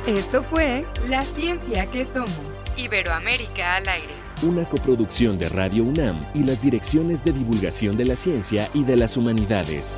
Esto 0.08 0.41
fue 0.41 0.86
La 1.10 1.22
Ciencia 1.22 1.86
que 1.88 2.05
Somos. 2.05 2.72
Iberoamérica 2.78 3.76
al 3.76 3.89
aire. 3.89 4.14
Una 4.41 4.64
coproducción 4.64 5.38
de 5.38 5.49
Radio 5.49 5.84
UNAM 5.84 6.22
y 6.34 6.43
las 6.43 6.62
direcciones 6.62 7.26
de 7.26 7.34
divulgación 7.34 7.97
de 7.97 8.05
la 8.05 8.16
ciencia 8.16 8.70
y 8.74 8.86
de 8.86 8.95
las 8.95 9.18
humanidades. 9.18 9.97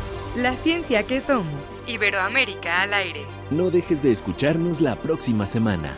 La 0.35 0.55
ciencia 0.55 1.03
que 1.03 1.19
somos. 1.19 1.81
Iberoamérica 1.87 2.83
al 2.83 2.93
aire. 2.93 3.25
No 3.49 3.69
dejes 3.69 4.01
de 4.01 4.13
escucharnos 4.13 4.79
la 4.79 4.95
próxima 4.95 5.45
semana. 5.45 5.91